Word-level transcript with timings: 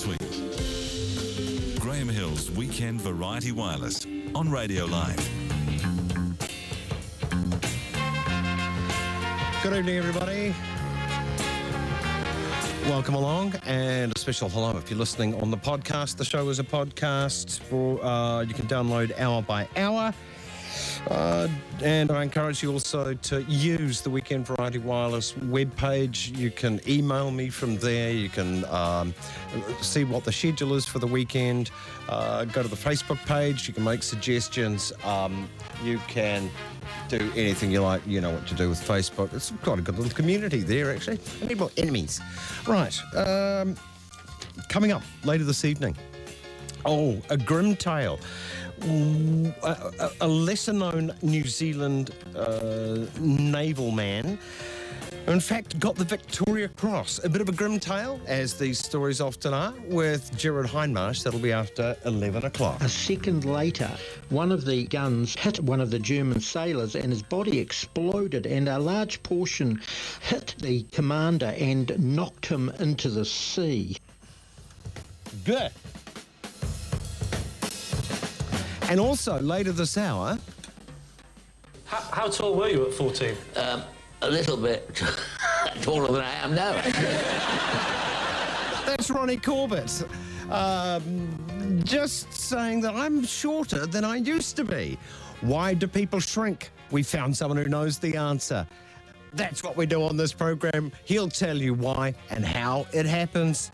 between. 0.00 1.78
Graham 1.78 2.08
Hill's 2.08 2.50
Weekend 2.50 3.00
Variety 3.00 3.52
Wireless 3.52 4.06
on 4.34 4.50
Radio 4.50 4.86
Live. 4.86 5.16
Good 9.62 9.76
evening, 9.76 9.96
everybody. 9.96 10.54
Welcome 12.88 13.14
along, 13.14 13.54
and 13.66 14.12
a 14.14 14.18
special 14.18 14.48
hello 14.48 14.76
if 14.76 14.90
you're 14.90 14.98
listening 14.98 15.40
on 15.40 15.50
the 15.50 15.56
podcast. 15.56 16.16
The 16.16 16.24
show 16.24 16.48
is 16.48 16.58
a 16.58 16.64
podcast 16.64 17.60
for 17.60 18.02
uh, 18.04 18.42
you 18.42 18.54
can 18.54 18.66
download 18.66 19.18
hour 19.18 19.42
by 19.42 19.68
hour. 19.76 20.14
Uh, 21.08 21.48
and 21.82 22.10
I 22.10 22.22
encourage 22.22 22.62
you 22.62 22.72
also 22.72 23.14
to 23.14 23.42
use 23.44 24.00
the 24.02 24.10
Weekend 24.10 24.46
Variety 24.46 24.78
Wireless 24.78 25.32
webpage. 25.32 26.36
You 26.36 26.50
can 26.50 26.80
email 26.88 27.30
me 27.30 27.48
from 27.48 27.78
there. 27.78 28.12
You 28.12 28.28
can 28.28 28.64
um, 28.66 29.14
see 29.80 30.04
what 30.04 30.24
the 30.24 30.32
schedule 30.32 30.74
is 30.74 30.86
for 30.86 30.98
the 30.98 31.06
weekend. 31.06 31.70
Uh, 32.08 32.44
go 32.44 32.62
to 32.62 32.68
the 32.68 32.76
Facebook 32.76 33.24
page. 33.26 33.66
You 33.66 33.74
can 33.74 33.84
make 33.84 34.02
suggestions. 34.02 34.92
Um, 35.04 35.48
you 35.82 35.98
can 36.06 36.50
do 37.08 37.30
anything 37.34 37.70
you 37.70 37.80
like. 37.80 38.06
You 38.06 38.20
know 38.20 38.30
what 38.30 38.46
to 38.48 38.54
do 38.54 38.68
with 38.68 38.80
Facebook. 38.80 39.32
It's 39.32 39.52
quite 39.62 39.78
a 39.78 39.82
good 39.82 39.98
little 39.98 40.14
community 40.14 40.60
there, 40.60 40.92
actually. 40.92 41.18
I 41.42 41.46
need 41.46 41.58
more 41.58 41.70
enemies. 41.76 42.20
Right. 42.66 42.96
Um, 43.14 43.76
coming 44.68 44.92
up 44.92 45.02
later 45.24 45.44
this 45.44 45.64
evening. 45.64 45.96
Oh, 46.84 47.20
a 47.28 47.36
grim 47.36 47.76
tale. 47.76 48.18
A, 48.82 49.52
a- 49.98 50.10
a 50.22 50.28
lesser 50.28 50.72
known 50.72 51.12
New 51.22 51.44
Zealand 51.44 52.10
uh, 52.36 53.06
naval 53.18 53.90
man 53.90 54.38
in 55.26 55.40
fact 55.40 55.78
got 55.78 55.96
the 55.96 56.04
Victoria 56.04 56.68
Cross. 56.68 57.22
A 57.24 57.28
bit 57.28 57.40
of 57.40 57.48
a 57.48 57.52
grim 57.52 57.78
tale, 57.78 58.20
as 58.26 58.54
these 58.54 58.78
stories 58.78 59.20
often 59.20 59.52
are, 59.54 59.72
with 59.86 60.36
Gerard 60.36 60.66
Hindmarsh. 60.66 61.22
That'll 61.22 61.40
be 61.40 61.52
after 61.52 61.96
11 62.04 62.44
o'clock. 62.44 62.80
A 62.80 62.88
second 62.88 63.44
later, 63.44 63.90
one 64.30 64.50
of 64.50 64.64
the 64.64 64.86
guns 64.86 65.34
hit 65.36 65.60
one 65.60 65.80
of 65.80 65.90
the 65.90 65.98
German 65.98 66.40
sailors 66.40 66.94
and 66.96 67.12
his 67.12 67.22
body 67.22 67.58
exploded, 67.58 68.46
and 68.46 68.68
a 68.68 68.78
large 68.78 69.22
portion 69.22 69.80
hit 70.22 70.54
the 70.58 70.82
commander 70.84 71.54
and 71.58 71.96
knocked 71.98 72.46
him 72.46 72.70
into 72.78 73.08
the 73.10 73.24
sea. 73.24 73.96
Good. 75.44 75.70
And 78.90 78.98
also, 78.98 79.38
later 79.38 79.70
this 79.70 79.96
hour, 79.96 80.36
How, 81.84 82.00
how 82.10 82.28
tall 82.28 82.56
were 82.56 82.68
you 82.68 82.88
at 82.88 82.92
14? 82.92 83.36
Um, 83.54 83.84
a 84.20 84.28
little 84.28 84.56
bit 84.56 85.00
taller 85.82 86.10
than 86.10 86.22
I 86.22 86.34
am 86.42 86.56
now. 86.56 86.72
That's 88.84 89.08
Ronnie 89.08 89.36
Corbett. 89.36 90.04
Um, 90.50 91.80
just 91.84 92.32
saying 92.32 92.80
that 92.80 92.96
I'm 92.96 93.24
shorter 93.24 93.86
than 93.86 94.04
I 94.04 94.16
used 94.16 94.56
to 94.56 94.64
be. 94.64 94.98
Why 95.40 95.72
do 95.72 95.86
people 95.86 96.18
shrink? 96.18 96.72
We 96.90 97.04
found 97.04 97.36
someone 97.36 97.58
who 97.58 97.66
knows 97.66 98.00
the 98.00 98.16
answer. 98.16 98.66
That's 99.34 99.62
what 99.62 99.76
we 99.76 99.86
do 99.86 100.02
on 100.02 100.16
this 100.16 100.32
program. 100.32 100.90
He'll 101.04 101.28
tell 101.28 101.56
you 101.56 101.74
why 101.74 102.12
and 102.30 102.44
how 102.44 102.88
it 102.92 103.06
happens. 103.06 103.70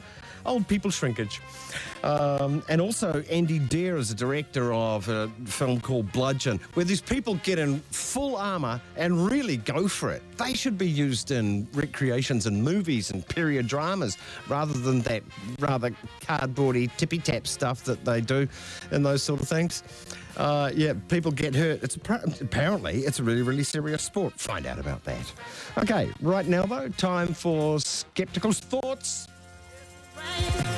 Old 0.47 0.67
people 0.69 0.91
shrinkage. 0.91 1.41
Um, 2.05 2.63
and 2.69 2.81
also, 2.81 3.23
Andy 3.31 3.59
Dare 3.59 3.97
is 3.97 4.13
a 4.13 4.15
director 4.15 4.73
of 4.73 5.09
a 5.09 5.29
film 5.45 5.81
called 5.81 6.13
Bludgeon, 6.13 6.61
where 6.75 6.85
these 6.85 7.01
people 7.01 7.35
get 7.43 7.59
in 7.59 7.81
full 7.91 8.37
armour 8.37 8.81
and 8.97 9.29
really 9.29 9.57
go 9.57 9.89
for 9.89 10.11
it. 10.11 10.23
They 10.37 10.55
should 10.55 10.79
be 10.79 10.89
used 10.89 11.33
in 11.33 11.67
recreations 11.73 12.47
and 12.47 12.63
movies 12.63 13.11
and 13.11 13.27
period 13.27 13.67
dramas 13.67 14.19
rather 14.49 14.75
than 14.75 15.01
that 15.03 15.23
rather 15.59 15.91
cardboardy 16.21 16.91
tippy 16.97 17.19
tap 17.19 17.47
stuff 17.47 17.83
that 17.85 18.05
they 18.05 18.21
do 18.21 18.47
in 18.93 19.03
those 19.03 19.23
sort 19.23 19.41
of 19.41 19.49
things. 19.49 19.83
Uh, 20.37 20.71
yeah, 20.75 20.93
people 21.09 21.33
get 21.33 21.55
hurt. 21.55 21.83
It's 21.83 21.97
apparently 21.97 23.01
it's 23.01 23.19
a 23.19 23.23
really, 23.23 23.43
really 23.43 23.65
serious 23.65 24.03
sport. 24.03 24.35
Find 24.35 24.67
out 24.67 24.79
about 24.79 25.03
that. 25.05 25.33
Okay, 25.79 26.11
right 26.21 26.47
now 26.47 26.65
though, 26.67 26.89
time 26.91 27.35
for 27.35 27.81
skeptical 27.81 28.53
thoughts. 28.53 29.29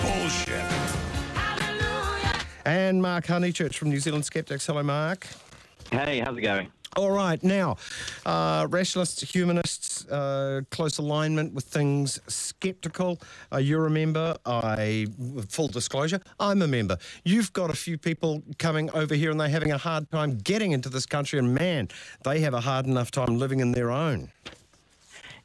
Bullshit. 0.03 0.65
And 2.65 3.00
Mark 3.00 3.26
Honeychurch 3.26 3.75
from 3.75 3.88
New 3.88 4.00
Zealand 4.00 4.25
Skeptics. 4.25 4.66
Hello, 4.66 4.82
Mark. 4.82 5.26
Hey, 5.91 6.21
how's 6.21 6.37
it 6.37 6.43
going? 6.43 6.71
All 6.97 7.10
right, 7.10 7.41
now, 7.44 7.76
uh, 8.26 8.66
rationalists, 8.69 9.22
humanists, 9.22 10.06
uh, 10.09 10.62
close 10.71 10.99
alignment 10.99 11.53
with 11.53 11.65
things 11.65 12.19
skeptical. 12.26 13.21
Uh, 13.53 13.59
you're 13.59 13.87
a 13.87 13.91
member. 13.91 14.37
I, 14.44 15.06
full 15.49 15.69
disclosure, 15.69 16.20
I'm 16.41 16.60
a 16.62 16.66
member. 16.66 16.99
You've 17.25 17.53
got 17.53 17.70
a 17.70 17.76
few 17.76 17.99
people 17.99 18.43
coming 18.59 18.91
over 18.91 19.15
here 19.15 19.31
and 19.31 19.38
they're 19.38 19.49
having 19.49 19.70
a 19.70 19.78
hard 19.78 20.10
time 20.10 20.38
getting 20.38 20.72
into 20.72 20.88
this 20.88 21.06
country, 21.06 21.38
and 21.38 21.55
man, 21.55 21.88
they 22.25 22.41
have 22.41 22.55
a 22.55 22.60
hard 22.60 22.87
enough 22.87 23.10
time 23.10 23.38
living 23.38 23.60
in 23.60 23.72
their 23.72 23.91
own. 23.91 24.32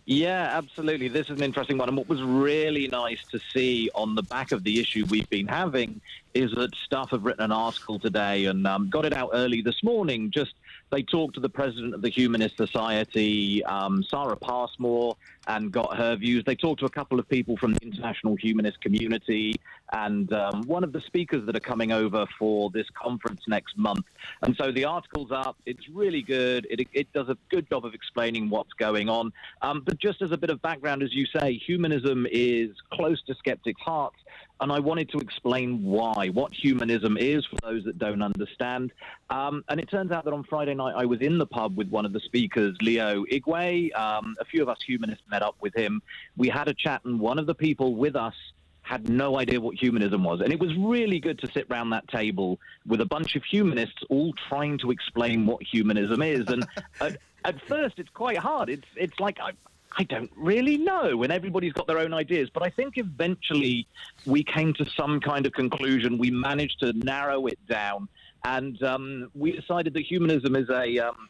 Yeah, 0.06 0.50
absolutely. 0.58 1.08
This 1.08 1.30
is 1.30 1.38
an 1.38 1.44
interesting 1.44 1.78
one. 1.78 1.88
And 1.88 1.98
what 1.98 2.10
was 2.10 2.22
really 2.22 2.88
nice 2.88 3.24
to 3.32 3.40
see 3.54 3.90
on 3.96 4.16
the 4.16 4.24
back 4.24 4.52
of 4.52 4.64
the 4.64 4.80
issue 4.80 5.06
we've 5.10 5.30
been 5.30 5.48
having 5.48 6.02
is 6.34 6.52
that 6.56 6.74
Stuff 6.76 7.12
have 7.12 7.24
written 7.24 7.44
an 7.44 7.52
article 7.52 8.00
today 8.00 8.46
and 8.46 8.66
um, 8.66 8.90
got 8.90 9.06
it 9.06 9.14
out 9.14 9.30
early 9.34 9.62
this 9.62 9.84
morning. 9.84 10.32
Just 10.32 10.54
they 10.92 11.04
talked 11.04 11.36
to 11.36 11.40
the 11.40 11.50
president 11.50 11.94
of 11.94 12.02
the 12.02 12.10
Humanist 12.10 12.58
Society, 12.58 13.64
um, 13.66 14.04
Sarah 14.04 14.36
Passmore, 14.36 15.16
and 15.48 15.72
got 15.72 15.98
her 15.98 16.16
views. 16.16 16.44
They 16.46 16.56
talked 16.56 16.80
to 16.80 16.86
a 16.86 16.90
couple 16.90 17.20
of 17.20 17.28
people 17.30 17.58
from 17.58 17.74
the 17.74 17.80
international 17.82 18.36
humanist 18.36 18.82
community 18.82 19.56
and 19.92 20.32
um, 20.34 20.64
one 20.64 20.84
of 20.84 20.92
the 20.92 21.02
speakers 21.02 21.46
that 21.46 21.56
are 21.56 21.62
coming 21.62 21.92
over 21.92 22.26
for 22.40 22.70
this 22.72 22.88
conference 22.94 23.42
next 23.48 23.78
month. 23.78 24.06
And 24.42 24.56
so 24.56 24.72
the 24.72 24.86
article's 24.86 25.32
up. 25.32 25.58
It's 25.66 25.88
really 25.90 26.22
good. 26.22 26.66
It, 26.70 26.88
it 26.94 27.14
does 27.14 27.30
a 27.30 27.38
good 27.50 27.70
job 27.70 27.86
of 27.86 27.94
explaining 27.94 28.50
what's 28.50 28.74
going 28.74 29.10
on. 29.10 29.32
Um, 29.62 29.82
but 29.86 30.00
just 30.00 30.22
as 30.22 30.32
a 30.32 30.38
bit 30.38 30.50
of 30.50 30.62
background, 30.62 31.04
as 31.04 31.14
you 31.14 31.26
say, 31.28 31.58
humanism 31.58 32.26
is 32.32 32.72
close 32.92 33.22
to 33.24 33.36
skeptics' 33.36 33.82
hearts. 33.82 34.18
And 34.62 34.72
I 34.72 34.80
wanted 34.80 35.10
to 35.10 35.18
explain 35.18 35.84
why, 35.84 36.30
what 36.30 36.54
humanism 36.54 37.18
is 37.18 37.46
for 37.46 37.58
those 37.62 37.84
that 37.86 37.98
don't 37.98 38.22
understand. 38.22 38.94
Um, 39.30 39.64
and 39.68 39.80
it 39.80 39.90
turns 39.90 40.12
out 40.12 40.26
that 40.26 40.34
on 40.34 40.44
Friday 40.44 40.74
night, 40.74 40.94
I 40.96 41.06
was 41.06 41.22
in 41.22 41.38
the 41.38 41.46
pub 41.46 41.76
with 41.78 41.90
one 41.90 42.06
of 42.06 42.14
the 42.14 42.20
speakers, 42.22 42.78
Leo 42.82 43.26
Igwe. 43.26 43.94
Um, 43.96 44.36
a 44.40 44.46
few 44.46 44.62
of 44.62 44.70
us 44.70 44.78
humanists 44.86 45.24
met 45.30 45.42
up 45.42 45.56
with 45.60 45.76
him. 45.76 46.02
We 46.38 46.50
had 46.50 46.68
a 46.68 46.74
chat, 46.74 47.02
and 47.04 47.20
one 47.20 47.40
of 47.40 47.46
the 47.46 47.56
people 47.56 47.96
with 47.96 48.16
us 48.16 48.36
had 48.84 49.10
no 49.10 49.40
idea 49.40 49.60
what 49.60 49.76
humanism 49.76 50.24
was. 50.24 50.42
And 50.42 50.52
it 50.54 50.60
was 50.60 50.76
really 50.78 51.20
good 51.20 51.40
to 51.40 51.52
sit 51.52 51.66
round 51.70 51.92
that 51.94 52.08
table 52.10 52.60
with 52.86 53.02
a 53.02 53.06
bunch 53.06 53.36
of 53.36 53.44
humanists 53.44 54.04
all 54.10 54.34
trying 54.50 54.78
to 54.80 54.92
explain 54.92 55.46
what 55.46 55.64
humanism 55.64 56.22
is. 56.22 56.44
And 56.48 56.68
at, 57.02 57.18
at 57.46 57.62
first, 57.68 57.98
it's 57.98 58.10
quite 58.10 58.38
hard. 58.38 58.70
It's, 58.70 58.88
it's 58.96 59.20
like, 59.20 59.40
I, 59.40 59.52
I 59.98 60.04
don't 60.04 60.32
really 60.36 60.78
know. 60.78 61.24
And 61.24 61.32
everybody's 61.32 61.74
got 61.74 61.88
their 61.88 62.00
own 62.00 62.14
ideas. 62.14 62.50
But 62.50 62.64
I 62.64 62.70
think 62.70 62.98
eventually 62.98 63.88
we 64.26 64.44
came 64.44 64.74
to 64.76 64.86
some 64.98 65.20
kind 65.20 65.46
of 65.46 65.54
conclusion. 65.54 66.18
We 66.18 66.32
managed 66.32 66.80
to 66.80 66.94
narrow 66.94 67.46
it 67.48 67.60
down. 67.68 68.08
And 68.44 68.82
um, 68.84 69.32
we 69.36 69.52
decided 69.52 69.94
that 69.94 70.02
humanism 70.02 70.56
is 70.56 70.70
a. 70.70 71.00
Um, 71.00 71.30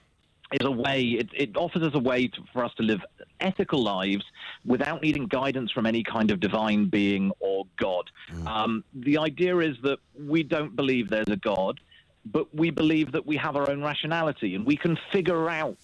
is 0.51 0.67
a 0.67 0.71
way, 0.71 1.01
it, 1.01 1.29
it 1.33 1.57
offers 1.57 1.81
us 1.81 1.95
a 1.95 1.99
way 1.99 2.27
to, 2.27 2.43
for 2.53 2.63
us 2.63 2.71
to 2.75 2.83
live 2.83 3.01
ethical 3.39 3.81
lives 3.81 4.23
without 4.65 5.01
needing 5.01 5.25
guidance 5.25 5.71
from 5.71 5.87
any 5.87 6.03
kind 6.03 6.29
of 6.29 6.39
divine 6.39 6.85
being 6.89 7.31
or 7.39 7.65
God. 7.77 8.09
Um, 8.45 8.83
the 8.93 9.17
idea 9.17 9.57
is 9.59 9.77
that 9.81 9.97
we 10.17 10.43
don't 10.43 10.75
believe 10.75 11.09
there's 11.09 11.29
a 11.29 11.37
God, 11.37 11.79
but 12.25 12.53
we 12.53 12.69
believe 12.69 13.11
that 13.13 13.25
we 13.25 13.35
have 13.37 13.55
our 13.55 13.69
own 13.69 13.81
rationality 13.81 14.53
and 14.53 14.65
we 14.65 14.77
can 14.77 14.97
figure 15.11 15.49
out 15.49 15.77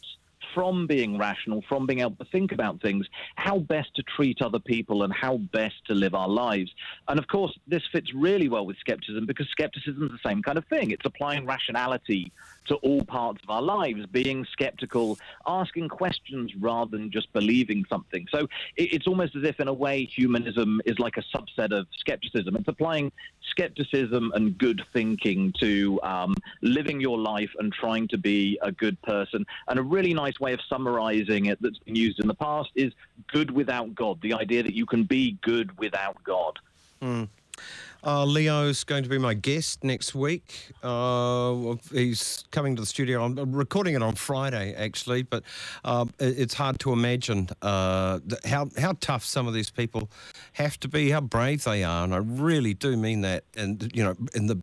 from 0.54 0.88
being 0.88 1.18
rational, 1.18 1.64
from 1.68 1.86
being 1.86 2.00
able 2.00 2.16
to 2.16 2.26
think 2.26 2.52
about 2.52 2.82
things, 2.82 3.08
how 3.36 3.60
best 3.60 3.94
to 3.96 4.04
treat 4.04 4.42
other 4.42 4.60
people 4.60 5.04
and 5.04 5.14
how 5.14 5.38
best 5.38 5.76
to 5.88 5.94
live 5.94 6.14
our 6.14 6.30
lives. 6.30 6.72
And 7.08 7.20
of 7.20 7.28
course, 7.28 7.58
this 7.68 7.84
fits 7.92 8.14
really 8.14 8.50
well 8.50 8.66
with 8.66 8.78
skepticism 8.78 9.26
because 9.26 9.48
skepticism 9.50 10.04
is 10.04 10.12
the 10.12 10.30
same 10.30 10.42
kind 10.42 10.58
of 10.58 10.66
thing. 10.66 10.92
It's 10.92 11.06
applying 11.06 11.46
rationality 11.46 12.32
to 12.70 12.76
all 12.76 13.04
parts 13.04 13.42
of 13.44 13.50
our 13.50 13.62
lives, 13.62 14.06
being 14.08 14.46
skeptical, 14.52 15.20
asking 15.46 15.90
questions 15.90 16.56
rather 16.56 16.98
than 16.98 17.12
just 17.12 17.32
believing 17.34 17.86
something. 17.90 18.26
So 18.32 18.48
it, 18.78 18.94
it's 18.94 19.08
almost 19.08 19.36
as 19.36 19.44
if, 19.44 19.60
in 19.60 19.68
a 19.68 19.74
way, 19.74 20.06
humanism 20.06 20.82
is 20.86 20.98
like 20.98 21.18
a 21.18 21.24
subset 21.36 21.78
of 21.78 21.88
skepticism. 22.00 22.56
It's 22.56 22.68
applying 22.68 23.12
skepticism 23.50 24.32
and 24.36 24.58
good 24.58 24.82
thinking 24.94 25.54
to 25.60 26.00
um, 26.04 26.36
living 26.62 27.02
your 27.02 27.18
life 27.18 27.50
and 27.60 27.74
trying 27.74 28.08
to 28.10 28.18
be 28.18 28.58
a 28.62 28.72
good 28.72 29.00
person. 29.02 29.46
And 29.68 29.80
a 29.80 29.84
really 29.84 30.14
nice 30.14 30.40
way 30.40 30.54
of 30.54 30.60
summarizing 30.70 31.48
it 31.48 31.62
that's 31.62 31.80
been 31.80 31.96
used 31.96 32.20
in 32.20 32.28
the 32.28 32.34
past 32.34 32.70
is 32.76 32.94
good 33.32 33.52
without 33.52 33.94
God, 33.96 34.22
the 34.22 34.34
idea 34.34 34.64
that 34.64 34.74
you 34.74 34.86
can 34.86 35.04
be 35.04 35.38
good 35.42 35.78
without 35.78 36.24
God. 36.24 36.60
Uh, 38.04 38.24
Leo's 38.24 38.84
going 38.86 39.04
to 39.04 39.10
be 39.10 39.18
my 39.18 39.34
guest 39.34 39.84
next 39.84 40.16
week. 40.16 40.72
Uh, 40.82 41.76
he's 41.92 42.46
coming 42.52 42.76
to 42.76 42.82
the 42.82 42.86
studio. 42.86 43.24
I'm 43.24 43.54
recording 43.54 43.94
it 43.96 44.02
on 44.02 44.16
Friday, 44.16 44.74
actually, 44.74 45.24
but 45.24 45.44
um, 45.84 46.14
it's 46.18 46.54
hard 46.54 46.80
to 46.80 46.94
imagine 46.94 47.50
uh, 47.62 48.20
how 48.46 48.70
how 48.78 48.94
tough 49.02 49.26
some 49.26 49.48
of 49.48 49.54
these 49.54 49.70
people 49.70 50.10
have 50.54 50.80
to 50.80 50.88
be, 50.88 51.10
how 51.10 51.20
brave 51.22 51.66
they 51.66 51.84
are, 51.84 52.06
and 52.06 52.14
I 52.14 52.18
really 52.18 52.74
do 52.74 52.96
mean 52.96 53.22
that, 53.22 53.44
and 53.58 53.92
you 53.94 54.04
know, 54.04 54.16
in 54.34 54.48
the 54.48 54.62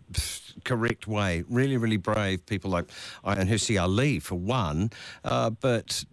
correct 0.64 1.06
way. 1.06 1.44
Really, 1.48 1.76
really 1.76 1.98
brave 1.98 2.44
people 2.46 2.70
like 2.70 2.86
Ayaan 3.24 3.48
Hirsi 3.48 3.80
Ali, 3.80 4.18
for 4.18 4.36
one, 4.36 4.90
uh, 5.24 5.50
but 5.50 6.04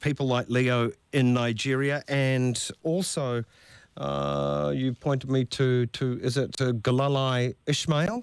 people 0.00 0.26
like 0.26 0.50
Leo 0.50 0.92
in 1.12 1.32
Nigeria, 1.32 2.02
and 2.06 2.68
also. 2.82 3.44
Uh, 3.96 4.72
you 4.74 4.92
pointed 4.92 5.30
me 5.30 5.44
to 5.44 5.86
to 5.86 6.18
is 6.22 6.36
it 6.36 6.52
to 6.58 6.74
Gulalai 6.74 7.54
Ismail? 7.66 8.22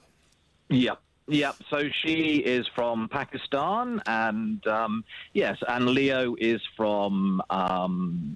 Yeah. 0.69 0.95
Yeah, 1.25 1.53
so 1.69 1.83
she 2.01 2.39
is 2.39 2.67
from 2.75 3.07
Pakistan, 3.07 4.01
and 4.05 4.65
um, 4.67 5.05
yes, 5.33 5.57
and 5.69 5.87
Leo 5.87 6.35
is 6.37 6.59
from 6.75 7.41
um, 7.49 8.35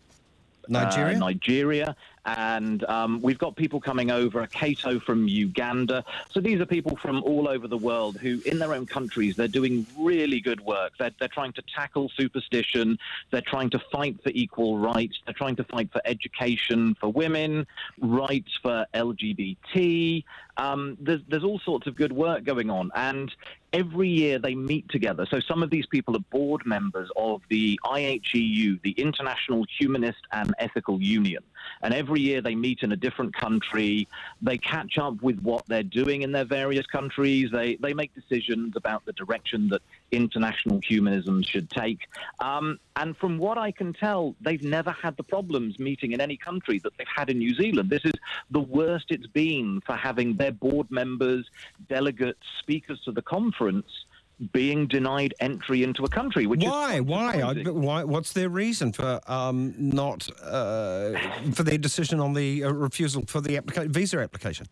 Nigeria. 0.69 1.15
Uh, 1.15 1.19
Nigeria, 1.19 1.95
and 2.27 2.83
um, 2.85 3.21
we've 3.21 3.37
got 3.37 3.55
people 3.55 3.79
coming 3.79 4.11
over, 4.11 4.45
Kato 4.47 4.99
from 4.99 5.27
Uganda. 5.27 6.03
So 6.31 6.41
these 6.41 6.59
are 6.59 6.65
people 6.65 6.97
from 6.97 7.23
all 7.23 7.47
over 7.47 7.67
the 7.69 7.77
world 7.77 8.17
who, 8.17 8.41
in 8.45 8.59
their 8.59 8.73
own 8.73 8.85
countries, 8.85 9.35
they're 9.37 9.47
doing 9.47 9.87
really 9.97 10.41
good 10.41 10.59
work. 10.59 10.91
They're, 10.99 11.11
they're 11.19 11.29
trying 11.29 11.53
to 11.53 11.63
tackle 11.73 12.11
superstition. 12.17 12.99
They're 13.31 13.41
trying 13.41 13.69
to 13.71 13.81
fight 13.91 14.21
for 14.23 14.29
equal 14.33 14.77
rights. 14.77 15.19
They're 15.25 15.33
trying 15.33 15.55
to 15.55 15.63
fight 15.63 15.89
for 15.93 16.01
education 16.03 16.95
for 16.99 17.11
women, 17.11 17.65
rights 18.01 18.59
for 18.61 18.85
LGBT. 18.93 20.25
Um, 20.57 20.97
there's, 20.99 21.21
there's 21.29 21.43
all 21.45 21.59
sorts 21.59 21.87
of 21.87 21.95
good 21.95 22.11
work 22.11 22.43
going 22.43 22.69
on. 22.69 22.91
And 22.93 23.33
every 23.77 24.09
year 24.09 24.39
they 24.39 24.55
meet 24.55 24.89
together. 24.89 25.27
So 25.29 25.39
some 25.39 25.61
of 25.61 25.69
these 25.69 25.85
people 25.85 26.15
are 26.15 26.25
board 26.31 26.65
members 26.65 27.09
of 27.15 27.41
the 27.49 27.79
IHEU, 27.85 28.81
the 28.81 28.91
International 28.97 29.65
Humanist 29.79 30.17
and 30.31 30.53
Ethical 30.57 31.01
Union. 31.01 31.43
And 31.83 31.93
every 31.93 32.21
year 32.21 32.41
they 32.41 32.55
meet 32.55 32.81
in 32.81 32.91
a 32.91 32.95
different 32.95 33.35
country. 33.35 34.07
They 34.41 34.57
catch 34.57 34.97
up 34.97 35.21
with 35.21 35.39
what 35.41 35.63
they're 35.67 35.83
doing 35.83 36.23
in 36.23 36.31
their 36.31 36.45
various 36.45 36.87
countries. 36.87 37.51
They, 37.51 37.75
they 37.75 37.93
make 37.93 38.11
decisions 38.15 38.73
about 38.75 39.05
the 39.05 39.13
direction 39.13 39.69
that 39.69 39.81
international 40.11 40.79
humanism 40.83 41.43
should 41.43 41.69
take. 41.69 41.99
Um, 42.39 42.79
and 42.95 43.15
from 43.17 43.37
what 43.37 43.57
I 43.57 43.71
can 43.71 43.93
tell, 43.93 44.35
they've 44.41 44.63
never 44.63 44.91
had 44.91 45.17
the 45.17 45.23
problems 45.23 45.79
meeting 45.79 46.13
in 46.13 46.21
any 46.21 46.37
country 46.37 46.79
that 46.79 46.93
they've 46.97 47.07
had 47.13 47.29
in 47.29 47.39
New 47.39 47.53
Zealand. 47.55 47.89
This 47.89 48.05
is 48.05 48.13
the 48.51 48.59
worst 48.59 49.05
it's 49.09 49.27
been 49.27 49.81
for 49.85 49.95
having 49.95 50.35
their 50.35 50.51
board 50.51 50.89
members, 50.89 51.49
delegates, 51.89 52.39
speakers 52.61 52.99
to 53.05 53.11
the 53.11 53.21
conference 53.21 54.05
being 54.53 54.87
denied 54.87 55.33
entry 55.39 55.83
into 55.83 56.03
a 56.03 56.09
country. 56.09 56.45
Which 56.45 56.61
why? 56.61 56.99
why? 56.99 57.41
I, 57.41 57.53
why? 57.69 58.03
What's 58.03 58.33
their 58.33 58.49
reason 58.49 58.93
for 58.93 59.19
um, 59.27 59.73
not 59.77 60.29
uh, 60.43 61.17
for 61.53 61.63
their 61.63 61.77
decision 61.77 62.19
on 62.19 62.33
the 62.33 62.63
uh, 62.63 62.71
refusal 62.71 63.23
for 63.25 63.41
the 63.41 63.57
applica- 63.57 63.89
visa 63.89 64.19
application? 64.19 64.67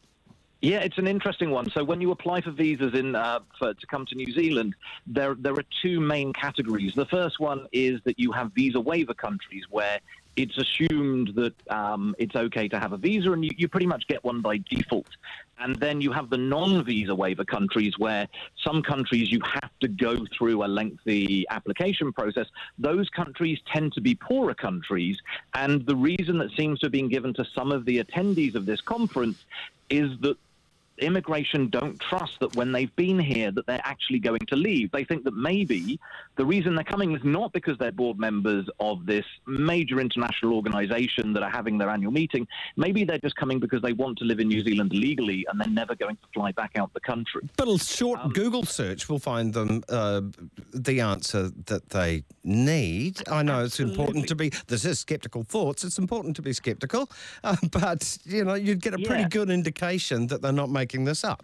Yeah, 0.65 0.79
it's 0.79 0.97
an 0.97 1.05
interesting 1.05 1.51
one. 1.51 1.69
So 1.69 1.83
when 1.83 2.01
you 2.01 2.09
apply 2.09 2.41
for 2.41 2.49
visas 2.49 2.95
in 2.95 3.15
uh, 3.15 3.41
for, 3.59 3.75
to 3.75 3.85
come 3.85 4.03
to 4.07 4.15
New 4.15 4.31
Zealand, 4.31 4.73
there 5.05 5.35
there 5.35 5.53
are 5.53 5.65
two 5.83 5.99
main 5.99 6.33
categories. 6.33 6.95
The 6.95 7.05
first 7.05 7.39
one 7.39 7.67
is 7.71 8.01
that 8.05 8.17
you 8.17 8.31
have 8.31 8.51
visa 8.53 8.79
waiver 8.79 9.13
countries 9.13 9.65
where 9.69 9.99
it's 10.35 10.57
assumed 10.57 11.33
that 11.35 11.53
um, 11.69 12.15
it's 12.17 12.35
okay 12.35 12.67
to 12.67 12.79
have 12.79 12.93
a 12.93 12.97
visa, 12.97 13.31
and 13.31 13.45
you, 13.45 13.51
you 13.55 13.67
pretty 13.67 13.85
much 13.85 14.07
get 14.07 14.23
one 14.23 14.41
by 14.41 14.57
default. 14.57 15.07
And 15.59 15.75
then 15.75 16.01
you 16.01 16.11
have 16.11 16.31
the 16.31 16.37
non-visa 16.37 17.13
waiver 17.13 17.45
countries 17.45 17.99
where 17.99 18.27
some 18.61 18.81
countries 18.81 19.31
you 19.31 19.41
have 19.43 19.69
to 19.81 19.87
go 19.87 20.25
through 20.35 20.65
a 20.65 20.67
lengthy 20.67 21.45
application 21.51 22.11
process. 22.11 22.47
Those 22.79 23.07
countries 23.09 23.59
tend 23.71 23.93
to 23.93 24.01
be 24.01 24.15
poorer 24.15 24.55
countries. 24.55 25.19
And 25.53 25.85
the 25.85 25.95
reason 25.95 26.39
that 26.39 26.51
seems 26.57 26.79
to 26.79 26.87
have 26.87 26.91
been 26.91 27.07
given 27.07 27.35
to 27.35 27.45
some 27.45 27.71
of 27.71 27.85
the 27.85 28.03
attendees 28.03 28.55
of 28.55 28.65
this 28.65 28.81
conference 28.81 29.37
is 29.89 30.17
that 30.21 30.37
immigration 30.99 31.69
don't 31.69 31.99
trust 31.99 32.39
that 32.39 32.55
when 32.55 32.71
they've 32.71 32.95
been 32.95 33.19
here 33.19 33.51
that 33.51 33.65
they're 33.67 33.81
actually 33.83 34.19
going 34.19 34.41
to 34.47 34.55
leave. 34.55 34.91
They 34.91 35.03
think 35.03 35.23
that 35.25 35.35
maybe 35.35 35.99
the 36.37 36.45
reason 36.45 36.75
they're 36.75 36.83
coming 36.83 37.15
is 37.15 37.23
not 37.23 37.51
because 37.53 37.77
they're 37.77 37.91
board 37.91 38.17
members 38.17 38.67
of 38.79 39.05
this 39.05 39.25
major 39.45 39.99
international 39.99 40.53
organization 40.53 41.33
that 41.33 41.43
are 41.43 41.49
having 41.49 41.77
their 41.77 41.89
annual 41.89 42.11
meeting. 42.11 42.47
Maybe 42.77 43.03
they're 43.03 43.19
just 43.19 43.35
coming 43.35 43.59
because 43.59 43.81
they 43.81 43.93
want 43.93 44.17
to 44.19 44.25
live 44.25 44.39
in 44.39 44.47
New 44.47 44.63
Zealand 44.63 44.93
legally 44.93 45.45
and 45.49 45.59
they're 45.59 45.67
never 45.67 45.95
going 45.95 46.15
to 46.15 46.21
fly 46.33 46.51
back 46.53 46.71
out 46.77 46.93
the 46.93 47.01
country. 47.01 47.47
But 47.57 47.67
a 47.67 47.77
short 47.77 48.19
um, 48.21 48.31
Google 48.31 48.63
search 48.63 49.09
will 49.09 49.19
find 49.19 49.53
them 49.53 49.83
uh, 49.89 50.21
the 50.73 51.01
answer 51.01 51.51
that 51.65 51.89
they 51.89 52.23
need. 52.43 53.21
I 53.27 53.43
know 53.43 53.61
absolutely. 53.61 53.65
it's 53.65 53.79
important 53.79 54.27
to 54.29 54.35
be, 54.35 54.51
this 54.67 54.85
is 54.85 54.99
skeptical 54.99 55.43
thoughts, 55.43 55.83
it's 55.83 55.99
important 55.99 56.35
to 56.37 56.41
be 56.41 56.53
skeptical, 56.53 57.09
uh, 57.43 57.55
but, 57.71 58.17
you 58.23 58.45
know, 58.45 58.53
you'd 58.53 58.81
get 58.81 58.93
a 58.93 58.97
pretty 58.97 59.23
yeah. 59.23 59.29
good 59.29 59.49
indication 59.49 60.27
that 60.27 60.41
they're 60.41 60.51
not 60.51 60.69
making 60.69 60.84
making 60.85 61.03
this 61.03 61.23
up. 61.23 61.43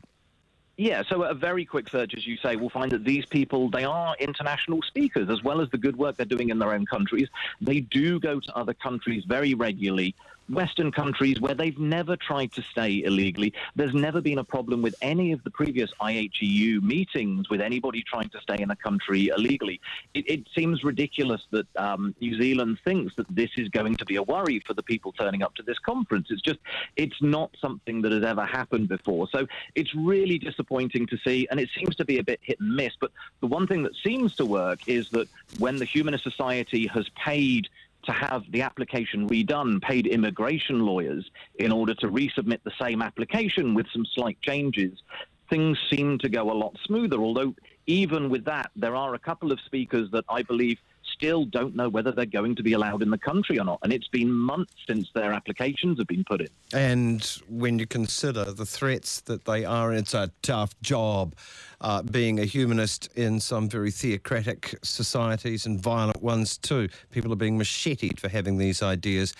Yeah, 0.78 1.02
so 1.10 1.24
a 1.24 1.34
very 1.34 1.66
quick 1.66 1.90
search, 1.90 2.14
as 2.16 2.26
you 2.26 2.38
say, 2.38 2.56
will 2.56 2.70
find 2.70 2.92
that 2.92 3.04
these 3.04 3.26
people, 3.26 3.70
they 3.70 3.84
are 3.84 4.16
international 4.20 4.82
speakers, 4.84 5.30
as 5.30 5.44
well 5.44 5.62
as 5.62 5.70
the 5.72 5.78
good 5.78 5.96
work 5.96 6.16
they're 6.16 6.26
doing 6.38 6.50
in 6.50 6.60
their 6.60 6.74
own 6.74 6.86
countries. 6.86 7.28
They 7.60 7.82
do 7.82 8.20
go 8.20 8.40
to 8.40 8.56
other 8.56 8.76
countries 8.76 9.24
very 9.28 9.54
regularly 9.56 10.16
Western 10.52 10.92
countries 10.92 11.40
where 11.40 11.54
they've 11.54 11.80
never 11.80 12.16
tried 12.16 12.52
to 12.54 12.62
stay 12.62 13.04
illegally. 13.04 13.54
There's 13.76 13.94
never 13.94 14.22
been 14.22 14.40
a 14.40 14.44
problem 14.44 14.82
with 14.82 14.96
any 15.02 15.32
of 15.32 15.44
the 15.44 15.50
previous 15.52 15.92
IHEU 16.02 16.82
meetings 16.82 17.50
with 17.50 17.62
anybody 17.62 18.04
trying 18.04 18.30
to 18.30 18.42
stay 18.42 18.62
in 18.62 18.72
a 18.72 18.76
country 18.76 19.32
illegally. 19.36 19.80
It, 20.14 20.30
it 20.30 20.48
seems 20.56 20.84
ridiculous 20.84 21.42
that 21.52 21.68
um, 21.78 22.16
New 22.20 22.40
Zealand 22.40 22.80
thinks 22.84 23.16
that 23.16 23.28
this 23.30 23.52
is 23.58 23.70
going 23.70 23.96
to 23.96 24.06
be 24.06 24.18
a 24.18 24.24
worry 24.24 24.62
for 24.66 24.74
the 24.74 24.84
people 24.84 25.12
turning 25.14 25.44
up 25.44 25.56
to 25.56 25.64
this 25.64 25.80
conference. 25.80 26.28
It's 26.30 26.42
just, 26.42 26.60
it's 26.96 27.22
not 27.22 27.52
something 27.60 28.02
that 28.02 28.12
has 28.12 28.24
ever 28.24 28.46
happened 28.46 28.90
before. 28.90 29.28
So 29.32 29.48
it's 29.76 29.94
really 29.96 30.38
disappointing 30.38 31.08
to 31.08 31.18
see, 31.18 31.48
and 31.50 31.60
it 31.60 31.70
seems 31.78 31.96
to 31.96 32.06
be 32.06 32.20
a 32.20 32.24
bit 32.24 32.40
hit 32.42 32.60
and 32.60 32.76
miss. 32.76 32.94
But 33.00 33.12
the 33.40 33.48
one 33.48 33.68
thing 33.68 33.84
that 33.84 33.96
seems 34.04 34.36
to 34.36 34.46
work 34.46 34.88
is 34.88 35.10
that 35.10 35.28
when 35.60 35.78
the 35.78 35.86
Humanist 35.86 36.24
Society 36.24 36.88
has 36.88 37.08
paid 37.10 37.70
to 38.04 38.12
have 38.12 38.44
the 38.52 38.62
application 38.62 39.28
redone, 39.28 39.82
paid 39.82 40.08
immigration 40.08 40.86
lawyers 40.86 41.30
in 41.56 41.72
order 41.72 41.94
to 41.96 42.08
resubmit 42.08 42.60
the 42.64 42.72
same 42.82 43.02
application 43.02 43.74
with 43.74 43.88
some 43.94 44.06
slight 44.06 44.42
changes, 44.42 45.02
things 45.50 45.78
seem 45.90 46.18
to 46.20 46.30
go 46.30 46.52
a 46.52 46.54
lot 46.54 46.76
smoother. 46.86 47.18
Although, 47.18 47.54
even 47.86 48.30
with 48.30 48.46
that, 48.46 48.72
there 48.76 48.96
are 48.96 49.14
a 49.14 49.20
couple 49.20 49.52
of 49.52 49.60
speakers 49.62 50.10
that 50.12 50.26
I 50.30 50.44
believe 50.44 50.80
still 51.22 51.46
don't 51.46 51.76
know 51.76 51.88
whether 51.88 52.12
they're 52.12 52.26
going 52.26 52.56
to 52.56 52.64
be 52.64 52.74
allowed 52.74 53.04
in 53.04 53.12
the 53.12 53.18
country 53.18 53.60
or 53.60 53.64
not. 53.64 53.78
And 53.84 53.94
it's 53.94 54.08
been 54.08 54.32
months 54.32 54.74
since 54.88 55.08
their 55.14 55.34
applications 55.34 56.00
have 56.00 56.08
been 56.08 56.24
put 56.24 56.42
in. 56.42 56.48
And 56.74 57.24
when 57.48 57.78
you 57.78 57.86
consider 57.86 58.46
the 58.46 58.66
threats 58.66 59.22
that 59.22 59.46
they 59.46 59.64
are, 59.64 59.94
it's 59.94 60.16
a 60.16 60.32
tough 60.42 60.74
job 60.82 61.36
uh, 61.80 62.02
being 62.02 62.40
a 62.40 62.46
humanist 62.46 63.10
in 63.16 63.40
some 63.40 63.70
very 63.70 63.92
theocratic 63.92 64.80
societies 64.82 65.68
and 65.68 65.80
violent 65.80 66.24
ones 66.24 66.58
too. 66.58 66.90
People 67.12 67.32
are 67.32 67.36
being 67.36 67.56
macheted 67.56 68.20
for 68.20 68.28
having 68.28 68.58
these 68.58 68.82
ideas. 68.82 69.36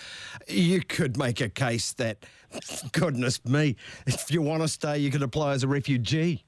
You 0.46 0.82
could 0.82 1.16
make 1.16 1.40
a 1.40 1.48
case 1.48 1.94
that, 1.94 2.24
goodness 2.92 3.44
me, 3.44 3.74
if 4.06 4.30
you 4.30 4.40
want 4.40 4.62
to 4.62 4.68
stay, 4.68 4.98
you 4.98 5.10
could 5.10 5.22
apply 5.22 5.54
as 5.54 5.64
a 5.64 5.68
refugee. 5.68 6.44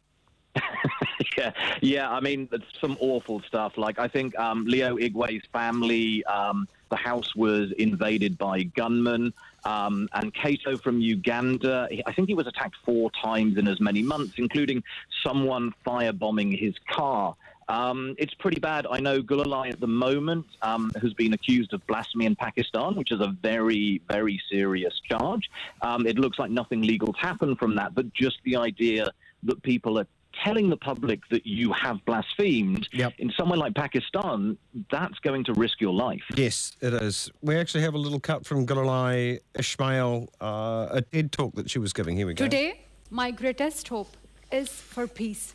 yeah, 1.38 1.52
yeah. 1.81 2.11
I 2.11 2.21
mean, 2.21 2.49
some 2.81 2.97
awful 3.00 3.40
stuff. 3.43 3.76
Like 3.76 3.99
I 3.99 4.09
think 4.09 4.38
um, 4.38 4.64
Leo 4.64 4.97
Igwe's 4.97 5.45
family, 5.52 6.25
um, 6.25 6.69
the 6.90 6.97
house 6.97 7.35
was 7.35 7.73
invaded 7.73 8.38
by 8.38 8.62
gunmen. 8.62 9.33
Um, 9.64 10.09
and 10.12 10.33
Kato 10.35 10.76
from 10.76 11.00
Uganda, 11.00 11.88
I 12.07 12.12
think 12.12 12.28
he 12.28 12.35
was 12.35 12.47
attacked 12.47 12.76
four 12.85 13.11
times 13.11 13.57
in 13.57 13.66
as 13.66 13.81
many 13.81 14.02
months, 14.02 14.35
including 14.37 14.83
someone 15.23 15.73
firebombing 15.87 16.59
his 16.59 16.75
car. 16.90 17.35
Um, 17.69 18.14
it's 18.19 18.35
pretty 18.35 18.61
bad. 18.61 18.87
I 18.90 19.00
know 19.00 19.23
Gulalai 19.23 19.73
at 19.73 19.81
the 19.81 19.87
moment 19.87 20.47
um, 20.62 20.93
has 21.00 21.14
been 21.14 21.33
accused 21.33 21.73
of 21.73 21.87
blasphemy 21.87 22.26
in 22.26 22.37
Pakistan, 22.37 22.95
which 22.95 23.11
is 23.11 23.21
a 23.21 23.28
very, 23.28 24.02
very 24.09 24.40
serious 24.50 25.00
charge. 25.00 25.50
Um, 25.83 26.07
it 26.07 26.19
looks 26.19 26.38
like 26.38 26.50
nothing 26.50 26.83
legal's 26.83 27.16
happened 27.19 27.59
from 27.59 27.75
that, 27.76 27.95
but 27.95 28.12
just 28.12 28.38
the 28.45 28.57
idea 28.57 29.11
that 29.45 29.62
people 29.62 29.99
are 29.99 30.07
telling 30.43 30.71
the 30.71 30.76
public 30.76 31.21
that 31.31 31.47
you 31.47 31.73
have 31.73 32.05
blasphemed 32.05 32.88
yep. 32.93 33.12
in 33.19 33.31
somewhere 33.37 33.59
like 33.59 33.75
Pakistan, 33.75 34.57
that's 34.91 35.19
going 35.21 35.45
to 35.45 35.53
risk 35.55 35.81
your 35.81 35.93
life. 35.93 36.23
Yes, 36.35 36.76
it 36.81 36.95
is. 36.95 37.31
We 37.43 37.57
actually 37.57 37.83
have 37.83 37.95
a 37.95 37.99
little 37.99 38.21
cut 38.21 38.47
from 38.47 38.67
Gulalai 38.67 39.41
Ismail, 39.59 40.29
uh, 40.41 40.88
a 40.91 41.03
TED 41.03 41.33
talk 41.33 41.55
that 41.55 41.71
she 41.71 41.79
was 41.79 41.93
giving. 41.93 42.17
Here 42.17 42.26
we 42.26 42.35
go. 42.35 42.45
Today, 42.45 42.81
my 43.11 43.31
greatest 43.31 43.88
hope 43.88 44.17
is 44.50 44.69
for 44.69 45.07
peace. 45.07 45.55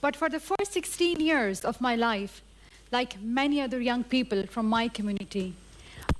But 0.00 0.16
for 0.16 0.28
the 0.28 0.40
first 0.40 0.72
16 0.72 1.20
years 1.20 1.64
of 1.64 1.80
my 1.80 1.94
life, 1.94 2.42
like 2.90 3.20
many 3.22 3.60
other 3.60 3.80
young 3.80 4.04
people 4.04 4.46
from 4.46 4.66
my 4.66 4.88
community, 4.88 5.54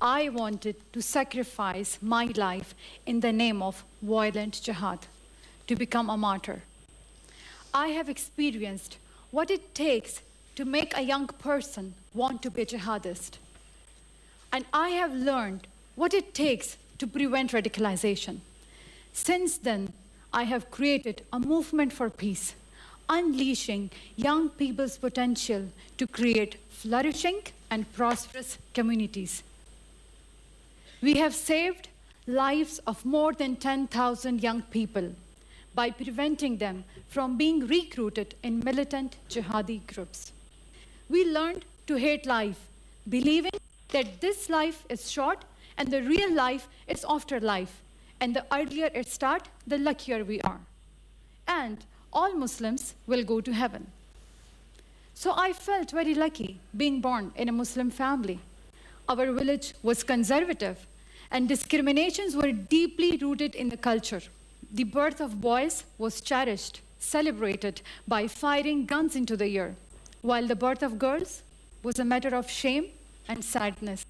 I 0.00 0.28
wanted 0.28 0.76
to 0.92 1.02
sacrifice 1.02 1.98
my 2.00 2.26
life 2.36 2.74
in 3.06 3.20
the 3.20 3.32
name 3.32 3.62
of 3.62 3.84
violent 4.02 4.60
jihad. 4.62 5.06
to 5.70 5.76
become 5.76 6.10
a 6.10 6.16
martyr. 6.16 6.62
I 7.72 7.88
have 7.88 8.08
experienced 8.08 8.98
what 9.30 9.50
it 9.50 9.74
takes 9.74 10.20
to 10.56 10.64
make 10.64 10.96
a 10.96 11.02
young 11.02 11.26
person 11.26 11.94
want 12.12 12.42
to 12.42 12.50
be 12.50 12.62
a 12.62 12.66
jihadist. 12.66 13.38
And 14.52 14.64
I 14.72 14.90
have 14.90 15.14
learned 15.14 15.68
what 15.94 16.12
it 16.12 16.34
takes 16.34 16.76
to 16.98 17.06
prevent 17.06 17.52
radicalization. 17.52 18.40
Since 19.12 19.58
then, 19.58 19.92
I 20.32 20.44
have 20.44 20.70
created 20.70 21.22
a 21.32 21.38
movement 21.38 21.92
for 21.92 22.10
peace, 22.10 22.54
unleashing 23.08 23.90
young 24.16 24.50
people's 24.50 24.98
potential 24.98 25.68
to 25.98 26.06
create 26.06 26.56
flourishing 26.68 27.42
and 27.70 27.92
prosperous 27.92 28.58
communities. 28.74 29.42
We 31.00 31.14
have 31.14 31.34
saved 31.34 31.88
lives 32.26 32.80
of 32.86 33.04
more 33.04 33.32
than 33.32 33.56
10,000 33.56 34.42
young 34.42 34.62
people 34.62 35.14
by 35.74 35.90
preventing 35.90 36.56
them 36.58 36.84
from 37.08 37.36
being 37.36 37.66
recruited 37.66 38.34
in 38.42 38.60
militant 38.60 39.16
jihadi 39.28 39.86
groups. 39.86 40.32
We 41.08 41.24
learned 41.24 41.64
to 41.86 41.96
hate 41.96 42.26
life, 42.26 42.68
believing 43.08 43.52
that 43.90 44.20
this 44.20 44.48
life 44.48 44.84
is 44.88 45.10
short 45.10 45.44
and 45.76 45.90
the 45.90 46.02
real 46.02 46.32
life 46.32 46.68
is 46.86 47.04
afterlife. 47.08 47.82
And 48.20 48.36
the 48.36 48.44
earlier 48.52 48.90
it 48.94 49.08
starts, 49.08 49.48
the 49.66 49.78
luckier 49.78 50.24
we 50.24 50.40
are. 50.42 50.60
And 51.48 51.78
all 52.12 52.34
Muslims 52.34 52.94
will 53.06 53.24
go 53.24 53.40
to 53.40 53.52
heaven. 53.52 53.86
So 55.14 55.32
I 55.36 55.52
felt 55.52 55.90
very 55.90 56.14
lucky 56.14 56.60
being 56.76 57.00
born 57.00 57.32
in 57.36 57.48
a 57.48 57.52
Muslim 57.52 57.90
family. 57.90 58.40
Our 59.08 59.32
village 59.32 59.74
was 59.82 60.02
conservative, 60.02 60.86
and 61.30 61.48
discriminations 61.48 62.36
were 62.36 62.52
deeply 62.52 63.16
rooted 63.16 63.54
in 63.54 63.68
the 63.68 63.76
culture. 63.76 64.22
The 64.72 64.84
birth 64.84 65.20
of 65.20 65.40
boys 65.40 65.84
was 65.98 66.20
cherished, 66.20 66.80
celebrated 66.98 67.82
by 68.06 68.28
firing 68.28 68.86
guns 68.86 69.16
into 69.16 69.36
the 69.36 69.58
air, 69.58 69.74
while 70.22 70.46
the 70.46 70.54
birth 70.54 70.82
of 70.82 70.96
girls 70.98 71.42
was 71.82 71.98
a 71.98 72.04
matter 72.04 72.34
of 72.36 72.48
shame 72.48 72.86
and 73.28 73.44
sadness. 73.44 74.06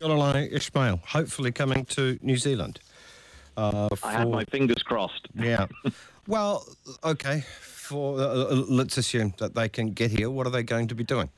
Gulalai 0.00 0.52
Ismail, 0.52 1.00
hopefully 1.06 1.50
coming 1.50 1.84
to 1.86 2.18
New 2.22 2.36
Zealand. 2.36 2.78
Uh, 3.56 3.88
I 4.02 4.12
had 4.12 4.28
my 4.28 4.44
fingers 4.44 4.82
crossed. 4.84 5.26
Yeah. 5.34 5.66
well, 6.28 6.64
okay. 7.02 7.44
For 7.60 8.20
uh, 8.20 8.22
uh, 8.22 8.64
let's 8.68 8.98
assume 8.98 9.34
that 9.38 9.54
they 9.54 9.68
can 9.68 9.92
get 9.92 10.10
here. 10.10 10.30
What 10.30 10.46
are 10.46 10.50
they 10.50 10.62
going 10.62 10.88
to 10.88 10.94
be 10.94 11.04
doing? 11.04 11.30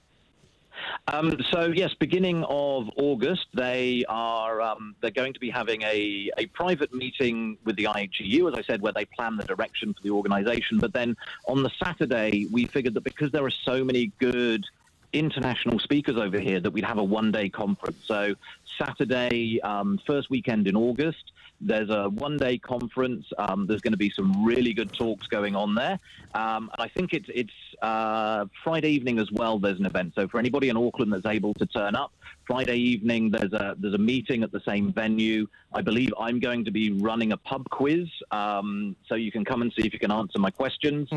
Um, 1.09 1.37
so 1.51 1.73
yes, 1.75 1.95
beginning 1.95 2.45
of 2.45 2.91
August, 2.97 3.47
they 3.55 4.05
are 4.09 4.61
um, 4.61 4.95
they're 5.01 5.11
going 5.11 5.33
to 5.33 5.41
be 5.41 5.51
having 5.51 5.83
a, 5.83 6.31
a 6.37 6.47
private 6.47 6.93
meeting 6.93 7.59
with 7.65 7.77
the 7.77 7.85
IHU, 7.85 8.51
as 8.53 8.59
I 8.59 8.63
said, 8.63 8.83
where 8.83 8.93
they 8.93 9.05
plan 9.05 9.37
the 9.37 9.45
direction 9.45 9.95
for 9.95 10.03
the 10.03 10.11
organisation. 10.11 10.79
But 10.79 10.93
then 10.93 11.17
on 11.47 11.63
the 11.63 11.71
Saturday, 11.83 12.47
we 12.51 12.67
figured 12.67 12.95
that 12.95 13.05
because 13.05 13.33
there 13.33 13.45
are 13.45 13.51
so 13.51 13.85
many 13.85 14.13
good 14.19 14.65
international 15.13 15.79
speakers 15.79 16.17
over 16.17 16.39
here, 16.39 16.61
that 16.61 16.71
we'd 16.71 16.85
have 16.85 16.99
a 16.99 17.05
one 17.05 17.33
day 17.33 17.49
conference. 17.49 17.99
So 18.05 18.35
Saturday, 18.79 19.61
um, 19.63 19.99
first 20.07 20.31
weekend 20.31 20.69
in 20.69 20.77
August. 20.77 21.33
There's 21.61 21.91
a 21.91 22.09
one 22.09 22.37
day 22.37 22.59
conference. 22.59 23.27
Um, 23.39 23.67
there's 23.67 23.81
going 23.81 23.93
to 23.93 23.99
be 23.99 24.11
some 24.11 24.45
really 24.45 24.73
good 24.73 24.93
talks 24.93 25.27
going 25.27 25.57
on 25.57 25.75
there. 25.75 25.99
Um, 26.35 26.71
and 26.73 26.81
I 26.81 26.89
think 26.89 27.13
it's, 27.13 27.29
it's 27.35 27.53
uh, 27.83 28.47
Friday 28.63 28.91
evening 28.91 29.19
as 29.19 29.31
well. 29.33 29.59
There's 29.59 29.79
an 29.79 29.87
event. 29.87 30.13
So 30.15 30.29
for 30.29 30.39
anybody 30.39 30.69
in 30.69 30.77
Auckland 30.77 31.13
that's 31.13 31.27
able 31.27 31.55
to 31.55 31.67
turn 31.67 31.97
up, 31.97 32.13
Friday 32.47 32.77
evening 32.77 33.31
there's 33.31 33.53
a 33.53 33.77
there's 33.79 33.95
a 33.95 33.99
meeting 33.99 34.43
at 34.43 34.51
the 34.53 34.61
same 34.67 34.91
venue. 34.93 35.47
I 35.75 35.83
believe 35.83 36.11
I'm 36.19 36.41
going 36.41 36.65
to 36.65 36.71
be 36.71 36.91
running 36.93 37.33
a 37.33 37.37
pub 37.37 37.69
quiz, 37.69 38.09
um, 38.31 38.97
so 39.07 39.17
you 39.17 39.31
can 39.31 39.45
come 39.45 39.61
and 39.61 39.71
see 39.79 39.87
if 39.87 39.93
you 39.93 39.99
can 39.99 40.11
answer 40.11 40.39
my 40.39 40.51
questions. 40.51 41.09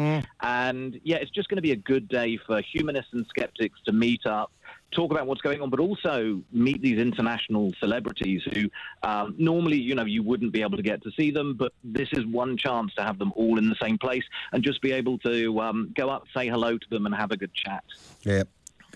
And 0.42 1.00
yeah, 1.04 1.18
it's 1.18 1.32
just 1.32 1.48
going 1.48 1.56
to 1.56 1.62
be 1.62 1.72
a 1.72 1.78
good 1.78 2.10
day 2.10 2.38
for 2.46 2.62
humanists 2.62 3.14
and 3.14 3.26
skeptics 3.28 3.80
to 3.86 3.94
meet 3.94 4.26
up, 4.26 4.52
talk 4.92 5.12
about 5.12 5.28
what's 5.28 5.42
going 5.42 5.62
on, 5.62 5.70
but 5.70 5.80
also 5.80 6.42
meet 6.52 6.82
these 6.82 7.00
international 7.00 7.72
celebrities 7.80 8.42
who 8.54 8.70
um, 9.04 9.36
normally, 9.38 9.78
you 9.78 9.96
know, 9.96 10.06
you 10.06 10.24
wouldn't 10.24 10.52
be 10.52 10.62
able 10.62 10.78
to 10.78 10.84
get 10.84 11.02
to 11.04 11.12
see 11.12 11.32
them, 11.32 11.56
but 11.58 11.74
this 11.84 12.10
is 12.14 12.26
one 12.26 12.58
chance 12.58 12.94
to 12.96 13.04
have 13.04 13.18
them 13.18 13.32
all 13.36 13.58
in 13.58 13.70
the 13.70 13.76
same 13.82 13.98
place 13.98 14.24
and 14.52 14.64
just 14.64 14.82
be 14.82 14.92
able 14.92 15.18
to 15.20 15.60
um, 15.60 15.92
go 15.96 16.10
up, 16.10 16.24
say 16.36 16.48
hello 16.48 16.78
to 16.78 16.90
them, 16.90 17.06
and 17.06 17.16
have 17.16 17.32
a 17.32 17.38
good 17.38 17.54
chat. 17.54 17.84
Yeah. 18.24 18.44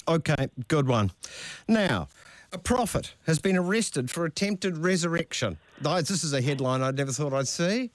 Okay, 0.08 0.50
good 0.68 0.88
one. 0.88 1.12
Now, 1.68 2.10
a 2.52 2.58
prophet 2.58 3.16
has 3.26 3.40
been 3.40 3.58
arrested 3.58 4.12
for 4.12 4.26
attempted 4.26 4.78
resurrection. 4.78 5.58
This 5.82 6.24
is 6.24 6.34
a 6.34 6.42
headline 6.42 6.82
I 6.82 6.92
never 6.92 7.12
thought 7.12 7.34
I'd 7.34 7.48
see. 7.48 7.92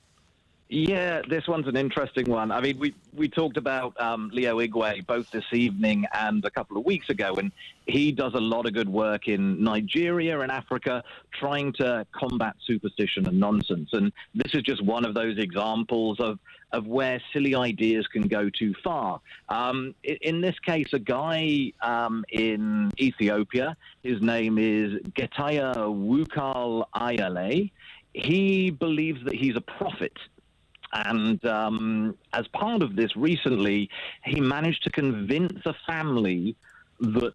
Yeah, 0.73 1.23
this 1.29 1.49
one's 1.49 1.67
an 1.67 1.77
interesting 1.77 2.31
one. 2.31 2.53
I 2.53 2.61
mean, 2.61 2.79
we 2.79 2.95
we 3.13 3.29
talked 3.29 3.57
about 3.57 4.01
um, 4.01 4.31
Leo 4.33 4.61
Igwe 4.61 5.05
both 5.05 5.29
this 5.33 5.45
evening 5.53 6.07
and 6.15 6.45
a 6.45 6.51
couple 6.51 6.77
of 6.79 6.85
weeks 6.85 7.11
ago, 7.11 7.35
and 7.35 7.51
he 7.87 8.13
does 8.13 8.35
a 8.35 8.41
lot 8.41 8.67
of 8.67 8.73
good 8.73 8.89
work 8.89 9.27
in 9.27 9.61
Nigeria 9.65 10.39
and 10.39 10.53
Africa, 10.53 11.03
trying 11.35 11.73
to 11.75 12.07
combat 12.13 12.55
superstition 12.65 13.27
and 13.27 13.41
nonsense. 13.41 13.89
And 13.95 14.13
this 14.33 14.55
is 14.55 14.63
just 14.63 14.81
one 14.85 15.05
of 15.05 15.13
those 15.13 15.39
examples 15.39 16.21
of 16.21 16.39
of 16.71 16.87
where 16.87 17.21
silly 17.33 17.57
ideas 17.57 18.07
can 18.07 18.29
go 18.29 18.49
too 18.49 18.73
far. 18.85 19.21
Um, 19.49 19.97
i- 20.09 20.19
in 20.23 20.41
this 20.41 20.57
case, 20.61 20.93
a 20.93 21.01
guy 21.01 21.73
um, 21.83 22.25
in 22.31 22.93
Ethiopia, 23.01 23.77
his 24.05 24.23
name 24.23 24.57
is 24.57 25.01
Getaya 25.19 25.75
Wukal 25.75 26.85
Ayale. 26.95 27.73
He 28.15 28.71
believes 28.71 29.25
that 29.25 29.35
he's 29.35 29.57
a 29.57 29.61
prophet. 29.61 30.13
And 30.93 31.45
um, 31.45 32.17
as 32.33 32.49
part 32.49 32.83
of 32.83 32.97
this, 32.97 33.17
recently, 33.17 33.91
he 34.25 34.41
managed 34.41 34.85
to 34.85 34.91
convince 34.91 35.65
a 35.65 35.75
family 35.87 36.57
that 37.01 37.35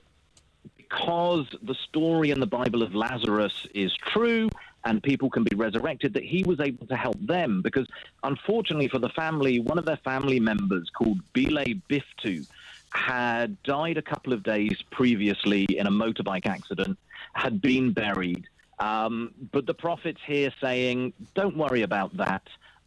because 0.78 1.48
the 1.64 1.74
story 1.74 2.32
in 2.32 2.40
the 2.40 2.48
Bible 2.48 2.84
of 2.84 2.94
Lazarus 2.94 3.68
is 3.74 3.96
true 3.96 4.50
and 4.84 5.02
people 5.02 5.30
can 5.30 5.44
be 5.44 5.56
resurrected, 5.56 6.14
that 6.14 6.24
he 6.24 6.44
was 6.44 6.60
able 6.60 6.86
to 6.88 6.96
help 6.96 7.20
them. 7.20 7.62
Because 7.62 7.88
unfortunately 8.24 8.88
for 8.88 9.00
the 9.00 9.10
family, 9.10 9.60
one 9.60 9.80
of 9.80 9.86
their 9.86 9.98
family 9.98 10.40
members 10.40 10.90
called 10.92 11.20
Belay 11.34 11.82
Biftu 11.90 12.48
had 12.92 13.62
died 13.64 13.98
a 13.98 14.02
couple 14.02 14.32
of 14.32 14.44
days 14.44 14.78
previously 14.92 15.64
in 15.64 15.88
a 15.88 15.92
motorbike 15.92 16.46
accident, 16.46 16.98
had 17.34 17.62
been 17.62 17.92
buried. 17.92 18.48
Um, 18.80 19.34
but 19.52 19.66
the 19.66 19.74
prophet's 19.74 20.22
here 20.26 20.54
saying, 20.62 21.14
don't 21.34 21.58
worry 21.58 21.82
about 21.82 22.16
that. 22.18 22.44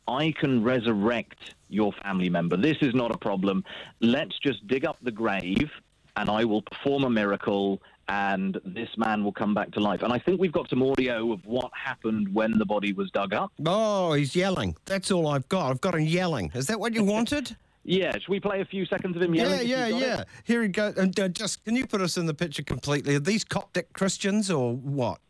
I 0.09 0.33
can 0.33 0.65
resurrect 0.65 1.55
your 1.69 1.93
family 2.03 2.31
member. 2.31 2.57
This 2.57 2.79
is 2.81 2.95
not 2.95 3.15
a 3.15 3.19
problem. 3.19 3.63
Let's 4.01 4.39
just 4.39 4.67
dig 4.67 4.87
up 4.87 4.97
the 5.03 5.11
grave 5.13 5.71
and 6.17 6.31
I 6.31 6.45
will 6.45 6.63
perform 6.63 7.05
a 7.05 7.11
miracle 7.11 7.83
and 8.09 8.59
this 8.65 8.89
man 8.97 9.23
will 9.23 9.33
come 9.33 9.53
back 9.53 9.71
to 9.73 9.81
life. 9.81 10.03
And 10.03 10.11
I 10.11 10.19
think 10.19 10.41
we've 10.41 10.53
got 10.53 10.71
some 10.71 10.83
audio 10.83 11.31
of 11.31 11.45
what 11.45 11.71
happened 11.75 12.35
when 12.35 12.57
the 12.57 12.65
body 12.65 12.95
was 12.95 13.11
dug 13.11 13.35
up. 13.35 13.53
Oh, 13.67 14.15
he's 14.15 14.35
yelling. 14.35 14.77
That's 14.87 15.11
all 15.11 15.27
I've 15.27 15.47
got. 15.51 15.71
I've 15.71 15.81
got 15.83 15.95
him 15.95 16.07
yelling. 16.07 16.51
Is 16.55 16.67
that 16.69 16.81
what 16.81 16.95
you 16.95 17.05
wanted? 17.05 17.57
Yeah, 17.85 18.13
should 18.13 18.29
we 18.29 18.39
play 18.39 18.61
a 18.61 18.67
few 18.67 18.85
seconds 18.85 19.17
of 19.17 19.23
him 19.23 19.35
yelling? 19.35 19.61
if 19.61 19.67
yeah, 19.67 19.87
yeah. 19.87 20.21
it? 20.21 20.29
Here 20.45 20.61
he 20.61 20.69
goes. 20.69 20.99
And 20.99 21.19
uh, 21.19 21.29
just 21.29 21.65
can 21.65 21.75
you 21.75 21.87
put 21.87 22.03
us 22.03 22.19
in 22.19 22.27
the 22.27 22.35
picture 22.35 22.63
completely? 22.63 23.15
Are 23.15 23.21
these 23.21 23.45
Coptic 23.45 23.95
Christians 23.95 24.51
or 24.51 24.75
what? 24.75 25.21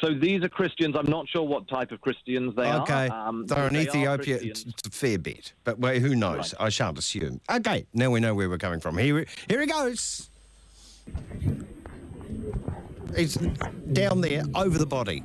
So 0.00 0.12
these 0.12 0.42
are 0.42 0.48
Christians. 0.48 0.96
I'm 0.98 1.08
not 1.08 1.28
sure 1.28 1.42
what 1.42 1.68
type 1.68 1.92
of 1.92 2.00
Christians 2.00 2.56
they 2.56 2.72
okay, 2.72 3.08
are. 3.08 3.28
Um, 3.28 3.46
they're 3.46 3.56
but 3.56 3.66
in 3.66 3.72
they 3.74 4.06
are 4.06 4.18
Ethiopia. 4.20 4.38
It's 4.42 4.64
it's 4.64 4.82
a 4.86 4.90
fair 4.90 5.18
bit, 5.18 5.52
but 5.62 5.78
well, 5.78 5.94
who 5.94 6.16
knows? 6.16 6.54
I 6.58 6.70
shan't 6.70 6.98
assume. 6.98 7.40
Okay, 7.48 7.86
now 7.94 8.10
we 8.10 8.18
know 8.18 8.34
where 8.34 8.48
we're 8.48 8.58
coming 8.58 8.80
from. 8.80 8.98
Here, 8.98 9.24
here 9.48 9.60
he 9.60 9.66
goes. 9.66 10.28
He's 13.16 13.34
down 13.92 14.20
there 14.20 14.42
over 14.54 14.76
the 14.76 14.86
body. 14.86 15.22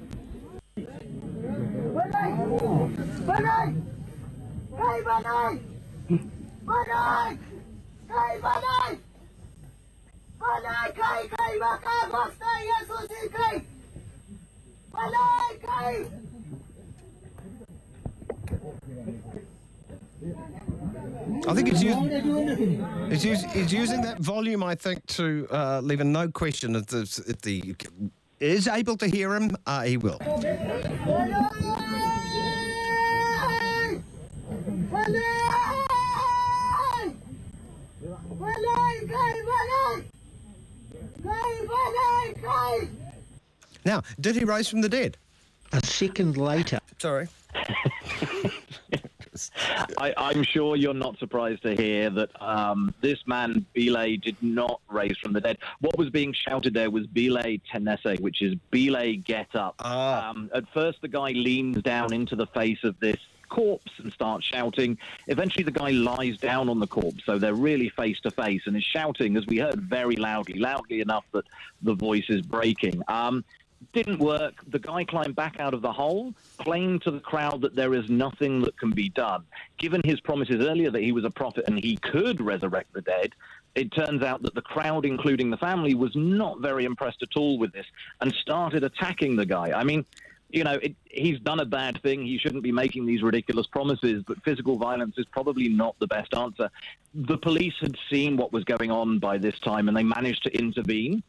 I 21.47 21.53
think 21.53 21.69
he's, 21.69 21.83
using 21.83 22.09
he's, 23.09 23.25
us- 23.25 23.43
he's 23.53 23.73
using 23.73 24.01
that 24.01 24.17
volume, 24.19 24.63
I 24.63 24.75
think, 24.75 25.05
to 25.07 25.47
uh, 25.51 25.81
leave 25.81 25.99
a 26.01 26.03
no 26.03 26.27
question 26.29 26.75
if 26.75 26.85
the, 26.87 27.23
if 27.27 27.41
the 27.41 27.75
is 28.39 28.67
able 28.67 28.97
to 28.97 29.07
hear 29.07 29.33
him, 29.35 29.55
uh, 29.65 29.83
he 29.83 29.97
will. 29.97 30.19
Now, 43.85 44.03
did 44.19 44.35
he 44.35 44.43
rise 44.43 44.67
from 44.67 44.81
the 44.81 44.89
dead? 44.89 45.17
A 45.73 45.85
second 45.85 46.37
later, 46.37 46.79
Sorry. 47.01 47.27
I, 49.97 50.13
I'm 50.17 50.43
sure 50.43 50.75
you're 50.75 50.93
not 50.93 51.17
surprised 51.17 51.63
to 51.63 51.75
hear 51.75 52.11
that 52.11 52.29
um, 52.39 52.93
this 53.01 53.25
man, 53.25 53.65
Belay, 53.73 54.17
did 54.17 54.35
not 54.41 54.81
raise 54.87 55.17
from 55.17 55.33
the 55.33 55.41
dead. 55.41 55.57
What 55.79 55.97
was 55.97 56.11
being 56.11 56.31
shouted 56.31 56.75
there 56.75 56.91
was 56.91 57.07
Belay 57.07 57.59
Tenese, 57.71 58.19
which 58.19 58.43
is 58.43 58.53
Belay 58.69 59.15
get 59.15 59.55
up. 59.55 59.75
Ah. 59.79 60.29
Um, 60.29 60.51
at 60.53 60.71
first, 60.73 61.01
the 61.01 61.07
guy 61.07 61.31
leans 61.31 61.81
down 61.81 62.13
into 62.13 62.35
the 62.35 62.45
face 62.47 62.83
of 62.83 62.99
this 62.99 63.17
corpse 63.49 63.91
and 63.97 64.13
starts 64.13 64.45
shouting. 64.45 64.97
Eventually, 65.27 65.63
the 65.63 65.71
guy 65.71 65.89
lies 65.89 66.37
down 66.37 66.69
on 66.69 66.79
the 66.79 66.87
corpse, 66.87 67.23
so 67.25 67.39
they're 67.39 67.55
really 67.55 67.89
face 67.89 68.19
to 68.21 68.31
face 68.31 68.61
and 68.67 68.77
is 68.77 68.83
shouting, 68.83 69.37
as 69.37 69.47
we 69.47 69.57
heard, 69.57 69.81
very 69.81 70.17
loudly, 70.17 70.59
loudly 70.59 71.01
enough 71.01 71.25
that 71.31 71.45
the 71.81 71.95
voice 71.95 72.29
is 72.29 72.41
breaking. 72.43 73.01
Um, 73.07 73.43
didn't 73.93 74.19
work. 74.19 74.63
The 74.67 74.79
guy 74.79 75.03
climbed 75.03 75.35
back 75.35 75.59
out 75.59 75.73
of 75.73 75.81
the 75.81 75.91
hole, 75.91 76.33
claimed 76.57 77.01
to 77.03 77.11
the 77.11 77.19
crowd 77.19 77.61
that 77.61 77.75
there 77.75 77.93
is 77.93 78.09
nothing 78.09 78.61
that 78.61 78.77
can 78.77 78.91
be 78.91 79.09
done. 79.09 79.43
Given 79.77 80.01
his 80.03 80.19
promises 80.19 80.65
earlier 80.65 80.91
that 80.91 81.01
he 81.01 81.11
was 81.11 81.25
a 81.25 81.29
prophet 81.29 81.65
and 81.67 81.77
he 81.77 81.97
could 81.97 82.41
resurrect 82.41 82.93
the 82.93 83.01
dead, 83.01 83.33
it 83.75 83.91
turns 83.93 84.21
out 84.21 84.41
that 84.43 84.55
the 84.55 84.61
crowd, 84.61 85.05
including 85.05 85.49
the 85.49 85.57
family, 85.57 85.93
was 85.93 86.15
not 86.15 86.59
very 86.59 86.85
impressed 86.85 87.23
at 87.23 87.29
all 87.35 87.57
with 87.57 87.71
this 87.71 87.85
and 88.19 88.33
started 88.33 88.83
attacking 88.83 89.35
the 89.35 89.45
guy. 89.45 89.71
I 89.71 89.83
mean, 89.83 90.05
you 90.49 90.63
know, 90.63 90.73
it, 90.81 90.95
he's 91.05 91.39
done 91.39 91.61
a 91.61 91.65
bad 91.65 92.01
thing. 92.01 92.25
He 92.25 92.37
shouldn't 92.37 92.63
be 92.63 92.71
making 92.71 93.05
these 93.05 93.23
ridiculous 93.23 93.67
promises, 93.67 94.23
but 94.27 94.43
physical 94.43 94.77
violence 94.77 95.17
is 95.17 95.25
probably 95.31 95.69
not 95.69 95.97
the 95.99 96.07
best 96.07 96.33
answer. 96.35 96.69
The 97.13 97.37
police 97.37 97.75
had 97.79 97.95
seen 98.09 98.35
what 98.35 98.51
was 98.51 98.63
going 98.65 98.91
on 98.91 99.19
by 99.19 99.37
this 99.37 99.57
time 99.59 99.87
and 99.87 99.95
they 99.95 100.03
managed 100.03 100.43
to 100.43 100.57
intervene. 100.57 101.23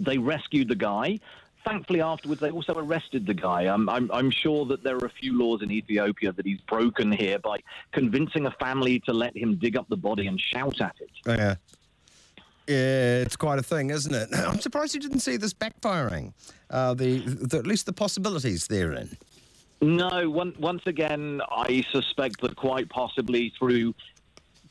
They 0.00 0.18
rescued 0.18 0.68
the 0.68 0.76
guy. 0.76 1.18
Thankfully, 1.64 2.00
afterwards, 2.00 2.40
they 2.40 2.50
also 2.50 2.74
arrested 2.74 3.26
the 3.26 3.34
guy. 3.34 3.62
I'm, 3.62 3.88
I'm, 3.88 4.10
I'm 4.12 4.30
sure 4.30 4.64
that 4.66 4.82
there 4.82 4.96
are 4.96 5.06
a 5.06 5.10
few 5.10 5.38
laws 5.38 5.62
in 5.62 5.70
Ethiopia 5.70 6.32
that 6.32 6.46
he's 6.46 6.60
broken 6.62 7.12
here 7.12 7.38
by 7.38 7.58
convincing 7.92 8.46
a 8.46 8.50
family 8.52 9.00
to 9.00 9.12
let 9.12 9.36
him 9.36 9.56
dig 9.56 9.76
up 9.76 9.88
the 9.88 9.96
body 9.96 10.26
and 10.26 10.40
shout 10.40 10.80
at 10.80 10.94
it. 11.00 11.10
Yeah. 11.26 11.56
Yeah, 12.68 13.22
it's 13.22 13.36
quite 13.36 13.58
a 13.58 13.62
thing, 13.62 13.90
isn't 13.90 14.14
it? 14.14 14.28
I'm 14.34 14.60
surprised 14.60 14.94
you 14.94 15.00
didn't 15.00 15.20
see 15.20 15.38
this 15.38 15.54
backfiring. 15.54 16.34
Uh, 16.68 16.92
the, 16.92 17.20
the 17.20 17.58
at 17.58 17.66
least 17.66 17.86
the 17.86 17.94
possibilities 17.94 18.66
therein. 18.66 19.16
No, 19.80 20.28
one, 20.28 20.54
once 20.58 20.82
again, 20.86 21.40
I 21.50 21.84
suspect 21.92 22.40
that 22.42 22.56
quite 22.56 22.88
possibly 22.90 23.52
through 23.58 23.94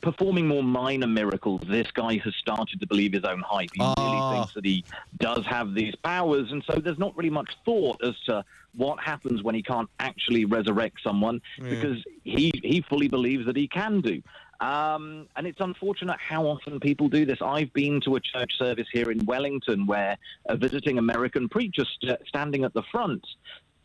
performing 0.02 0.48
more 0.48 0.64
minor 0.64 1.08
miracles, 1.08 1.62
this 1.68 1.90
guy 1.92 2.18
has 2.24 2.36
started 2.36 2.80
to 2.80 2.88
believe 2.88 3.14
his 3.14 3.24
own 3.24 3.42
hype. 3.42 3.70
He 3.74 3.82
Ah. 3.82 3.94
really 3.98 4.38
thinks 4.38 4.54
that 4.54 4.66
he 4.66 4.84
does 5.20 5.46
have 5.46 5.74
these 5.74 5.96
powers, 5.96 6.52
and 6.52 6.64
so 6.70 6.80
there's 6.80 7.00
not 7.00 7.16
really 7.18 7.30
much 7.30 7.50
thought 7.66 8.02
as 8.04 8.18
to 8.26 8.44
what 8.76 9.00
happens 9.00 9.42
when 9.42 9.56
he 9.56 9.64
can't 9.64 9.90
actually 10.00 10.46
resurrect 10.46 11.02
someone 11.02 11.42
because 11.58 12.04
he 12.24 12.52
he 12.64 12.82
fully 12.82 13.08
believes 13.08 13.46
that 13.46 13.56
he 13.56 13.68
can 13.68 14.02
do. 14.02 14.22
Um, 14.60 15.28
and 15.36 15.46
it's 15.46 15.60
unfortunate 15.62 16.18
how 16.20 16.46
often 16.46 16.80
people 16.80 17.10
do 17.10 17.26
this. 17.26 17.40
I've 17.42 17.72
been 17.74 18.02
to 18.02 18.16
a 18.16 18.20
church 18.20 18.58
service 18.58 18.88
here 18.92 19.12
in 19.12 19.24
Wellington 19.26 19.86
where 19.86 20.18
a 20.48 20.58
visiting 20.58 20.98
American 20.98 21.48
preacher 21.48 21.86
st- 21.86 22.20
standing 22.28 22.64
at 22.64 22.74
the 22.74 22.82
front 22.84 23.24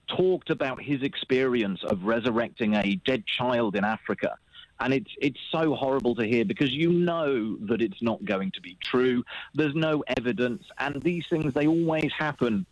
talked 0.08 0.50
about 0.50 0.80
his 0.82 1.02
experience 1.02 1.82
of 1.84 2.04
resurrecting 2.04 2.74
a 2.74 2.96
dead 3.04 3.26
child 3.26 3.76
in 3.76 3.84
Africa. 3.84 4.36
And 4.80 4.92
it's 4.92 5.10
it's 5.20 5.38
so 5.50 5.74
horrible 5.74 6.14
to 6.16 6.26
hear 6.26 6.44
because 6.44 6.72
you 6.72 6.92
know 6.92 7.56
that 7.68 7.80
it's 7.80 8.02
not 8.02 8.24
going 8.24 8.50
to 8.52 8.60
be 8.60 8.76
true. 8.82 9.24
There's 9.54 9.74
no 9.74 10.02
evidence, 10.18 10.64
and 10.78 11.00
these 11.02 11.24
things 11.28 11.54
they 11.54 11.66
always 11.66 12.10
happen 12.18 12.66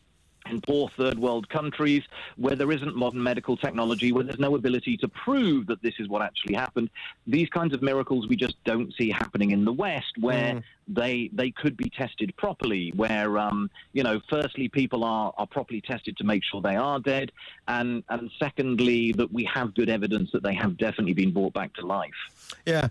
in 0.46 0.60
poor 0.60 0.88
third 0.96 1.18
world 1.18 1.48
countries 1.48 2.02
where 2.36 2.56
there 2.56 2.72
isn't 2.72 2.96
modern 2.96 3.22
medical 3.22 3.56
technology, 3.56 4.12
where 4.12 4.24
there's 4.24 4.38
no 4.38 4.54
ability 4.56 4.96
to 4.98 5.08
prove 5.08 5.66
that 5.66 5.82
this 5.82 5.94
is 5.98 6.08
what 6.08 6.22
actually 6.22 6.54
happened. 6.54 6.90
These 7.26 7.48
kinds 7.50 7.74
of 7.74 7.82
miracles 7.82 8.26
we 8.28 8.36
just 8.36 8.62
don't 8.64 8.92
see 8.94 9.10
happening 9.10 9.50
in 9.50 9.64
the 9.64 9.72
West, 9.72 10.12
where 10.18 10.62
they 10.88 11.30
they 11.32 11.50
could 11.50 11.76
be 11.76 11.90
tested 11.90 12.34
properly. 12.36 12.92
Where 12.96 13.38
um, 13.38 13.70
you 13.92 14.02
know, 14.02 14.20
firstly, 14.28 14.68
people 14.68 15.04
are 15.04 15.32
are 15.36 15.46
properly 15.46 15.80
tested 15.80 16.16
to 16.16 16.24
make 16.24 16.42
sure 16.44 16.60
they 16.60 16.76
are 16.76 16.98
dead, 17.00 17.32
and 17.68 18.02
and 18.08 18.30
secondly, 18.38 19.12
that 19.12 19.32
we 19.32 19.44
have 19.44 19.74
good 19.74 19.88
evidence 19.88 20.30
that 20.32 20.42
they 20.42 20.54
have 20.54 20.76
definitely 20.78 21.14
been 21.14 21.32
brought 21.32 21.52
back 21.52 21.74
to 21.74 21.86
life. 21.86 22.10
Yeah. 22.66 22.88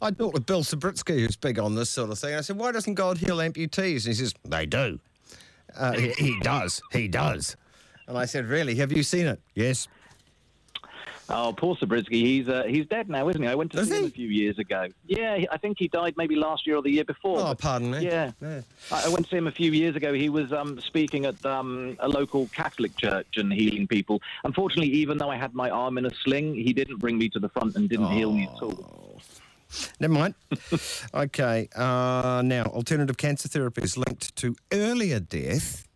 I 0.00 0.10
talked 0.12 0.34
with 0.34 0.46
Bill 0.46 0.62
Subritzky, 0.62 1.20
who's 1.20 1.36
big 1.36 1.58
on 1.58 1.74
this 1.74 1.90
sort 1.90 2.10
of 2.10 2.18
thing. 2.18 2.34
I 2.34 2.40
said, 2.40 2.56
why 2.56 2.72
doesn't 2.72 2.94
God 2.94 3.18
heal 3.18 3.38
amputees? 3.38 4.06
And 4.06 4.14
he 4.14 4.14
says, 4.14 4.34
they 4.44 4.66
do. 4.66 4.98
Uh, 5.76 5.92
he, 5.92 6.10
he 6.12 6.40
does. 6.40 6.82
He 6.92 7.08
does. 7.08 7.56
And 8.06 8.18
I 8.18 8.26
said, 8.26 8.46
really? 8.46 8.74
Have 8.76 8.92
you 8.92 9.02
seen 9.02 9.26
it? 9.26 9.40
Yes. 9.54 9.88
Oh, 11.30 11.54
Paul 11.56 11.74
Subritzky. 11.76 12.20
He's 12.20 12.48
uh, 12.48 12.64
he's 12.64 12.86
dead 12.86 13.08
now, 13.08 13.28
isn't 13.30 13.40
he? 13.40 13.48
I 13.48 13.54
went 13.54 13.72
to 13.72 13.80
Is 13.80 13.88
see 13.88 13.98
him 13.98 14.04
a 14.04 14.10
few 14.10 14.28
years 14.28 14.58
ago. 14.58 14.88
Yeah, 15.06 15.44
I 15.50 15.56
think 15.56 15.78
he 15.78 15.88
died 15.88 16.14
maybe 16.18 16.36
last 16.36 16.66
year 16.66 16.76
or 16.76 16.82
the 16.82 16.90
year 16.90 17.04
before. 17.04 17.40
Oh, 17.40 17.54
pardon 17.54 17.92
me. 17.92 18.04
Yeah. 18.04 18.32
Yeah. 18.42 18.60
I 18.92 19.06
I 19.06 19.08
went 19.08 19.24
to 19.24 19.30
see 19.30 19.38
him 19.38 19.46
a 19.46 19.52
few 19.52 19.72
years 19.72 19.96
ago. 19.96 20.12
He 20.12 20.28
was 20.28 20.52
um, 20.52 20.78
speaking 20.80 21.24
at 21.24 21.44
um, 21.46 21.96
a 22.00 22.08
local 22.08 22.46
Catholic 22.48 22.94
church 22.98 23.38
and 23.38 23.50
healing 23.50 23.86
people. 23.86 24.20
Unfortunately, 24.44 24.90
even 24.92 25.16
though 25.16 25.30
I 25.30 25.36
had 25.36 25.54
my 25.54 25.70
arm 25.70 25.96
in 25.96 26.04
a 26.04 26.14
sling, 26.14 26.54
he 26.54 26.74
didn't 26.74 26.98
bring 26.98 27.16
me 27.16 27.30
to 27.30 27.38
the 27.38 27.48
front 27.48 27.76
and 27.76 27.88
didn't 27.88 28.10
heal 28.10 28.30
me 28.30 28.42
at 28.54 28.62
all. 28.62 29.20
Never 30.00 30.12
mind. 30.12 30.34
okay. 31.14 31.68
Uh, 31.74 32.42
now, 32.44 32.64
alternative 32.64 33.16
cancer 33.16 33.48
therapy 33.48 33.82
is 33.82 33.96
linked 33.96 34.34
to 34.36 34.54
earlier 34.72 35.20
death. 35.20 35.86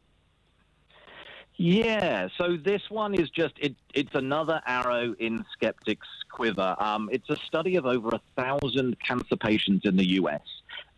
Yeah, 1.61 2.29
so 2.39 2.57
this 2.57 2.83
one 2.89 3.15
is 3.15 3.31
just 3.31 3.55
it, 3.59 3.75
it's 3.93 4.15
another 4.15 4.63
arrow 4.65 5.17
in 5.19 5.45
skeptics' 5.53 6.07
quiver. 6.31 6.77
Um, 6.79 7.09
it's 7.11 7.29
a 7.31 7.37
study 7.37 7.75
of 7.75 7.85
over 7.85 8.11
a 8.11 8.21
thousand 8.37 8.97
cancer 9.01 9.35
patients 9.35 9.85
in 9.85 9.97
the 9.97 10.09
U.S. 10.21 10.41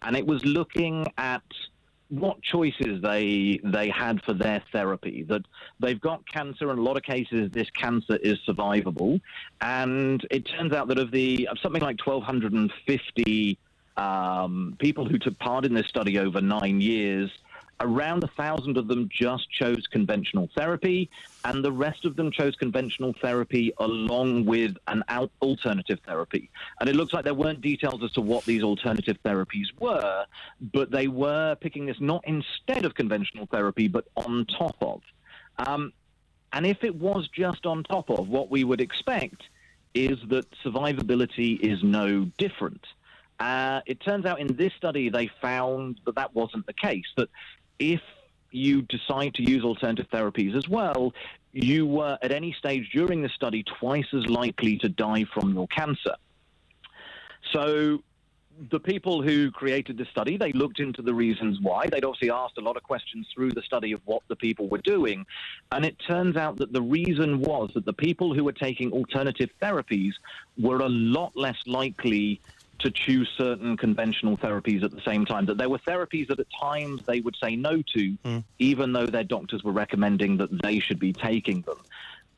and 0.02 0.14
it 0.14 0.26
was 0.26 0.44
looking 0.44 1.06
at 1.16 1.42
what 2.10 2.42
choices 2.42 3.00
they 3.02 3.60
they 3.64 3.88
had 3.88 4.22
for 4.22 4.34
their 4.34 4.62
therapy. 4.72 5.22
That 5.22 5.42
they've 5.78 6.00
got 6.00 6.26
cancer, 6.28 6.70
and 6.70 6.78
a 6.78 6.82
lot 6.82 6.96
of 6.96 7.02
cases, 7.02 7.50
this 7.52 7.70
cancer 7.70 8.16
is 8.16 8.38
survivable, 8.46 9.20
and 9.60 10.26
it 10.30 10.44
turns 10.44 10.72
out 10.72 10.88
that 10.88 10.98
of 10.98 11.10
the 11.10 11.48
of 11.48 11.58
something 11.60 11.82
like 11.82 12.04
1,250 12.04 13.58
um, 13.96 14.76
people 14.78 15.04
who 15.06 15.18
took 15.18 15.38
part 15.38 15.64
in 15.64 15.74
this 15.74 15.86
study 15.86 16.18
over 16.18 16.40
nine 16.40 16.80
years 16.80 17.30
around 17.80 18.22
a 18.22 18.28
thousand 18.28 18.76
of 18.76 18.88
them 18.88 19.08
just 19.10 19.50
chose 19.50 19.86
conventional 19.86 20.48
therapy, 20.54 21.10
and 21.44 21.64
the 21.64 21.72
rest 21.72 22.04
of 22.04 22.16
them 22.16 22.30
chose 22.30 22.54
conventional 22.56 23.14
therapy 23.20 23.72
along 23.78 24.44
with 24.44 24.76
an 24.86 25.02
al- 25.08 25.30
alternative 25.40 25.98
therapy. 26.06 26.50
And 26.80 26.88
it 26.88 26.96
looks 26.96 27.12
like 27.12 27.24
there 27.24 27.34
weren't 27.34 27.60
details 27.60 28.02
as 28.02 28.12
to 28.12 28.20
what 28.20 28.44
these 28.44 28.62
alternative 28.62 29.18
therapies 29.24 29.66
were, 29.78 30.26
but 30.60 30.90
they 30.90 31.08
were 31.08 31.56
picking 31.56 31.86
this 31.86 32.00
not 32.00 32.22
instead 32.26 32.84
of 32.84 32.94
conventional 32.94 33.46
therapy, 33.46 33.88
but 33.88 34.06
on 34.16 34.46
top 34.46 34.76
of. 34.82 35.02
Um, 35.58 35.92
and 36.52 36.66
if 36.66 36.84
it 36.84 36.94
was 36.94 37.28
just 37.28 37.64
on 37.66 37.84
top 37.84 38.10
of, 38.10 38.28
what 38.28 38.50
we 38.50 38.64
would 38.64 38.80
expect 38.80 39.42
is 39.94 40.18
that 40.28 40.50
survivability 40.64 41.58
is 41.60 41.82
no 41.82 42.24
different. 42.38 42.84
Uh, 43.38 43.80
it 43.86 44.00
turns 44.00 44.26
out 44.26 44.38
in 44.38 44.54
this 44.56 44.72
study 44.74 45.08
they 45.08 45.28
found 45.40 45.98
that 46.04 46.14
that 46.14 46.34
wasn't 46.34 46.66
the 46.66 46.74
case. 46.74 47.06
That 47.16 47.30
if 47.80 48.00
you 48.52 48.82
decide 48.82 49.34
to 49.34 49.42
use 49.42 49.64
alternative 49.64 50.06
therapies 50.12 50.56
as 50.56 50.68
well, 50.68 51.12
you 51.52 51.86
were 51.86 52.16
at 52.22 52.30
any 52.30 52.52
stage 52.52 52.88
during 52.92 53.22
the 53.22 53.28
study 53.30 53.64
twice 53.64 54.06
as 54.12 54.26
likely 54.26 54.78
to 54.78 54.88
die 54.88 55.24
from 55.34 55.52
your 55.54 55.66
cancer. 55.68 56.14
So 57.52 58.02
the 58.70 58.78
people 58.78 59.22
who 59.22 59.50
created 59.50 59.96
the 59.96 60.04
study, 60.04 60.36
they 60.36 60.52
looked 60.52 60.80
into 60.80 61.00
the 61.00 61.14
reasons 61.14 61.58
why. 61.62 61.86
They'd 61.86 62.04
obviously 62.04 62.30
asked 62.30 62.58
a 62.58 62.60
lot 62.60 62.76
of 62.76 62.82
questions 62.82 63.26
through 63.34 63.52
the 63.52 63.62
study 63.62 63.92
of 63.92 64.00
what 64.04 64.22
the 64.28 64.36
people 64.36 64.68
were 64.68 64.82
doing. 64.84 65.24
And 65.72 65.84
it 65.84 65.96
turns 66.06 66.36
out 66.36 66.58
that 66.58 66.72
the 66.72 66.82
reason 66.82 67.40
was 67.40 67.70
that 67.74 67.86
the 67.86 67.92
people 67.92 68.34
who 68.34 68.44
were 68.44 68.52
taking 68.52 68.92
alternative 68.92 69.50
therapies 69.62 70.12
were 70.58 70.80
a 70.80 70.88
lot 70.88 71.34
less 71.34 71.56
likely 71.66 72.40
to 72.80 72.90
choose 72.90 73.30
certain 73.36 73.76
conventional 73.76 74.36
therapies 74.36 74.82
at 74.82 74.90
the 74.90 75.00
same 75.02 75.24
time. 75.24 75.46
That 75.46 75.58
there 75.58 75.68
were 75.68 75.78
therapies 75.78 76.28
that 76.28 76.40
at 76.40 76.46
times 76.60 77.02
they 77.06 77.20
would 77.20 77.36
say 77.42 77.56
no 77.56 77.82
to, 77.94 78.42
even 78.58 78.92
though 78.92 79.06
their 79.06 79.24
doctors 79.24 79.62
were 79.62 79.72
recommending 79.72 80.36
that 80.38 80.62
they 80.62 80.78
should 80.78 80.98
be 80.98 81.12
taking 81.12 81.62
them. 81.62 81.78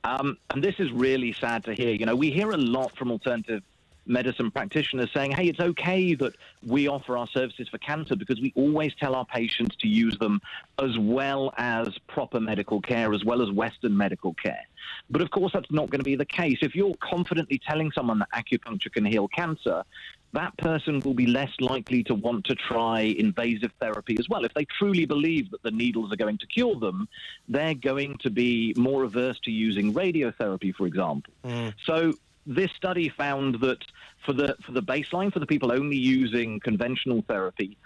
Um, 0.04 0.38
and 0.50 0.62
this 0.62 0.74
is 0.78 0.90
really 0.90 1.32
sad 1.32 1.64
to 1.64 1.74
hear. 1.74 1.90
You 1.90 2.06
know, 2.06 2.16
we 2.16 2.30
hear 2.30 2.50
a 2.50 2.56
lot 2.56 2.96
from 2.96 3.10
alternative 3.10 3.62
medicine 4.06 4.50
practitioners 4.50 5.10
saying, 5.12 5.32
hey, 5.32 5.46
it's 5.46 5.60
okay 5.60 6.14
that 6.14 6.34
we 6.66 6.88
offer 6.88 7.16
our 7.16 7.26
services 7.28 7.68
for 7.68 7.78
cancer 7.78 8.16
because 8.16 8.40
we 8.40 8.52
always 8.56 8.94
tell 8.94 9.14
our 9.14 9.24
patients 9.24 9.76
to 9.76 9.88
use 9.88 10.18
them 10.18 10.40
as 10.80 10.98
well 10.98 11.52
as 11.56 11.88
proper 12.08 12.40
medical 12.40 12.80
care, 12.80 13.12
as 13.12 13.24
well 13.24 13.42
as 13.42 13.50
Western 13.50 13.96
medical 13.96 14.34
care. 14.34 14.66
But 15.10 15.22
of 15.22 15.30
course, 15.30 15.52
that's 15.52 15.70
not 15.70 15.90
going 15.90 16.00
to 16.00 16.04
be 16.04 16.16
the 16.16 16.24
case. 16.24 16.58
If 16.62 16.74
you're 16.74 16.94
confidently 17.00 17.60
telling 17.66 17.92
someone 17.92 18.18
that 18.20 18.30
acupuncture 18.32 18.92
can 18.92 19.04
heal 19.04 19.28
cancer, 19.28 19.84
that 20.32 20.56
person 20.56 21.00
will 21.00 21.14
be 21.14 21.26
less 21.26 21.52
likely 21.60 22.02
to 22.04 22.14
want 22.14 22.46
to 22.46 22.54
try 22.54 23.00
invasive 23.00 23.70
therapy 23.80 24.16
as 24.18 24.28
well. 24.28 24.44
If 24.44 24.54
they 24.54 24.64
truly 24.78 25.04
believe 25.04 25.50
that 25.50 25.62
the 25.62 25.70
needles 25.70 26.12
are 26.12 26.16
going 26.16 26.38
to 26.38 26.46
cure 26.46 26.74
them, 26.74 27.08
they're 27.48 27.74
going 27.74 28.16
to 28.18 28.30
be 28.30 28.72
more 28.76 29.04
averse 29.04 29.38
to 29.40 29.50
using 29.50 29.92
radiotherapy, 29.92 30.74
for 30.74 30.86
example. 30.86 31.34
Mm. 31.44 31.74
So 31.84 32.14
this 32.46 32.70
study 32.76 33.08
found 33.08 33.60
that 33.60 33.78
for 34.24 34.32
the 34.32 34.56
for 34.64 34.72
the 34.72 34.82
baseline 34.82 35.32
for 35.32 35.38
the 35.38 35.46
people 35.46 35.72
only 35.72 35.96
using 35.96 36.60
conventional 36.60 37.22
therapy, 37.28 37.76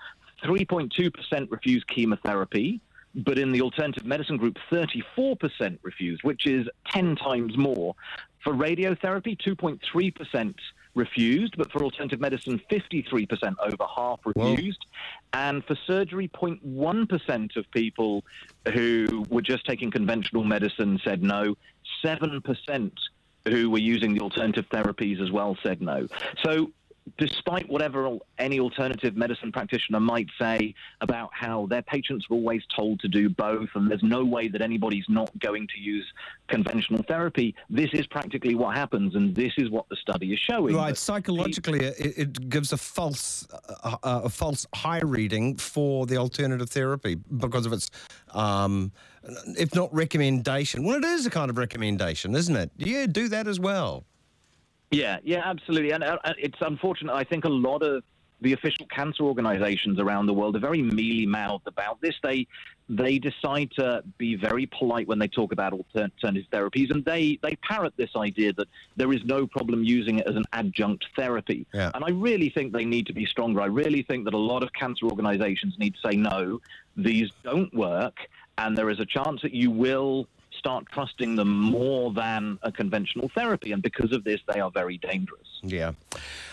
3.2% 0.42 1.50
refused 1.50 1.86
chemotherapy, 1.88 2.80
but 3.14 3.38
in 3.38 3.52
the 3.52 3.62
alternative 3.62 4.04
medicine 4.04 4.36
group, 4.36 4.58
34% 4.70 5.78
refused, 5.82 6.22
which 6.22 6.46
is 6.46 6.68
10 6.88 7.16
times 7.16 7.56
more. 7.56 7.94
For 8.44 8.52
radiotherapy, 8.52 9.36
2.3% 9.40 10.54
refused, 10.94 11.56
but 11.56 11.70
for 11.72 11.82
alternative 11.82 12.20
medicine, 12.20 12.60
53% 12.70 13.54
over 13.60 13.84
half 13.96 14.20
refused. 14.24 14.84
And 15.32 15.64
for 15.64 15.76
surgery, 15.86 16.28
0.1% 16.28 17.56
of 17.56 17.70
people 17.70 18.24
who 18.72 19.24
were 19.28 19.42
just 19.42 19.66
taking 19.66 19.90
conventional 19.90 20.44
medicine 20.44 21.00
said 21.04 21.22
no. 21.22 21.56
7% 22.04 22.92
who 23.46 23.70
were 23.70 23.78
using 23.78 24.14
the 24.14 24.20
alternative 24.20 24.66
therapies 24.70 25.22
as 25.22 25.30
well 25.30 25.56
said 25.62 25.80
no. 25.80 26.06
So 26.44 26.70
despite 27.18 27.68
whatever 27.68 28.18
any 28.38 28.60
alternative 28.60 29.16
medicine 29.16 29.52
practitioner 29.52 30.00
might 30.00 30.28
say 30.38 30.74
about 31.00 31.30
how 31.32 31.66
their 31.66 31.82
patients 31.82 32.26
are 32.30 32.34
always 32.34 32.62
told 32.74 33.00
to 33.00 33.08
do 33.08 33.28
both 33.28 33.68
and 33.74 33.90
there's 33.90 34.02
no 34.02 34.24
way 34.24 34.48
that 34.48 34.60
anybody's 34.60 35.04
not 35.08 35.30
going 35.38 35.66
to 35.68 35.80
use 35.80 36.04
conventional 36.48 37.02
therapy, 37.04 37.54
this 37.70 37.90
is 37.92 38.06
practically 38.06 38.54
what 38.54 38.76
happens 38.76 39.14
and 39.14 39.34
this 39.34 39.52
is 39.56 39.70
what 39.70 39.88
the 39.88 39.96
study 39.96 40.32
is 40.32 40.40
showing. 40.40 40.74
Right, 40.74 40.96
psychologically, 40.96 41.84
it, 41.84 42.18
it 42.18 42.48
gives 42.48 42.72
a 42.72 42.76
false, 42.76 43.46
uh, 43.50 43.96
uh, 44.02 44.20
a 44.24 44.28
false 44.28 44.66
high 44.74 45.00
reading 45.00 45.56
for 45.56 46.06
the 46.06 46.16
alternative 46.16 46.70
therapy 46.70 47.14
because 47.14 47.66
of 47.66 47.72
its, 47.72 47.90
um, 48.32 48.92
if 49.58 49.74
not 49.74 49.94
recommendation. 49.94 50.84
Well, 50.84 50.96
it 50.96 51.04
is 51.04 51.26
a 51.26 51.30
kind 51.30 51.50
of 51.50 51.58
recommendation, 51.58 52.34
isn't 52.34 52.56
it? 52.56 52.70
You 52.76 53.06
do 53.06 53.28
that 53.28 53.46
as 53.46 53.60
well. 53.60 54.04
Yeah, 54.90 55.18
yeah, 55.24 55.42
absolutely. 55.44 55.92
And 55.92 56.04
uh, 56.04 56.18
it's 56.38 56.58
unfortunate. 56.60 57.12
I 57.12 57.24
think 57.24 57.44
a 57.44 57.50
lot 57.50 57.82
of 57.82 58.02
the 58.42 58.52
official 58.52 58.86
cancer 58.86 59.22
organizations 59.24 59.98
around 59.98 60.26
the 60.26 60.34
world 60.34 60.56
are 60.56 60.60
very 60.60 60.82
mealy 60.82 61.26
mouthed 61.26 61.66
about 61.66 62.00
this. 62.00 62.14
They 62.22 62.46
they 62.88 63.18
decide 63.18 63.70
to 63.72 64.04
be 64.16 64.36
very 64.36 64.66
polite 64.66 65.08
when 65.08 65.18
they 65.18 65.26
talk 65.26 65.52
about 65.52 65.72
alternative 65.72 66.44
therapies, 66.52 66.90
and 66.90 67.04
they 67.04 67.38
they 67.42 67.56
parrot 67.56 67.94
this 67.96 68.10
idea 68.14 68.52
that 68.52 68.68
there 68.96 69.12
is 69.12 69.24
no 69.24 69.46
problem 69.46 69.82
using 69.82 70.18
it 70.18 70.26
as 70.26 70.36
an 70.36 70.44
adjunct 70.52 71.06
therapy. 71.16 71.66
Yeah. 71.72 71.90
And 71.94 72.04
I 72.04 72.10
really 72.10 72.50
think 72.50 72.72
they 72.72 72.84
need 72.84 73.06
to 73.06 73.14
be 73.14 73.26
stronger. 73.26 73.60
I 73.60 73.66
really 73.66 74.02
think 74.02 74.24
that 74.26 74.34
a 74.34 74.38
lot 74.38 74.62
of 74.62 74.72
cancer 74.72 75.06
organizations 75.06 75.76
need 75.78 75.94
to 75.94 76.10
say 76.10 76.16
no, 76.16 76.60
these 76.96 77.30
don't 77.42 77.72
work, 77.74 78.16
and 78.58 78.76
there 78.76 78.90
is 78.90 79.00
a 79.00 79.06
chance 79.06 79.42
that 79.42 79.52
you 79.52 79.70
will 79.70 80.28
start 80.66 80.84
trusting 80.90 81.36
them 81.36 81.48
more 81.48 82.12
than 82.12 82.58
a 82.62 82.72
conventional 82.72 83.30
therapy, 83.36 83.70
and 83.70 83.80
because 83.84 84.10
of 84.10 84.24
this, 84.24 84.40
they 84.52 84.58
are 84.58 84.68
very 84.72 84.98
dangerous. 84.98 85.46
Yeah. 85.62 85.92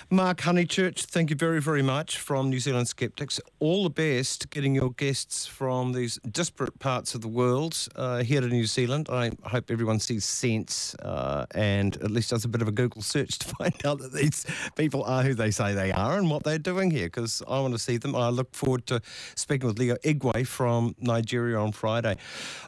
Mark 0.10 0.42
Honeychurch, 0.42 1.06
thank 1.06 1.32
you 1.32 1.36
very, 1.36 1.60
very 1.60 1.82
much 1.82 2.20
from 2.20 2.50
New 2.50 2.60
Zealand 2.60 2.88
Skeptics. 2.88 3.40
All 3.60 3.84
the 3.84 3.90
best 3.90 4.52
getting 4.52 4.76
your 4.76 4.92
guests 4.92 5.48
from 5.48 5.94
these 5.94 6.20
disparate 6.30 6.78
parts 6.78 7.16
of 7.16 7.22
the 7.22 7.28
world 7.28 7.88
uh, 7.96 8.22
here 8.22 8.42
to 8.42 8.48
New 8.48 8.66
Zealand. 8.66 9.08
I 9.10 9.32
hope 9.46 9.72
everyone 9.72 10.00
sees 10.00 10.26
sense 10.26 10.94
uh, 10.96 11.48
and 11.56 11.96
at 11.98 12.12
least 12.12 12.30
does 12.30 12.46
a 12.46 12.48
bit 12.48 12.62
of 12.62 12.68
a 12.68 12.72
Google 12.72 13.02
search 13.02 13.40
to 13.40 13.48
find 13.56 13.74
out 13.86 14.00
that 14.00 14.14
these 14.14 14.46
people 14.76 15.04
are 15.04 15.24
who 15.24 15.34
they 15.34 15.50
say 15.50 15.74
they 15.74 15.92
are 15.92 16.18
and 16.20 16.30
what 16.30 16.44
they're 16.44 16.60
doing 16.60 16.92
here 16.92 17.08
because 17.08 17.42
I 17.48 17.60
want 17.62 17.74
to 17.74 17.80
see 17.80 17.98
them. 17.98 18.16
I 18.16 18.30
look 18.30 18.54
forward 18.54 18.86
to 18.88 19.02
speaking 19.36 19.68
with 19.68 19.80
Leo 19.80 19.96
Igwe 20.04 20.46
from 20.46 20.96
Nigeria 21.00 21.58
on 21.58 21.72
Friday. 21.72 22.18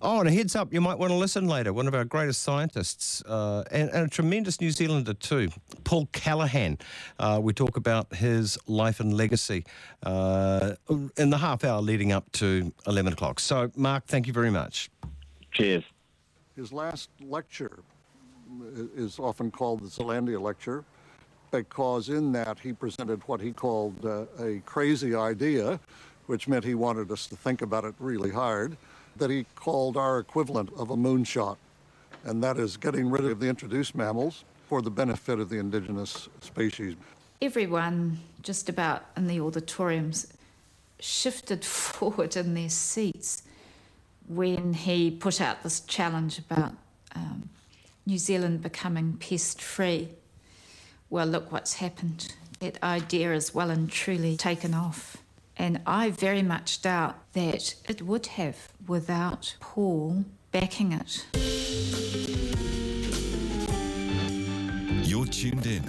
Oh, 0.01 0.19
and 0.19 0.29
a 0.29 0.31
heads 0.31 0.55
up, 0.55 0.73
you 0.73 0.81
might 0.81 0.97
want 0.97 1.11
to 1.11 1.17
listen 1.17 1.34
later. 1.43 1.73
One 1.73 1.87
of 1.87 1.93
our 1.93 2.05
greatest 2.05 2.41
scientists 2.41 3.21
uh, 3.25 3.63
and, 3.71 3.89
and 3.89 4.05
a 4.05 4.09
tremendous 4.09 4.61
New 4.61 4.71
Zealander 4.71 5.13
too, 5.13 5.49
Paul 5.83 6.07
Callaghan. 6.13 6.77
Uh, 7.19 7.39
we 7.43 7.53
talk 7.53 7.77
about 7.77 8.15
his 8.15 8.57
life 8.67 8.99
and 8.99 9.15
legacy 9.15 9.65
uh, 10.03 10.75
in 11.17 11.29
the 11.29 11.37
half 11.37 11.63
hour 11.63 11.81
leading 11.81 12.11
up 12.11 12.31
to 12.33 12.71
11 12.87 13.13
o'clock. 13.13 13.39
So, 13.39 13.71
Mark, 13.75 14.05
thank 14.05 14.27
you 14.27 14.33
very 14.33 14.51
much. 14.51 14.89
Cheers. 15.51 15.83
His 16.55 16.71
last 16.71 17.09
lecture 17.21 17.79
is 18.95 19.19
often 19.19 19.51
called 19.51 19.81
the 19.81 19.87
Zealandia 19.87 20.41
Lecture 20.41 20.85
because 21.51 22.09
in 22.09 22.31
that 22.31 22.59
he 22.59 22.73
presented 22.73 23.21
what 23.27 23.41
he 23.41 23.51
called 23.51 24.05
uh, 24.05 24.25
a 24.39 24.61
crazy 24.65 25.15
idea, 25.15 25.79
which 26.27 26.47
meant 26.47 26.63
he 26.63 26.75
wanted 26.75 27.11
us 27.11 27.27
to 27.27 27.35
think 27.35 27.61
about 27.61 27.85
it 27.85 27.93
really 27.99 28.31
hard, 28.31 28.77
that 29.17 29.29
he 29.29 29.45
called 29.55 29.97
our 29.97 30.19
equivalent 30.19 30.69
of 30.77 30.89
a 30.89 30.95
moonshot, 30.95 31.57
and 32.23 32.43
that 32.43 32.57
is 32.57 32.77
getting 32.77 33.09
rid 33.09 33.25
of 33.25 33.39
the 33.39 33.47
introduced 33.47 33.95
mammals 33.95 34.43
for 34.67 34.81
the 34.81 34.91
benefit 34.91 35.39
of 35.39 35.49
the 35.49 35.57
indigenous 35.57 36.27
species. 36.41 36.95
Everyone, 37.41 38.19
just 38.41 38.69
about 38.69 39.05
in 39.15 39.27
the 39.27 39.39
auditoriums, 39.39 40.33
shifted 40.99 41.63
forward 41.65 42.35
in 42.35 42.53
their 42.53 42.69
seats 42.69 43.43
when 44.27 44.73
he 44.73 45.11
put 45.11 45.39
out 45.39 45.61
this 45.63 45.81
challenge 45.81 46.39
about 46.39 46.73
um, 47.15 47.49
New 48.05 48.17
Zealand 48.17 48.61
becoming 48.61 49.17
pest 49.17 49.61
free. 49.61 50.09
Well, 51.09 51.27
look 51.27 51.51
what's 51.51 51.75
happened. 51.75 52.33
That 52.59 52.81
idea 52.81 53.33
is 53.33 53.53
well 53.53 53.69
and 53.69 53.89
truly 53.89 54.35
taken 54.37 54.73
off. 54.73 55.17
And 55.57 55.81
I 55.85 56.09
very 56.09 56.41
much 56.41 56.81
doubt 56.81 57.15
that 57.33 57.75
it 57.87 58.01
would 58.01 58.27
have 58.27 58.69
without 58.87 59.55
Paul 59.59 60.25
backing 60.51 60.91
it. 60.91 61.25
You're 65.07 65.25
tuned 65.25 65.65
in. 65.65 65.83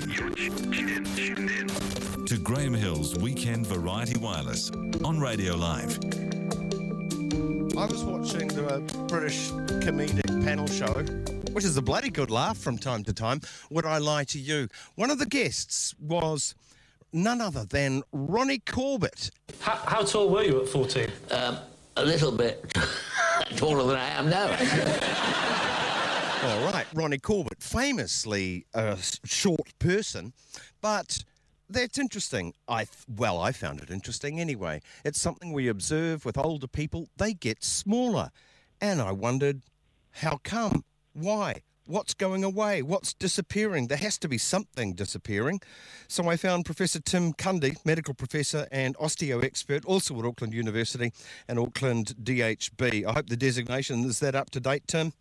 To 2.26 2.38
Graham 2.38 2.74
Hill's 2.74 3.16
Weekend 3.16 3.66
Variety 3.66 4.18
Wireless 4.18 4.70
on 5.04 5.20
Radio 5.20 5.54
Live. 5.56 5.98
I 7.76 7.84
was 7.86 8.04
watching 8.04 8.48
the 8.48 8.80
British 9.08 9.50
comedic 9.50 10.44
panel 10.44 10.66
show, 10.66 10.92
which 11.52 11.64
is 11.64 11.76
a 11.76 11.82
bloody 11.82 12.10
good 12.10 12.30
laugh 12.30 12.56
from 12.56 12.78
time 12.78 13.04
to 13.04 13.12
time. 13.12 13.40
Would 13.70 13.84
I 13.84 13.98
lie 13.98 14.24
to 14.24 14.38
you? 14.38 14.68
One 14.94 15.10
of 15.10 15.18
the 15.18 15.26
guests 15.26 15.94
was 16.00 16.54
none 17.16 17.40
other 17.40 17.64
than 17.64 18.02
Ronnie 18.12 18.58
Corbett. 18.60 19.30
How, 19.60 19.76
how 19.76 20.02
tall 20.02 20.28
were 20.28 20.42
you 20.44 20.62
at 20.62 20.68
14? 20.68 21.08
Um, 21.30 21.58
a 21.96 22.04
little 22.04 22.30
bit 22.30 22.72
taller 23.56 23.86
than 23.86 23.96
I 23.96 24.08
am 24.10 24.28
now. 24.28 24.46
All 26.44 26.72
right, 26.72 26.86
Ronnie 26.94 27.18
Corbett, 27.18 27.62
famously 27.62 28.66
a 28.74 28.90
s- 28.90 29.18
short 29.24 29.76
person, 29.78 30.34
but 30.80 31.24
that's 31.68 31.98
interesting. 31.98 32.52
I 32.68 32.86
well, 33.08 33.40
I 33.40 33.50
found 33.52 33.80
it 33.80 33.90
interesting 33.90 34.38
anyway. 34.38 34.82
It's 35.04 35.20
something 35.20 35.52
we 35.52 35.66
observe 35.66 36.24
with 36.24 36.36
older 36.38 36.68
people; 36.68 37.08
they 37.16 37.32
get 37.32 37.64
smaller, 37.64 38.30
and 38.80 39.00
I 39.00 39.10
wondered, 39.12 39.62
how 40.12 40.38
come? 40.44 40.84
Why? 41.14 41.62
What's 41.88 42.14
going 42.14 42.42
away? 42.42 42.82
What's 42.82 43.14
disappearing? 43.14 43.86
There 43.86 43.96
has 43.98 44.18
to 44.18 44.28
be 44.28 44.38
something 44.38 44.94
disappearing. 44.94 45.60
So 46.08 46.28
I 46.28 46.36
found 46.36 46.64
Professor 46.64 46.98
Tim 46.98 47.32
Cundy, 47.32 47.76
medical 47.84 48.12
professor 48.12 48.66
and 48.72 48.96
osteo 48.96 49.44
expert, 49.44 49.84
also 49.84 50.18
at 50.18 50.24
Auckland 50.24 50.52
University 50.52 51.12
and 51.46 51.60
Auckland 51.60 52.16
DHB. 52.20 53.06
I 53.06 53.12
hope 53.12 53.28
the 53.28 53.36
designation 53.36 54.04
is 54.04 54.18
that 54.18 54.34
up 54.34 54.50
to 54.50 54.60
date, 54.60 54.82
Tim. 54.88 55.12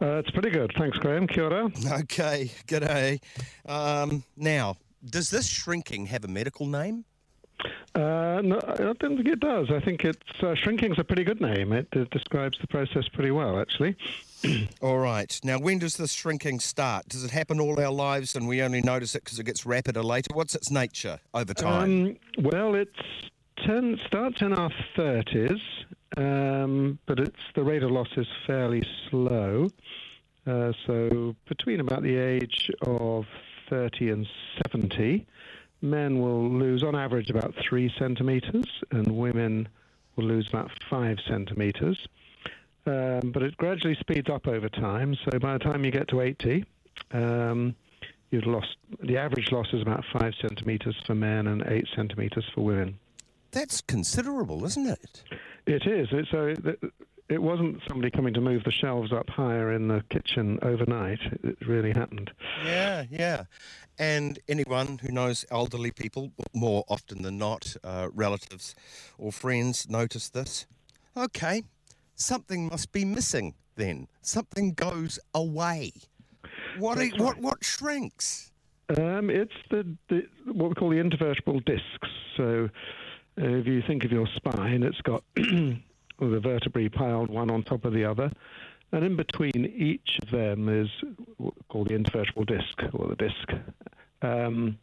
Uh, 0.00 0.16
it's 0.16 0.30
pretty 0.30 0.48
good. 0.48 0.72
Thanks, 0.78 0.96
Graham. 0.96 1.26
Kia 1.26 1.44
ora. 1.44 1.70
Okay, 1.92 2.50
g'day. 2.66 3.20
Um, 3.66 4.24
now, 4.38 4.76
does 5.04 5.28
this 5.28 5.46
shrinking 5.46 6.06
have 6.06 6.24
a 6.24 6.28
medical 6.28 6.64
name? 6.64 7.04
Uh, 7.94 8.40
no, 8.44 8.60
I 8.68 8.74
don't 8.76 9.00
think 9.00 9.26
it 9.26 9.40
does. 9.40 9.70
I 9.70 9.80
think 9.80 10.04
it's 10.04 10.42
uh, 10.42 10.54
shrinking's 10.54 10.98
a 10.98 11.04
pretty 11.04 11.24
good 11.24 11.40
name. 11.40 11.72
It, 11.72 11.88
uh 11.96 12.04
describes 12.10 12.56
the 12.60 12.68
process 12.68 13.08
pretty 13.08 13.32
well, 13.32 13.58
actually. 13.58 13.96
All 14.80 14.98
right. 14.98 15.38
Now, 15.42 15.58
when 15.58 15.80
does 15.80 15.96
this 15.96 16.12
shrinking 16.12 16.60
start? 16.60 17.08
Does 17.08 17.24
it 17.24 17.30
happen 17.30 17.60
all 17.60 17.78
our 17.80 17.90
lives 17.90 18.36
and 18.36 18.46
we 18.46 18.62
only 18.62 18.80
notice 18.80 19.14
it 19.14 19.24
because 19.24 19.38
it 19.38 19.44
gets 19.44 19.66
rapider 19.66 20.02
later? 20.02 20.28
What's 20.32 20.54
its 20.54 20.70
nature 20.70 21.18
over 21.34 21.52
time? 21.52 21.82
Um, 21.82 22.16
well, 22.38 22.74
it 22.74 22.94
ten, 23.66 23.98
starts 24.06 24.40
in 24.40 24.52
our 24.52 24.70
thirties, 24.96 25.60
um, 26.16 26.98
but 27.06 27.18
it's 27.18 27.40
the 27.54 27.62
rate 27.62 27.82
of 27.82 27.90
loss 27.90 28.08
is 28.16 28.28
fairly 28.46 28.82
slow. 29.10 29.68
Uh, 30.46 30.72
so 30.86 31.36
between 31.48 31.80
about 31.80 32.02
the 32.02 32.16
age 32.16 32.70
of 32.82 33.26
30 33.68 34.10
and 34.10 34.26
70, 34.66 35.26
men 35.82 36.20
will 36.20 36.48
lose 36.48 36.82
on 36.82 36.94
average 36.94 37.30
about 37.30 37.54
three 37.56 37.92
centimeters, 37.98 38.66
and 38.90 39.16
women 39.16 39.68
will 40.16 40.24
lose 40.24 40.48
about 40.48 40.70
five 40.88 41.18
centimeters. 41.26 42.06
Um, 42.86 43.30
but 43.32 43.42
it 43.42 43.56
gradually 43.56 43.96
speeds 44.00 44.28
up 44.28 44.46
over 44.46 44.68
time. 44.68 45.14
So 45.24 45.38
by 45.38 45.54
the 45.54 45.58
time 45.58 45.84
you 45.84 45.90
get 45.90 46.08
to 46.08 46.20
80, 46.22 46.64
um, 47.12 47.74
you've 48.30 48.46
lost 48.46 48.76
the 49.02 49.18
average 49.18 49.52
loss 49.52 49.66
is 49.72 49.82
about 49.82 50.04
five 50.12 50.34
centimeters 50.40 50.96
for 51.06 51.14
men 51.14 51.46
and 51.46 51.62
eight 51.66 51.86
centimeters 51.94 52.44
for 52.54 52.62
women. 52.62 52.98
That's 53.52 53.80
considerable, 53.80 54.64
isn't 54.64 54.86
it? 54.86 55.24
It 55.66 55.86
is. 55.86 56.08
So 56.30 56.54
it 57.30 57.40
wasn't 57.40 57.80
somebody 57.88 58.10
coming 58.10 58.34
to 58.34 58.40
move 58.40 58.64
the 58.64 58.72
shelves 58.72 59.12
up 59.12 59.30
higher 59.30 59.72
in 59.72 59.86
the 59.86 60.02
kitchen 60.10 60.58
overnight. 60.62 61.20
It 61.44 61.56
really 61.66 61.92
happened. 61.92 62.30
Yeah, 62.64 63.04
yeah. 63.08 63.44
And 63.98 64.38
anyone 64.48 64.98
who 64.98 65.12
knows 65.12 65.44
elderly 65.50 65.92
people, 65.92 66.32
more 66.52 66.84
often 66.88 67.22
than 67.22 67.38
not, 67.38 67.76
uh, 67.84 68.08
relatives 68.12 68.74
or 69.16 69.30
friends, 69.30 69.88
notice 69.88 70.28
this. 70.28 70.66
Okay, 71.16 71.62
something 72.16 72.68
must 72.68 72.90
be 72.90 73.04
missing 73.04 73.54
then. 73.76 74.08
Something 74.22 74.72
goes 74.72 75.20
away. 75.32 75.92
What, 76.78 76.98
That's 76.98 77.12
what, 77.18 77.34
right. 77.34 77.42
what 77.42 77.64
shrinks? 77.64 78.50
Um, 78.98 79.30
it's 79.30 79.52
the, 79.70 79.86
the 80.08 80.22
what 80.46 80.70
we 80.70 80.74
call 80.74 80.90
the 80.90 80.96
intervertebral 80.96 81.64
discs. 81.64 82.08
So 82.36 82.68
uh, 83.40 83.44
if 83.44 83.66
you 83.66 83.82
think 83.86 84.04
of 84.04 84.10
your 84.10 84.26
spine, 84.34 84.82
it's 84.82 85.00
got 85.02 85.22
the 86.28 86.40
vertebrae 86.40 86.88
piled 86.88 87.30
one 87.30 87.50
on 87.50 87.62
top 87.62 87.84
of 87.84 87.92
the 87.92 88.04
other, 88.04 88.30
and 88.92 89.04
in 89.04 89.16
between 89.16 89.66
each 89.76 90.18
of 90.22 90.30
them 90.30 90.68
is 90.68 90.88
called 91.68 91.88
the 91.88 91.94
intervertebral 91.94 92.46
disc 92.46 92.82
or 92.92 93.08
the 93.08 93.16
disc, 93.16 93.52
um, 94.22 94.78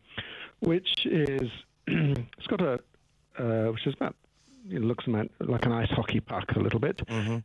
which 0.59 1.05
is 1.05 1.49
it's 1.87 2.47
got 2.47 2.61
a 2.61 2.79
uh, 3.39 3.71
which 3.71 3.85
is 3.85 3.93
about 3.93 4.15
it 4.69 4.81
looks 4.81 5.05
like 5.07 5.65
an 5.65 5.71
ice 5.71 5.89
hockey 5.91 6.19
puck 6.19 6.51
a 6.55 6.59
little 6.59 6.79
bit. 6.79 7.01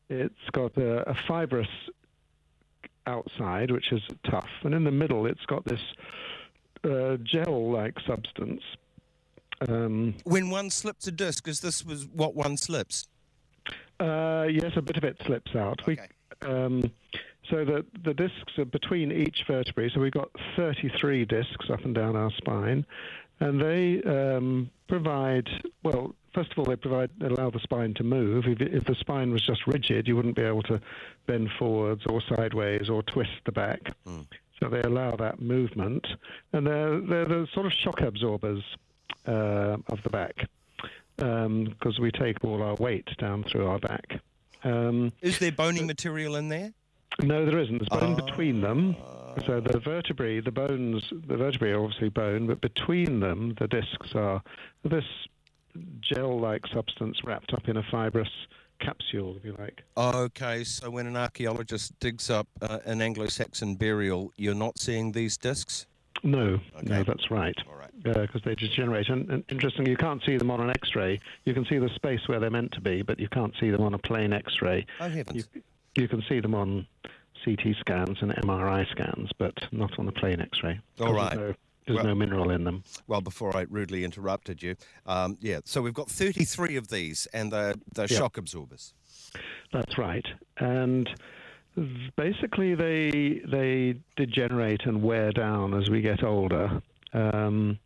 It's 0.09 0.51
got 0.53 0.77
a, 0.77 1.09
a 1.09 1.15
fibrous 1.29 1.69
outside, 3.07 3.71
which 3.71 3.93
is 3.93 4.03
tough, 4.29 4.49
and 4.65 4.75
in 4.75 4.85
the 4.85 4.91
middle 4.91 5.27
it's 5.27 5.45
got 5.47 5.65
this 5.65 5.81
uh, 6.85 7.17
gel-like 7.23 7.99
substance. 8.07 8.63
Um, 9.69 10.15
When 10.25 10.51
one 10.51 10.71
slips 10.71 11.07
a 11.07 11.13
disc, 11.13 11.47
is 11.47 11.61
this 11.61 11.85
was 11.85 12.07
what 12.07 12.35
one 12.35 12.57
slips? 12.57 13.07
Uh, 14.03 14.47
yes, 14.51 14.73
a 14.77 14.83
bit 14.83 14.97
of 14.97 15.05
it 15.05 15.17
slips 15.25 15.55
out. 15.55 15.87
We, 15.87 15.99
um, 16.43 16.91
so 17.49 17.65
the 17.65 17.85
the 18.05 18.15
discs 18.15 18.59
are 18.59 18.65
between 18.65 19.13
each 19.13 19.45
vertebrae. 19.47 19.91
So 19.91 20.01
we've 20.01 20.13
got 20.13 20.31
33 20.57 21.25
discs 21.25 21.71
up 21.71 21.85
and 21.85 21.95
down 21.95 22.17
our 22.17 22.31
spine, 22.33 22.85
and 23.41 23.61
they 23.61 24.03
um, 24.03 24.71
provide 24.89 25.49
well. 25.83 26.15
First 26.35 26.53
of 26.53 26.59
all, 26.59 26.65
they 26.65 26.77
provide 26.77 27.11
allow 27.21 27.51
the 27.51 27.61
spine 27.61 27.93
to 27.95 28.05
move. 28.05 28.47
If, 28.47 28.61
if 28.61 28.85
the 28.85 28.95
spine 28.95 29.33
was 29.33 29.43
just 29.43 29.67
rigid, 29.67 30.09
you 30.09 30.17
wouldn't 30.17 30.35
be 30.35 30.43
able 30.43 30.63
to 30.63 30.81
bend 31.27 31.51
forwards 31.59 32.05
or 32.07 32.23
sideways 32.23 32.89
or 32.89 33.03
twist 33.03 33.33
the 33.45 33.53
back. 33.53 33.95
So 34.59 34.69
they 34.69 34.81
allow 34.81 35.17
that 35.17 35.43
movement, 35.43 36.07
and 36.53 36.67
they're 36.67 37.01
they're 37.01 37.27
the 37.27 37.47
sort 37.53 37.67
of 37.67 37.73
shock 37.73 38.01
absorbers 38.01 38.65
uh, 39.27 39.77
of 39.89 40.03
the 40.03 40.11
back 40.11 40.49
because 41.17 41.99
we 42.01 42.11
take 42.11 42.45
all 42.45 42.63
our 42.63 42.75
weight 42.77 43.09
down 43.19 43.45
through 43.45 43.67
our 43.67 43.79
back. 43.79 44.21
Um, 44.65 45.13
Is 45.21 45.39
there 45.39 45.53
bony 45.53 45.83
material 45.83 46.37
in 46.37 46.49
there? 46.49 46.73
no, 47.23 47.45
there 47.45 47.59
isn't. 47.59 47.79
There's 47.79 48.01
bone 48.01 48.17
between 48.17 48.61
them. 48.61 48.97
So 49.47 49.61
the 49.61 49.79
vertebrae, 49.79 50.41
the 50.41 50.51
bones, 50.51 51.03
the 51.11 51.37
vertebrae 51.37 51.71
are 51.71 51.83
obviously 51.83 52.11
bone, 52.11 52.47
but 52.47 52.61
between 52.61 53.21
them, 53.21 53.55
the 53.59 53.67
discs 53.67 54.15
are 54.15 54.43
this 54.85 55.05
gel-like 56.01 56.67
substance 56.67 57.19
wrapped 57.25 57.53
up 57.55 57.69
in 57.69 57.79
a 57.79 57.83
fibrous 57.91 58.29
capsule, 58.81 59.37
if 59.37 59.45
you 59.45 59.57
like. 59.59 59.83
Okay, 59.97 60.65
so 60.65 60.91
when 60.91 61.07
an 61.07 61.17
archaeologist 61.17 61.99
digs 61.99 62.29
up 62.29 62.47
uh, 62.61 62.79
an 62.85 63.01
Anglo-Saxon 63.01 63.77
burial, 63.77 64.33
you're 64.37 64.55
not 64.55 64.79
seeing 64.79 65.13
these 65.13 65.37
discs? 65.37 65.87
No, 66.23 66.61
no, 66.83 67.03
that's 67.03 67.31
right. 67.31 67.57
All 67.69 67.75
right. 67.77 67.91
Because 68.03 68.43
they 68.45 68.55
degenerate. 68.55 69.09
And, 69.09 69.29
and 69.31 69.45
interestingly, 69.49 69.91
you 69.91 69.97
can't 69.97 70.23
see 70.25 70.37
them 70.37 70.51
on 70.51 70.61
an 70.61 70.71
X-ray. 70.71 71.21
You 71.45 71.55
can 71.55 71.65
see 71.67 71.79
the 71.79 71.89
space 71.95 72.21
where 72.27 72.39
they're 72.41 72.51
meant 72.51 72.73
to 72.73 72.81
be, 72.81 73.03
but 73.03 73.19
you 73.19 73.29
can't 73.29 73.53
see 73.61 73.71
them 73.71 73.81
on 73.83 73.95
a 73.95 73.99
plain 73.99 74.33
X-ray. 74.33 74.87
Oh, 75.01 75.09
heavens. 75.09 75.49
You, 75.55 75.63
you 76.03 76.09
can 76.09 76.23
see 76.29 76.41
them 76.41 76.55
on 76.55 76.87
CT 77.45 77.75
scans 77.81 78.19
and 78.23 78.33
MRI 78.37 78.89
scans, 78.91 79.31
but 79.39 79.55
not 79.73 79.99
on 79.99 80.09
a 80.09 80.13
plain 80.13 80.41
X-ray. 80.41 80.79
All 81.01 81.07
'Cause 81.09 81.15
right. 81.17 81.31
There's, 81.37 81.41
no, 81.51 81.55
there's 81.87 81.97
Well- 81.97 82.07
no 82.07 82.15
mineral 82.15 82.51
in 82.51 82.65
them. 82.65 82.85
Well, 83.09 83.21
before 83.21 83.57
I 83.57 83.63
rudely 83.69 84.05
interrupted 84.05 84.63
you, 84.63 84.77
um, 85.07 85.37
yeah, 85.41 85.61
so 85.65 85.83
we've 85.83 85.93
got 85.95 86.09
33 86.09 86.77
of 86.77 86.89
these, 86.89 87.27
and 87.33 87.53
they're, 87.53 87.75
they're 87.95 88.07
Yeah. 88.09 88.19
shock 88.19 88.39
absorbers. 88.39 88.95
That's 89.73 89.99
right. 89.99 90.27
And 90.59 91.09
basically, 92.17 92.75
they 92.75 93.41
they 93.51 93.99
degenerate 94.17 94.87
and 94.87 95.03
wear 95.03 95.33
down 95.33 95.75
as 95.75 95.89
we 95.91 96.01
get 96.01 96.23
older. 96.23 96.83
Um, 97.13 97.79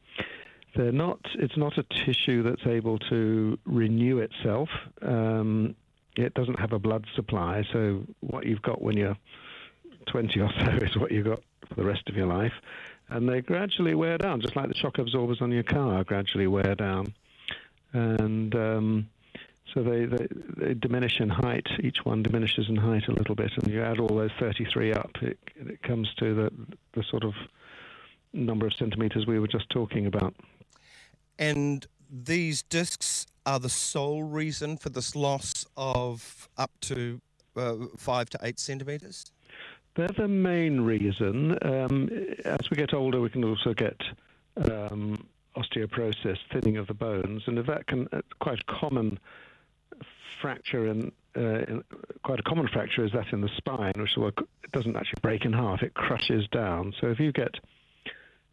they're 0.75 0.92
not. 0.92 1.20
It's 1.35 1.57
not 1.57 1.79
a 1.79 1.83
tissue 2.05 2.42
that's 2.42 2.66
able 2.66 2.99
to 3.11 3.59
renew 3.64 4.18
itself. 4.18 4.68
Um, 5.03 5.75
it 6.16 6.35
doesn't 6.35 6.59
have 6.59 6.72
a 6.72 6.79
blood 6.79 7.07
supply. 7.14 7.64
So 7.72 8.05
what 8.20 8.46
you've 8.46 8.62
got 8.62 8.83
when 8.83 8.96
you're 8.96 9.16
20 10.07 10.40
or 10.40 10.51
so 10.59 10.70
is 10.85 10.96
what 10.96 11.12
you've 11.12 11.27
got 11.27 11.40
for 11.68 11.75
the 11.75 11.85
rest 11.85 12.09
of 12.09 12.16
your 12.16 12.27
life. 12.27 12.53
And 13.09 13.29
they 13.29 13.40
gradually 13.40 13.94
wear 13.94 14.18
down, 14.18 14.40
just 14.40 14.57
like 14.57 14.68
the 14.68 14.75
shock 14.75 14.99
absorbers 14.99 15.40
on 15.40 15.53
your 15.53 15.62
car 15.62 16.03
gradually 16.05 16.46
wear 16.46 16.75
down. 16.75 17.14
And 17.92 18.55
um, 18.55 19.09
so 19.77 19.83
they, 19.83 20.07
they, 20.07 20.27
they 20.57 20.75
diminish 20.75 21.21
in 21.21 21.29
height. 21.29 21.67
Each 21.81 21.99
one 22.03 22.23
diminishes 22.23 22.71
in 22.71 22.77
height 22.77 23.09
a 23.09 23.12
little 23.12 23.35
bit, 23.35 23.53
and 23.59 23.71
you 23.71 23.83
add 23.83 23.99
all 23.99 24.09
those 24.09 24.31
33 24.41 24.95
up, 24.95 25.11
it, 25.21 25.39
it 25.55 25.83
comes 25.83 26.09
to 26.19 26.35
the, 26.35 26.51
the 26.95 27.05
sort 27.05 27.25
of 27.25 27.35
number 28.33 28.67
of 28.67 28.73
centimeters 28.73 29.27
we 29.27 29.39
were 29.39 29.47
just 29.47 29.69
talking 29.69 30.07
about. 30.07 30.35
And 31.39 31.87
these 32.11 32.62
discs 32.62 33.27
are 33.45 33.61
the 33.61 33.69
sole 33.69 34.23
reason 34.23 34.79
for 34.79 34.89
this 34.89 35.15
loss 35.15 35.67
of 35.77 36.49
up 36.57 36.71
to 36.81 37.21
uh, 37.55 37.75
five 37.99 38.31
to 38.31 38.39
eight 38.43 38.59
centimeters? 38.59 39.31
They're 39.95 40.09
the 40.09 40.27
main 40.27 40.81
reason. 40.81 41.59
Um, 41.62 42.09
as 42.47 42.71
we 42.71 42.79
get 42.79 42.95
older, 42.95 43.21
we 43.21 43.29
can 43.29 43.45
also 43.45 43.75
get 43.75 44.01
um, 44.57 45.27
osteoporosis, 45.55 46.39
thinning 46.51 46.79
of 46.79 46.87
the 46.87 46.95
bones, 46.95 47.43
and 47.47 47.59
if 47.59 47.67
that 47.67 47.87
can, 47.87 48.09
uh, 48.12 48.23
quite 48.41 48.61
a 48.61 48.73
common 48.73 49.19
fracture 50.41 50.87
in, 50.87 51.12
uh, 51.37 51.41
in 51.41 51.85
quite 52.23 52.41
a 52.41 52.43
common 52.43 52.69
fracture 52.69 53.05
is 53.05 53.12
that 53.12 53.33
in 53.33 53.41
the 53.41 53.51
spine, 53.57 53.95
which 53.97 54.17
well, 54.17 54.29
it 54.29 54.73
doesn't 54.73 54.97
actually 54.97 55.21
break 55.23 55.45
in 55.45 55.53
half; 55.53 55.83
it 55.83 55.95
crushes 55.95 56.47
down. 56.49 56.95
So 57.01 57.09
if 57.09 57.21
you 57.21 57.33
get 57.33 57.57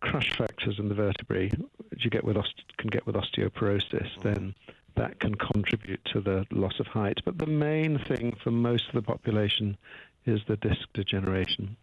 crush 0.01 0.31
fractures 0.35 0.79
in 0.79 0.89
the 0.89 0.95
vertebrae, 0.95 1.49
which 1.89 2.03
you 2.03 2.09
get 2.09 2.23
with 2.23 2.35
oste- 2.35 2.77
can 2.77 2.89
get 2.89 3.05
with 3.05 3.15
osteoporosis, 3.15 4.09
then 4.21 4.53
that 4.95 5.19
can 5.19 5.35
contribute 5.35 6.03
to 6.13 6.21
the 6.21 6.45
loss 6.51 6.79
of 6.79 6.87
height. 6.87 7.19
But 7.25 7.37
the 7.37 7.47
main 7.47 7.99
thing 7.99 8.35
for 8.43 8.51
most 8.51 8.87
of 8.89 8.93
the 8.93 9.01
population 9.01 9.77
is 10.25 10.41
the 10.47 10.57
disc 10.57 10.87
degeneration. 10.93 11.77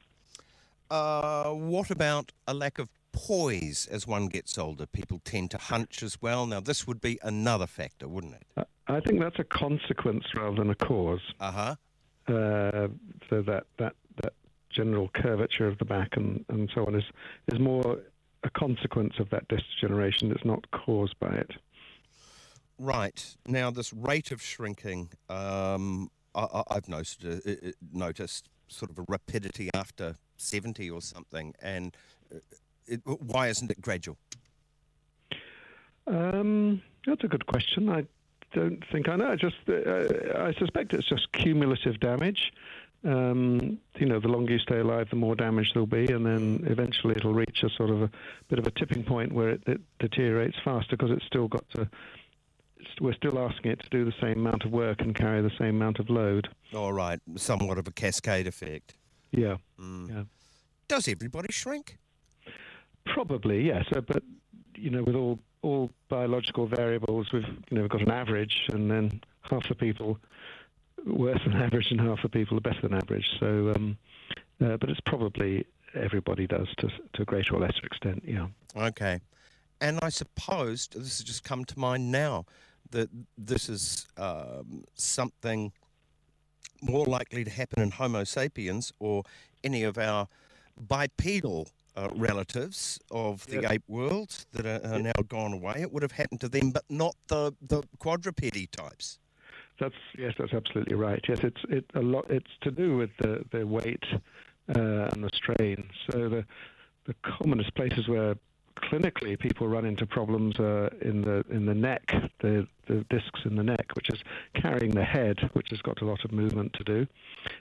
Uh, 0.90 1.50
what 1.50 1.90
about 1.90 2.32
a 2.48 2.54
lack 2.54 2.78
of 2.78 2.88
poise 3.26 3.86
as 3.90 4.06
one 4.06 4.26
gets 4.28 4.56
older? 4.56 4.86
People 4.86 5.20
tend 5.24 5.50
to 5.50 5.58
hunch 5.58 6.02
as 6.02 6.20
well. 6.22 6.46
Now, 6.46 6.60
this 6.60 6.86
would 6.86 7.00
be 7.00 7.18
another 7.22 7.66
factor, 7.66 8.08
wouldn't 8.08 8.34
it? 8.34 8.66
I- 8.86 9.00
think 9.00 9.20
that's 9.20 9.38
a 9.38 9.44
consequence 9.44 10.24
rather 10.34 10.56
than 10.56 10.70
a 10.70 10.74
cause. 10.74 11.20
Uh-huh. 11.38 11.74
Uh, 12.26 12.88
so 13.28 13.42
that, 13.42 13.64
that, 13.78 13.94
that 14.22 14.32
general 14.70 15.08
curvature 15.14 15.66
of 15.68 15.78
the 15.78 15.84
back 15.84 16.16
and, 16.16 16.44
and 16.48 16.70
so 16.74 16.86
on 16.86 16.94
is, 16.94 17.04
is 17.52 17.58
more 17.60 17.98
a 18.42 18.50
consequence 18.50 19.14
of 19.18 19.28
that 19.30 19.46
disc 19.48 19.62
degeneration. 19.80 20.30
It's 20.32 20.44
not 20.44 20.70
caused 20.70 21.18
by 21.20 21.28
it. 21.34 21.50
Right. 22.78 23.36
Now, 23.46 23.70
this 23.70 23.92
rate 23.92 24.30
of 24.32 24.42
shrinking, 24.42 25.10
um, 25.28 26.10
I, 26.34 26.46
I- 26.52 26.62
I've 26.76 26.88
noticed, 26.88 27.24
uh, 27.24 27.36
uh, 27.46 27.50
uh, 27.68 27.70
noticed 27.92 28.48
sort 28.68 28.90
of 28.90 28.98
a 28.98 29.04
rapidity 29.08 29.68
after 29.74 30.16
70 30.36 30.90
or 30.90 31.00
something. 31.02 31.54
And 31.60 31.96
uh, 32.34 32.38
it, 32.90 33.00
why 33.04 33.48
isn't 33.48 33.70
it 33.70 33.80
gradual? 33.80 34.16
Um, 36.06 36.82
that's 37.06 37.24
a 37.24 37.28
good 37.28 37.46
question. 37.46 37.88
I 37.88 38.04
don't 38.52 38.82
think 38.90 39.08
I 39.08 39.16
know. 39.16 39.30
I 39.30 39.36
just 39.36 39.56
uh, 39.68 40.42
I 40.42 40.52
suspect 40.58 40.92
it's 40.92 41.08
just 41.08 41.30
cumulative 41.32 42.00
damage. 42.00 42.52
Um, 43.02 43.78
you 43.96 44.06
know, 44.06 44.20
the 44.20 44.28
longer 44.28 44.52
you 44.52 44.58
stay 44.58 44.78
alive, 44.78 45.08
the 45.08 45.16
more 45.16 45.34
damage 45.34 45.72
there'll 45.72 45.86
be, 45.86 46.12
and 46.12 46.26
then 46.26 46.64
eventually 46.66 47.14
it'll 47.16 47.32
reach 47.32 47.62
a 47.62 47.70
sort 47.70 47.88
of 47.90 48.02
a 48.02 48.10
bit 48.48 48.58
of 48.58 48.66
a 48.66 48.70
tipping 48.72 49.04
point 49.04 49.32
where 49.32 49.50
it, 49.50 49.62
it 49.66 49.80
deteriorates 49.98 50.56
faster 50.62 50.96
because 50.96 51.10
it's 51.10 51.24
still 51.24 51.48
got 51.48 51.68
to. 51.70 51.88
We're 53.00 53.14
still 53.14 53.38
asking 53.38 53.72
it 53.72 53.80
to 53.80 53.88
do 53.90 54.04
the 54.04 54.14
same 54.20 54.44
amount 54.46 54.64
of 54.64 54.72
work 54.72 55.00
and 55.00 55.14
carry 55.14 55.40
the 55.42 55.52
same 55.58 55.76
amount 55.76 55.98
of 55.98 56.10
load. 56.10 56.48
All 56.74 56.92
right. 56.92 57.20
Somewhat 57.36 57.78
of 57.78 57.86
a 57.86 57.90
cascade 57.90 58.46
effect. 58.46 58.96
Yeah. 59.30 59.56
Mm. 59.78 60.08
Yeah. 60.08 60.22
Does 60.88 61.06
everybody 61.08 61.52
shrink? 61.52 61.98
Probably 63.12 63.66
yes, 63.66 63.84
uh, 63.94 64.00
but 64.00 64.22
you 64.76 64.90
know, 64.90 65.02
with 65.02 65.14
all 65.14 65.38
all 65.62 65.90
biological 66.08 66.66
variables, 66.66 67.32
we've 67.32 67.46
you 67.46 67.76
know 67.76 67.82
we've 67.82 67.90
got 67.90 68.02
an 68.02 68.10
average, 68.10 68.68
and 68.68 68.90
then 68.90 69.20
half 69.42 69.68
the 69.68 69.74
people 69.74 70.18
worse 71.06 71.40
than 71.44 71.54
average, 71.62 71.90
and 71.90 72.00
half 72.00 72.22
the 72.22 72.28
people 72.28 72.56
are 72.56 72.60
better 72.60 72.80
than 72.82 72.94
average. 72.94 73.26
So, 73.38 73.72
um, 73.74 73.98
uh, 74.60 74.76
but 74.76 74.88
it's 74.90 75.00
probably 75.00 75.66
everybody 75.94 76.46
does 76.46 76.68
to 76.78 76.88
to 77.14 77.22
a 77.22 77.24
greater 77.24 77.54
or 77.54 77.60
lesser 77.60 77.84
extent. 77.84 78.22
Yeah. 78.26 78.46
Okay. 78.76 79.20
And 79.80 79.98
I 80.02 80.10
suppose 80.10 80.88
this 80.88 81.18
has 81.18 81.24
just 81.24 81.42
come 81.42 81.64
to 81.64 81.78
mind 81.78 82.12
now 82.12 82.44
that 82.90 83.08
this 83.38 83.68
is 83.68 84.06
um, 84.18 84.84
something 84.94 85.72
more 86.82 87.06
likely 87.06 87.44
to 87.44 87.50
happen 87.50 87.82
in 87.82 87.90
Homo 87.90 88.24
sapiens 88.24 88.92
or 88.98 89.22
any 89.64 89.82
of 89.84 89.96
our 89.96 90.28
bipedal 90.78 91.68
uh, 91.96 92.08
relatives 92.14 92.98
of 93.10 93.46
the 93.46 93.62
Yep. 93.62 93.72
ape 93.72 93.84
world 93.88 94.46
that 94.52 94.66
are, 94.66 94.94
are 94.94 94.98
now 94.98 95.22
gone 95.28 95.52
away. 95.52 95.74
It 95.78 95.92
would 95.92 96.02
have 96.02 96.12
happened 96.12 96.40
to 96.42 96.48
them, 96.48 96.70
but 96.70 96.84
not 96.88 97.14
the, 97.28 97.54
the 97.60 97.82
quadrupedy 97.98 98.70
types. 98.70 99.18
That's 99.78 99.94
yes, 100.16 100.34
that's 100.38 100.52
absolutely 100.52 100.94
right. 100.94 101.24
Yes, 101.26 101.40
it's 101.42 101.62
it 101.70 101.86
a 101.94 102.00
lot. 102.02 102.30
It's 102.30 102.50
to 102.62 102.70
do 102.70 102.96
with 102.98 103.10
the 103.18 103.44
the 103.50 103.66
weight 103.66 104.04
uh, 104.12 105.08
and 105.12 105.24
the 105.24 105.30
strain. 105.34 105.88
So 106.10 106.28
the 106.28 106.44
the 107.06 107.14
commonest 107.22 107.74
places 107.74 108.06
where 108.06 108.34
clinically 108.76 109.38
people 109.38 109.68
run 109.68 109.84
into 109.84 110.06
problems 110.06 110.58
are 110.60 110.88
in 111.00 111.22
the 111.22 111.44
in 111.50 111.64
the 111.64 111.74
neck, 111.74 112.12
the 112.40 112.66
the 112.88 113.06
discs 113.08 113.40
in 113.46 113.56
the 113.56 113.62
neck, 113.62 113.86
which 113.94 114.10
is 114.10 114.20
carrying 114.54 114.90
the 114.94 115.04
head, 115.04 115.48
which 115.54 115.70
has 115.70 115.80
got 115.80 116.02
a 116.02 116.04
lot 116.04 116.24
of 116.26 116.32
movement 116.32 116.74
to 116.74 116.84
do, 116.84 117.06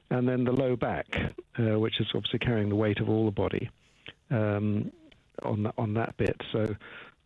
and 0.09 0.27
then 0.27 0.43
the 0.43 0.51
low 0.51 0.75
back, 0.75 1.33
uh, 1.57 1.79
which 1.79 2.01
is 2.01 2.07
obviously 2.13 2.39
carrying 2.39 2.67
the 2.67 2.75
weight 2.75 2.99
of 2.99 3.07
all 3.09 3.23
the 3.25 3.31
body 3.31 3.69
um, 4.31 4.91
on 5.43 5.63
that, 5.63 5.73
on 5.77 5.93
that 5.95 6.17
bit. 6.17 6.41
So. 6.51 6.75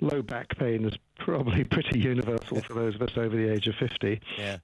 Low 0.02 0.22
back 0.22 0.58
pain 0.58 0.84
is 0.84 0.96
probably 1.20 1.63
pretty 1.76 1.98
universal 1.98 2.60
for 2.62 2.74
those 2.74 2.96
of 2.96 3.04
us 3.04 3.12
over 3.16 3.38
the 3.38 3.50
age 3.50 3.68
of 3.68 3.76
50. 3.76 4.20
Yeah. 4.38 4.58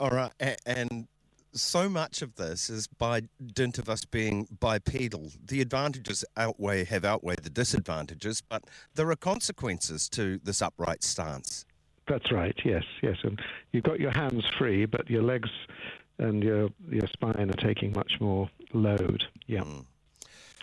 All 0.00 0.10
right. 0.10 0.32
And 0.66 1.06
so 1.52 1.88
much 1.88 2.22
of 2.22 2.36
this 2.36 2.70
is 2.70 2.86
by 2.86 3.22
dint 3.54 3.78
of 3.78 3.88
us 3.88 4.04
being 4.04 4.46
bipedal. 4.60 5.32
The 5.44 5.60
advantages 5.60 6.24
outweigh 6.36 6.84
have 6.84 7.04
outweighed 7.04 7.42
the 7.42 7.50
disadvantages, 7.50 8.40
but 8.40 8.64
there 8.94 9.10
are 9.10 9.16
consequences 9.16 10.08
to 10.10 10.40
this 10.42 10.62
upright 10.62 11.02
stance. 11.02 11.64
That's 12.08 12.32
right. 12.32 12.58
Yes, 12.64 12.84
yes. 13.02 13.16
And 13.22 13.40
you've 13.72 13.84
got 13.84 14.00
your 14.00 14.10
hands 14.10 14.44
free, 14.58 14.86
but 14.86 15.08
your 15.08 15.22
legs 15.22 15.50
and 16.18 16.42
your 16.42 16.70
your 16.88 17.06
spine 17.06 17.50
are 17.50 17.64
taking 17.64 17.92
much 17.92 18.20
more 18.20 18.50
load. 18.72 19.24
Yeah, 19.46 19.64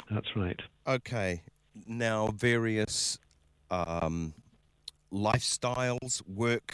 that's 0.09 0.35
right. 0.35 0.59
Okay. 0.87 1.41
Now, 1.85 2.27
various 2.27 3.19
um, 3.69 4.33
lifestyles, 5.11 6.21
work, 6.27 6.73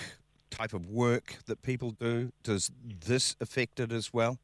type 0.52 0.74
of 0.74 0.88
work 0.88 1.38
that 1.48 1.62
people 1.64 1.92
do, 1.92 2.32
does 2.44 2.72
this 3.06 3.36
affect 3.42 3.80
it 3.80 3.92
as 3.92 4.14
well? 4.14 4.38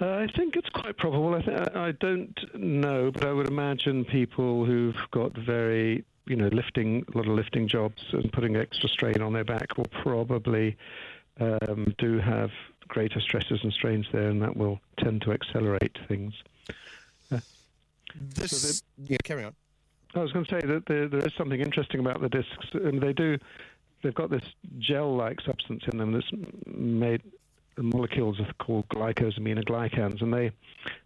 Uh, 0.00 0.06
I 0.06 0.26
think 0.36 0.56
it's 0.56 0.68
quite 0.70 0.96
probable. 0.98 1.34
I, 1.34 1.40
th- 1.40 1.68
I 1.74 1.92
don't 1.92 2.38
know, 2.54 3.10
but 3.10 3.24
I 3.24 3.32
would 3.32 3.48
imagine 3.48 4.04
people 4.04 4.64
who've 4.64 4.96
got 5.12 5.36
very, 5.38 6.04
you 6.26 6.36
know, 6.36 6.48
lifting 6.48 7.04
a 7.14 7.16
lot 7.16 7.26
of 7.28 7.34
lifting 7.34 7.68
jobs 7.68 8.02
and 8.12 8.30
putting 8.32 8.56
extra 8.56 8.88
strain 8.88 9.22
on 9.22 9.32
their 9.32 9.44
back 9.44 9.78
will 9.78 9.90
probably 10.02 10.76
um, 11.40 11.94
do 11.96 12.18
have 12.18 12.50
greater 12.88 13.20
stresses 13.20 13.60
and 13.62 13.72
strains 13.72 14.06
there, 14.12 14.28
and 14.28 14.42
that 14.42 14.56
will 14.56 14.80
tend 14.98 15.22
to 15.22 15.32
accelerate 15.32 15.96
things. 16.08 16.34
This, 18.20 18.82
yeah, 18.98 19.16
carry 19.24 19.44
on. 19.44 19.54
I 20.14 20.20
was 20.20 20.32
going 20.32 20.44
to 20.44 20.50
say 20.50 20.66
that 20.66 20.86
there, 20.86 21.08
there 21.08 21.26
is 21.26 21.32
something 21.36 21.60
interesting 21.60 22.00
about 22.00 22.20
the 22.20 22.28
discs. 22.28 22.66
Um, 22.74 23.00
they 23.00 23.12
do, 23.12 23.36
they've 24.02 24.14
got 24.14 24.30
this 24.30 24.44
gel-like 24.78 25.40
substance 25.40 25.82
in 25.92 25.98
them 25.98 26.12
that's 26.12 26.30
made. 26.66 27.22
The 27.76 27.82
molecules 27.82 28.38
are 28.38 28.52
called 28.64 28.88
glycosaminoglycans, 28.88 30.22
and 30.22 30.32
they 30.32 30.52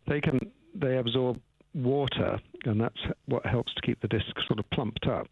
they 0.07 0.21
can 0.21 0.38
they 0.75 0.99
absorb 0.99 1.40
water, 1.75 2.38
and 2.64 2.79
that's 2.79 3.01
what 3.25 3.47
helps 3.47 3.73
to 3.75 3.81
keep 3.81 4.01
the 4.03 4.09
disc 4.09 4.27
sort 4.47 4.59
of 4.59 4.68
plumped 4.71 5.07
up. 5.07 5.29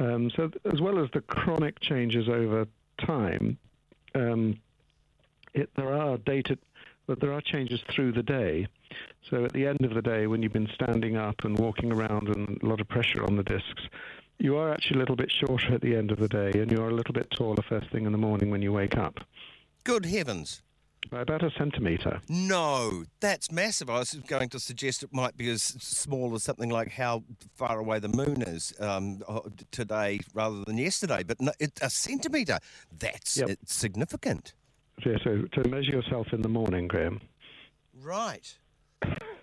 Um, 0.00 0.30
so, 0.34 0.50
as 0.72 0.80
well 0.80 0.98
as 1.02 1.10
the 1.12 1.20
chronic 1.20 1.78
changes 1.80 2.28
over 2.28 2.66
time, 3.06 3.58
um, 4.14 4.58
it, 5.54 5.70
there 5.76 5.94
are 5.94 6.16
data, 6.18 6.58
but 7.10 7.18
there 7.18 7.32
are 7.32 7.40
changes 7.40 7.80
through 7.92 8.12
the 8.12 8.22
day. 8.22 8.68
So 9.28 9.44
at 9.44 9.52
the 9.52 9.66
end 9.66 9.84
of 9.84 9.94
the 9.94 10.00
day, 10.00 10.28
when 10.28 10.44
you've 10.44 10.52
been 10.52 10.70
standing 10.76 11.16
up 11.16 11.34
and 11.42 11.58
walking 11.58 11.90
around 11.92 12.28
and 12.28 12.62
a 12.62 12.66
lot 12.66 12.80
of 12.80 12.86
pressure 12.88 13.24
on 13.24 13.34
the 13.36 13.42
discs, 13.42 13.82
you 14.38 14.56
are 14.56 14.72
actually 14.72 14.94
a 14.94 15.00
little 15.00 15.16
bit 15.16 15.28
shorter 15.28 15.74
at 15.74 15.80
the 15.80 15.96
end 15.96 16.12
of 16.12 16.18
the 16.20 16.28
day, 16.28 16.52
and 16.54 16.70
you 16.70 16.80
are 16.80 16.88
a 16.88 16.94
little 16.94 17.12
bit 17.12 17.28
taller 17.32 17.64
first 17.68 17.90
thing 17.90 18.06
in 18.06 18.12
the 18.12 18.18
morning 18.18 18.48
when 18.48 18.62
you 18.62 18.72
wake 18.72 18.96
up, 18.96 19.18
Good 19.82 20.06
heavens. 20.06 20.62
by 21.10 21.22
about 21.22 21.42
a 21.42 21.50
centimetre. 21.58 22.20
No, 22.28 23.02
that's 23.18 23.50
massive. 23.50 23.90
I 23.90 23.98
was 23.98 24.14
going 24.28 24.48
to 24.50 24.60
suggest 24.60 25.02
it 25.02 25.12
might 25.12 25.36
be 25.36 25.50
as 25.50 25.62
small 25.64 26.32
as 26.36 26.44
something 26.44 26.70
like 26.70 26.92
how 26.92 27.24
far 27.56 27.80
away 27.80 27.98
the 27.98 28.08
moon 28.08 28.40
is 28.42 28.72
um, 28.78 29.20
today 29.72 30.20
rather 30.32 30.62
than 30.64 30.78
yesterday. 30.78 31.24
But 31.24 31.40
no, 31.40 31.50
it, 31.58 31.72
a 31.82 31.90
centimetre, 31.90 32.58
that's 32.96 33.36
Yep. 33.38 33.48
it's 33.50 33.74
significant. 33.74 34.54
Yeah, 35.04 35.16
so 35.24 35.42
to 35.52 35.68
measure 35.68 35.92
yourself 35.92 36.28
in 36.32 36.42
the 36.42 36.48
morning, 36.48 36.88
Graham. 36.88 37.20
Right. 38.02 38.56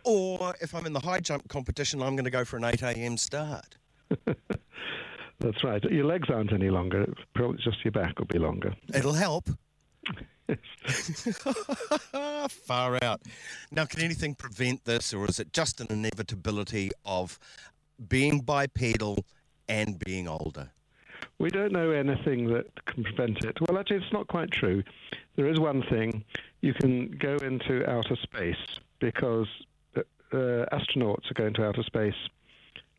Or 0.04 0.56
if 0.62 0.74
I'm 0.74 0.86
in 0.86 0.93
the 0.93 1.00
high 1.00 1.20
jump 1.20 1.48
competition, 1.50 2.02
I'm 2.02 2.15
going 2.15 2.26
to 2.26 2.32
go 2.32 2.46
for 2.46 2.58
an 2.58 2.63
8 2.63 2.82
a.m. 2.82 3.17
start. 3.17 3.78
That's 5.39 5.63
right. 5.63 5.84
Your 5.84 6.06
legs 6.06 6.30
aren't 6.30 6.54
any 6.54 6.70
longer. 6.70 7.13
Probably 7.36 7.60
just 7.63 7.84
your 7.84 7.91
back 7.91 8.17
will 8.20 8.26
be 8.26 8.39
longer. 8.39 8.74
It'll 8.93 9.13
help. 9.13 9.50
Far 12.50 12.98
out. 13.04 13.22
Now, 13.72 13.86
can 13.86 14.02
anything 14.02 14.36
prevent 14.36 14.86
this, 14.86 15.13
or 15.13 15.28
is 15.28 15.39
it 15.39 15.54
just 15.54 15.82
an 15.82 15.88
inevitability 15.89 16.91
of 17.06 17.38
being 18.08 18.39
bipedal 18.39 19.26
and 19.67 20.00
being 20.00 20.28
older? 20.28 20.72
We 21.39 21.50
don't 21.50 21.71
know 21.71 21.91
anything 21.91 22.47
that 22.54 22.86
can 22.86 23.04
prevent 23.04 23.43
it. 23.43 23.60
Well, 23.62 23.78
actually, 23.80 23.97
it's 23.97 24.13
not 24.13 24.28
quite 24.28 24.50
true. 24.50 24.84
There 25.36 25.47
is 25.47 25.60
one 25.60 25.84
thing. 25.84 26.23
You 26.62 26.73
can 26.73 27.12
go 27.12 27.36
into 27.36 27.88
outer 27.88 28.15
space 28.15 28.58
because 29.00 29.47
uh, 29.95 30.02
uh, 30.32 30.65
astronauts 30.71 31.30
are 31.30 31.36
going 31.36 31.54
to 31.56 31.65
outer 31.65 31.84
space. 31.84 32.15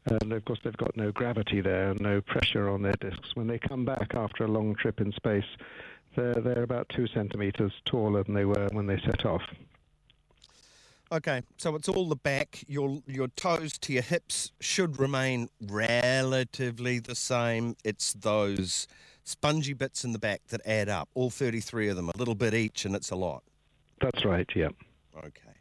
And 0.06 0.32
of 0.32 0.44
course, 0.44 0.60
they've 0.62 0.76
got 0.76 0.96
no 0.96 1.10
gravity 1.10 1.60
there 1.60 1.90
and 1.90 2.00
no 2.00 2.20
pressure 2.20 2.68
on 2.68 2.82
their 2.82 2.94
discs. 3.00 3.34
When 3.34 3.48
they 3.48 3.58
come 3.58 3.84
back 3.84 4.14
after 4.14 4.44
a 4.44 4.48
long 4.48 4.76
trip 4.76 5.00
in 5.00 5.12
space, 5.12 5.44
they're, 6.14 6.34
they're 6.34 6.62
about 6.62 6.88
two 6.88 7.08
centimeters 7.08 7.72
taller 7.84 8.22
than 8.22 8.34
they 8.34 8.44
were 8.44 8.68
when 8.72 8.86
they 8.86 9.00
set 9.00 9.26
off. 9.26 9.42
Okay, 11.10 11.42
so 11.56 11.74
it's 11.74 11.88
all 11.88 12.06
the 12.08 12.16
back. 12.16 12.62
Your 12.66 13.02
your 13.06 13.28
toes 13.28 13.78
to 13.78 13.92
your 13.94 14.02
hips 14.02 14.52
should 14.60 14.98
remain 14.98 15.48
relatively 15.66 16.98
the 16.98 17.14
same. 17.14 17.76
It's 17.82 18.12
those 18.12 18.86
spongy 19.24 19.72
bits 19.72 20.04
in 20.04 20.12
the 20.12 20.18
back 20.18 20.42
that 20.48 20.60
add 20.66 20.88
up. 20.88 21.08
All 21.14 21.30
33 21.30 21.88
of 21.88 21.96
them, 21.96 22.10
a 22.10 22.18
little 22.18 22.34
bit 22.34 22.52
each, 22.52 22.84
and 22.84 22.94
it's 22.94 23.10
a 23.10 23.16
lot. 23.16 23.42
That's 24.00 24.24
right, 24.24 24.48
yeah. 24.54 24.68
Okay. 25.16 25.54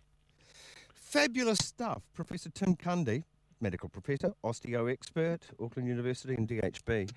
Fabulous 0.93 1.59
stuff. 1.59 2.03
Professor 2.13 2.49
Tim 2.49 2.75
Cundy, 2.75 3.23
medical 3.61 3.87
professor, 3.87 4.33
osteo 4.43 4.91
expert, 4.91 5.39
Auckland 5.61 5.87
University 5.87 6.35
and 6.35 6.47
DHB. 6.47 7.09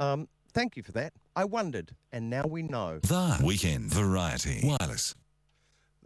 Um, 0.00 0.28
thank 0.52 0.76
you 0.76 0.82
for 0.82 0.92
that. 0.92 1.12
I 1.36 1.44
wondered, 1.44 1.92
and 2.12 2.28
now 2.28 2.44
we 2.44 2.62
know. 2.62 2.98
The 3.02 3.40
Weekend 3.44 3.84
Variety 3.92 4.60
Wireless. 4.64 5.14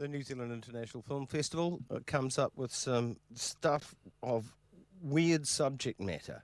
The 0.02 0.08
New 0.08 0.24
Zealand 0.24 0.50
International 0.50 1.00
Film 1.00 1.28
Festival 1.28 1.78
uh, 1.88 2.00
comes 2.04 2.36
up 2.36 2.50
with 2.56 2.74
some 2.74 3.18
stuff 3.34 3.94
of 4.20 4.52
weird 5.00 5.46
subject 5.46 6.00
matter. 6.00 6.42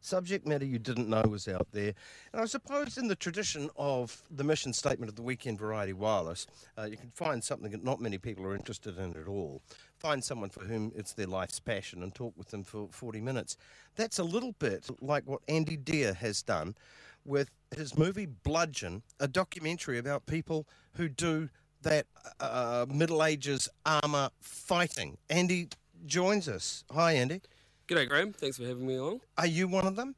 Subject 0.00 0.46
matter 0.46 0.64
you 0.64 0.78
didn't 0.78 1.08
know 1.08 1.22
was 1.22 1.48
out 1.48 1.66
there. 1.72 1.94
And 2.32 2.40
I 2.40 2.44
suppose, 2.44 2.96
in 2.96 3.08
the 3.08 3.16
tradition 3.16 3.68
of 3.74 4.22
the 4.30 4.44
mission 4.44 4.72
statement 4.72 5.10
of 5.10 5.16
the 5.16 5.22
Weekend 5.22 5.58
Variety 5.58 5.92
Wireless, 5.92 6.46
uh, 6.78 6.84
you 6.84 6.96
can 6.96 7.10
find 7.10 7.42
something 7.42 7.72
that 7.72 7.82
not 7.82 8.00
many 8.00 8.16
people 8.16 8.46
are 8.46 8.54
interested 8.54 8.96
in 8.96 9.16
at 9.16 9.26
all. 9.26 9.60
Find 9.98 10.22
someone 10.22 10.50
for 10.50 10.60
whom 10.60 10.92
it's 10.94 11.12
their 11.12 11.26
life's 11.26 11.58
passion 11.58 12.04
and 12.04 12.14
talk 12.14 12.34
with 12.36 12.50
them 12.50 12.62
for 12.62 12.90
40 12.92 13.20
minutes. 13.20 13.56
That's 13.96 14.20
a 14.20 14.24
little 14.24 14.52
bit 14.60 14.86
like 15.00 15.24
what 15.26 15.40
Andy 15.48 15.76
Deer 15.76 16.14
has 16.14 16.44
done 16.44 16.76
with 17.24 17.50
his 17.76 17.98
movie 17.98 18.26
Bludgeon, 18.26 19.02
a 19.18 19.26
documentary 19.26 19.98
about 19.98 20.26
people 20.26 20.68
who 20.94 21.08
do 21.08 21.48
that 21.82 22.06
uh, 22.40 22.86
Middle 22.88 23.24
Ages 23.24 23.68
armour 23.84 24.30
fighting. 24.40 25.16
Andy 25.28 25.68
joins 26.06 26.48
us. 26.48 26.84
Hi, 26.92 27.12
Andy. 27.12 27.40
G'day, 27.88 28.08
Graham. 28.08 28.32
Thanks 28.32 28.56
for 28.56 28.64
having 28.64 28.86
me 28.86 28.96
along. 28.96 29.20
Are 29.36 29.46
you 29.46 29.68
one 29.68 29.86
of 29.86 29.96
them? 29.96 30.14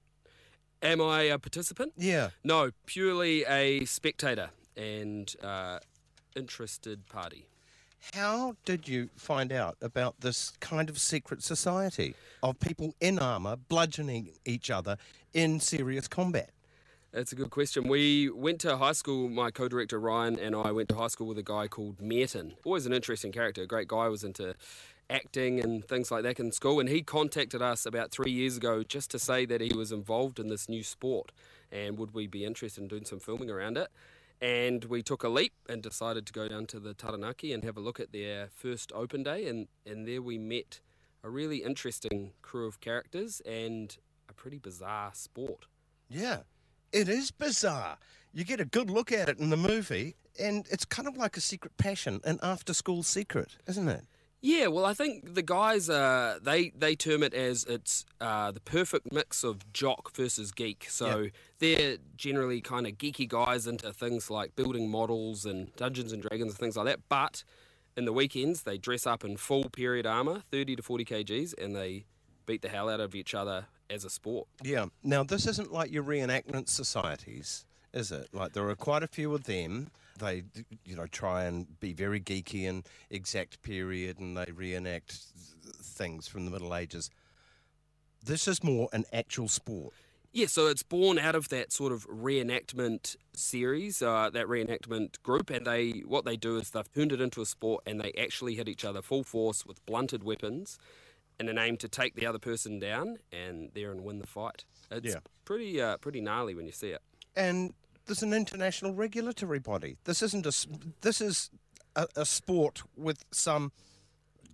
Am 0.82 1.00
I 1.00 1.22
a 1.22 1.38
participant? 1.38 1.92
Yeah. 1.96 2.30
No, 2.42 2.70
purely 2.86 3.44
a 3.44 3.84
spectator 3.84 4.50
and 4.76 5.34
uh, 5.42 5.78
interested 6.34 7.06
party. 7.06 7.46
How 8.14 8.56
did 8.64 8.88
you 8.88 9.10
find 9.16 9.52
out 9.52 9.76
about 9.80 10.20
this 10.20 10.52
kind 10.58 10.90
of 10.90 10.98
secret 10.98 11.42
society 11.42 12.16
of 12.42 12.58
people 12.58 12.94
in 13.00 13.20
armour 13.20 13.56
bludgeoning 13.56 14.32
each 14.44 14.70
other 14.70 14.96
in 15.32 15.60
serious 15.60 16.08
combat? 16.08 16.50
That's 17.12 17.30
a 17.30 17.34
good 17.34 17.50
question. 17.50 17.88
We 17.88 18.30
went 18.30 18.58
to 18.60 18.78
high 18.78 18.92
school, 18.92 19.28
my 19.28 19.50
co 19.50 19.68
director 19.68 20.00
Ryan 20.00 20.38
and 20.38 20.56
I 20.56 20.72
went 20.72 20.88
to 20.88 20.94
high 20.94 21.08
school 21.08 21.26
with 21.26 21.36
a 21.36 21.42
guy 21.42 21.68
called 21.68 22.00
Merton. 22.00 22.54
Always 22.64 22.86
an 22.86 22.94
interesting 22.94 23.32
character, 23.32 23.62
a 23.62 23.66
great 23.66 23.86
guy, 23.86 24.08
was 24.08 24.24
into 24.24 24.54
acting 25.10 25.60
and 25.60 25.84
things 25.84 26.10
like 26.10 26.22
that 26.22 26.40
in 26.40 26.52
school. 26.52 26.80
And 26.80 26.88
he 26.88 27.02
contacted 27.02 27.60
us 27.60 27.84
about 27.84 28.12
three 28.12 28.30
years 28.30 28.56
ago 28.56 28.82
just 28.82 29.10
to 29.10 29.18
say 29.18 29.44
that 29.44 29.60
he 29.60 29.76
was 29.76 29.92
involved 29.92 30.38
in 30.38 30.48
this 30.48 30.70
new 30.70 30.82
sport 30.82 31.32
and 31.70 31.98
would 31.98 32.14
we 32.14 32.26
be 32.26 32.46
interested 32.46 32.80
in 32.80 32.88
doing 32.88 33.04
some 33.04 33.20
filming 33.20 33.50
around 33.50 33.76
it. 33.76 33.88
and 34.40 34.86
we 34.86 35.02
took 35.02 35.22
a 35.22 35.28
leap 35.28 35.52
and 35.68 35.82
decided 35.82 36.26
to 36.26 36.32
go 36.32 36.48
down 36.48 36.66
to 36.66 36.80
the 36.80 36.94
Taranaki 36.94 37.52
and 37.52 37.62
have 37.62 37.76
a 37.76 37.80
look 37.80 38.00
at 38.00 38.12
their 38.12 38.48
first 38.48 38.90
open 38.92 39.22
day. 39.22 39.46
And, 39.46 39.68
and 39.86 40.08
there 40.08 40.20
we 40.22 40.36
met 40.38 40.80
a 41.22 41.30
really 41.30 41.58
interesting 41.58 42.32
crew 42.42 42.66
of 42.66 42.80
characters 42.80 43.40
and 43.46 43.96
a 44.28 44.32
pretty 44.32 44.58
bizarre 44.58 45.12
sport. 45.14 45.66
Yeah, 46.08 46.40
it 46.92 47.08
is 47.08 47.30
bizarre. 47.30 47.98
You 48.32 48.44
get 48.44 48.60
a 48.60 48.64
good 48.64 48.90
look 48.90 49.12
at 49.12 49.28
it 49.28 49.38
in 49.38 49.50
the 49.50 49.56
movie, 49.56 50.16
and 50.40 50.66
it's 50.70 50.84
kind 50.84 51.06
of 51.08 51.16
like 51.16 51.36
a 51.36 51.40
secret 51.40 51.76
passion, 51.76 52.20
an 52.24 52.38
after 52.42 52.72
school 52.74 53.02
secret, 53.02 53.56
isn't 53.66 53.88
it? 53.88 54.04
Yeah, 54.44 54.66
well, 54.68 54.84
I 54.84 54.92
think 54.94 55.34
the 55.34 55.42
guys 55.42 55.88
uh, 55.88 56.38
they 56.42 56.70
they 56.70 56.96
term 56.96 57.22
it 57.22 57.32
as 57.34 57.64
it's 57.64 58.04
uh, 58.20 58.50
the 58.50 58.60
perfect 58.60 59.12
mix 59.12 59.44
of 59.44 59.72
jock 59.72 60.12
versus 60.16 60.50
geek. 60.50 60.86
So 60.90 61.06
Yeah. 61.20 61.28
they're 61.60 61.96
generally 62.16 62.60
kind 62.60 62.86
of 62.88 62.94
geeky 62.94 63.28
guys 63.28 63.66
into 63.68 63.92
things 63.92 64.30
like 64.30 64.56
building 64.56 64.90
models 64.90 65.46
and 65.46 65.72
Dungeons 65.76 66.12
and 66.12 66.22
Dragons 66.22 66.52
and 66.52 66.58
things 66.58 66.76
like 66.76 66.86
that. 66.86 67.00
But 67.08 67.44
in 67.96 68.04
the 68.04 68.12
weekends, 68.12 68.62
they 68.62 68.78
dress 68.78 69.06
up 69.06 69.22
in 69.24 69.36
full 69.36 69.68
period 69.70 70.06
armor, 70.06 70.42
thirty 70.50 70.74
to 70.74 70.82
forty 70.82 71.04
kgs, 71.04 71.54
and 71.62 71.76
they 71.76 72.06
beat 72.46 72.62
the 72.62 72.68
hell 72.68 72.88
out 72.88 72.98
of 72.98 73.14
each 73.14 73.34
other 73.34 73.66
as 73.92 74.04
a 74.04 74.10
sport. 74.10 74.48
Yeah. 74.62 74.86
Now, 75.02 75.22
this 75.22 75.46
isn't 75.46 75.72
like 75.72 75.92
your 75.92 76.02
reenactment 76.02 76.68
societies, 76.68 77.64
is 77.92 78.10
it? 78.10 78.28
Like, 78.32 78.54
there 78.54 78.68
are 78.68 78.74
quite 78.74 79.02
a 79.02 79.08
few 79.08 79.34
of 79.34 79.44
them. 79.44 79.90
They, 80.18 80.44
you 80.84 80.96
know, 80.96 81.06
try 81.06 81.44
and 81.44 81.78
be 81.80 81.92
very 81.92 82.20
geeky 82.20 82.68
and 82.68 82.86
exact 83.10 83.62
period, 83.62 84.18
and 84.18 84.36
they 84.36 84.50
reenact 84.52 85.18
things 85.82 86.28
from 86.28 86.44
the 86.44 86.50
Middle 86.50 86.74
Ages. 86.74 87.10
This 88.24 88.46
is 88.46 88.62
more 88.62 88.88
an 88.92 89.04
actual 89.12 89.48
sport. 89.48 89.94
Yeah, 90.34 90.46
so 90.46 90.66
it's 90.68 90.82
born 90.82 91.18
out 91.18 91.34
of 91.34 91.50
that 91.50 91.72
sort 91.72 91.92
of 91.92 92.08
reenactment 92.08 93.16
series, 93.34 94.00
uh, 94.00 94.30
that 94.32 94.46
reenactment 94.46 95.22
group, 95.22 95.50
and 95.50 95.66
they 95.66 96.02
what 96.06 96.24
they 96.24 96.36
do 96.36 96.56
is 96.56 96.70
they've 96.70 96.90
turned 96.94 97.12
it 97.12 97.20
into 97.20 97.42
a 97.42 97.46
sport, 97.46 97.82
and 97.86 98.00
they 98.00 98.12
actually 98.18 98.54
hit 98.54 98.66
each 98.66 98.84
other 98.84 99.02
full 99.02 99.24
force 99.24 99.66
with 99.66 99.84
blunted 99.84 100.24
weapons, 100.24 100.78
in 101.42 101.48
an 101.48 101.58
aim 101.58 101.76
to 101.78 101.88
take 101.88 102.14
the 102.14 102.26
other 102.26 102.38
person 102.38 102.78
down 102.78 103.18
and 103.32 103.70
there 103.74 103.90
and 103.90 104.02
win 104.04 104.18
the 104.18 104.26
fight. 104.26 104.64
It's 104.90 105.06
Yeah. 105.14 105.20
pretty 105.44 105.80
uh, 105.80 105.96
pretty 105.98 106.20
gnarly 106.20 106.54
when 106.54 106.66
you 106.66 106.72
see 106.72 106.90
it. 106.90 107.02
And 107.36 107.74
there's 108.06 108.22
an 108.22 108.32
international 108.32 108.94
regulatory 108.94 109.58
body. 109.58 109.96
This 110.04 110.22
isn't 110.22 110.46
a. 110.46 110.52
This 111.00 111.20
is 111.20 111.50
a, 111.96 112.06
a 112.16 112.24
sport 112.26 112.82
with 112.96 113.24
some. 113.32 113.72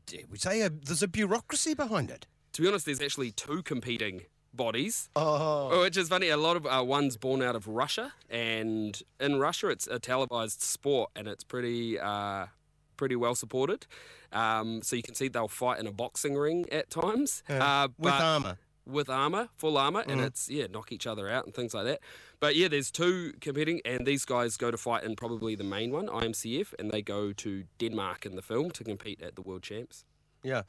Dare 0.07 0.22
we 0.30 0.39
say 0.39 0.62
a, 0.62 0.70
there's 0.70 1.03
a 1.03 1.09
bureaucracy 1.09 1.74
behind 1.74 2.11
it. 2.11 2.26
To 2.53 2.62
be 2.62 2.68
honest, 2.68 2.86
there's 2.86 3.01
actually 3.01 3.30
two 3.32 3.62
competing 3.62 4.22
bodies. 4.55 5.09
Oh. 5.14 5.82
Which 5.82 5.97
is 5.97 6.09
funny. 6.09 6.28
A 6.30 6.36
lot 6.36 6.57
of 6.57 6.66
uh, 6.66 6.82
one's 6.84 7.16
born 7.16 7.43
out 7.43 7.55
of 7.57 7.68
Russia, 7.68 8.12
and 8.30 9.01
in 9.20 9.39
Russia, 9.39 9.68
it's 9.68 9.86
a 9.86 9.99
televised 9.99 10.62
sport, 10.62 11.11
and 11.14 11.28
it's 11.28 11.45
pretty, 11.45 11.99
uh, 11.99 12.47
pretty 12.99 13.16
well 13.16 13.34
supported. 13.34 13.86
Um, 14.32 14.82
so 14.82 14.94
you 14.96 15.03
can 15.03 15.14
see 15.14 15.28
they'll 15.28 15.49
fight 15.49 15.80
in 15.80 15.86
a 15.86 15.92
boxing 15.92 16.34
ring 16.36 16.66
at 16.70 16.90
times, 16.90 17.42
Yeah, 17.49 17.84
uh, 17.84 17.88
with 17.99 18.12
armour. 18.12 18.59
With 18.99 19.11
armor, 19.11 19.49
full 19.57 19.76
armor, 19.76 20.01
and 20.07 20.20
Mm. 20.20 20.26
it's 20.26 20.49
yeah, 20.49 20.66
knock 20.70 20.92
each 20.92 21.07
other 21.07 21.28
out 21.28 21.44
and 21.46 21.55
things 21.55 21.74
like 21.74 21.84
that. 21.84 22.01
But 22.40 22.57
yeah, 22.57 22.68
there's 22.68 22.90
two 22.90 23.32
competing, 23.40 23.80
and 23.84 24.07
these 24.07 24.24
guys 24.24 24.57
go 24.57 24.70
to 24.70 24.78
fight 24.78 25.05
in 25.05 25.14
probably 25.16 25.55
the 25.57 25.64
main 25.64 25.90
one, 25.92 26.09
IMCF, 26.09 26.74
and 26.78 26.90
they 26.90 27.03
go 27.03 27.32
to 27.34 27.64
Denmark 27.78 28.24
in 28.26 28.36
the 28.36 28.42
film 28.42 28.70
to 28.70 28.84
compete 28.84 29.22
at 29.22 29.34
the 29.34 29.42
World 29.42 29.62
Champs. 29.62 30.05
Yeah. 30.42 30.62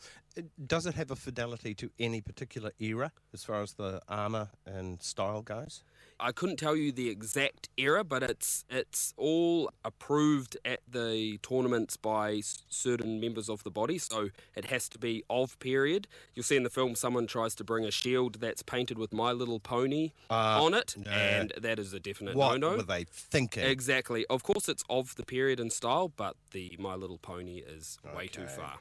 Does 0.73 0.85
it 0.85 0.95
have 0.95 1.11
a 1.11 1.15
fidelity 1.15 1.73
to 1.75 1.89
any 1.99 2.21
particular 2.21 2.71
era 2.79 3.11
as 3.33 3.43
far 3.45 3.61
as 3.61 3.73
the 3.73 4.01
armour 4.07 4.49
and 4.65 5.01
style 5.01 5.41
goes? 5.41 5.83
I 6.19 6.31
couldn't 6.31 6.57
tell 6.57 6.75
you 6.75 6.91
the 6.91 7.09
exact 7.09 7.69
era, 7.77 8.03
but 8.03 8.23
it's 8.23 8.65
it's 8.69 9.13
all 9.17 9.71
approved 9.85 10.57
at 10.65 10.81
the 10.89 11.37
tournaments 11.41 11.95
by 11.97 12.41
certain 12.69 13.19
members 13.19 13.49
of 13.49 13.63
the 13.63 13.71
body, 13.71 13.97
so 13.97 14.29
it 14.55 14.65
has 14.65 14.89
to 14.89 14.99
be 14.99 15.23
of 15.29 15.57
period. 15.59 16.07
You'll 16.33 16.43
see 16.43 16.57
in 16.57 16.63
the 16.63 16.69
film 16.69 16.95
someone 16.95 17.25
tries 17.27 17.55
to 17.55 17.63
bring 17.63 17.85
a 17.85 17.91
shield 17.91 18.35
that's 18.41 18.61
painted 18.63 18.97
with 18.97 19.13
My 19.13 19.31
Little 19.31 19.59
Pony 19.59 20.11
Uh, 20.29 20.63
on 20.63 20.73
it, 20.73 20.95
no. 20.97 21.09
and 21.11 21.53
that 21.57 21.79
is 21.79 21.93
a 21.93 21.99
definite 21.99 22.35
What 22.35 22.59
no-no. 22.59 22.77
were 22.77 22.83
they 22.83 23.05
thinking? 23.05 23.63
Exactly. 23.63 24.25
Of 24.29 24.43
course, 24.43 24.67
it's 24.67 24.83
of 24.89 25.15
the 25.15 25.23
period 25.25 25.59
and 25.59 25.71
style, 25.71 26.09
but 26.09 26.35
the 26.51 26.75
My 26.79 26.95
Little 26.95 27.17
Pony 27.19 27.59
is 27.59 27.97
way 28.15 28.27
too 28.27 28.47
far. 28.47 28.79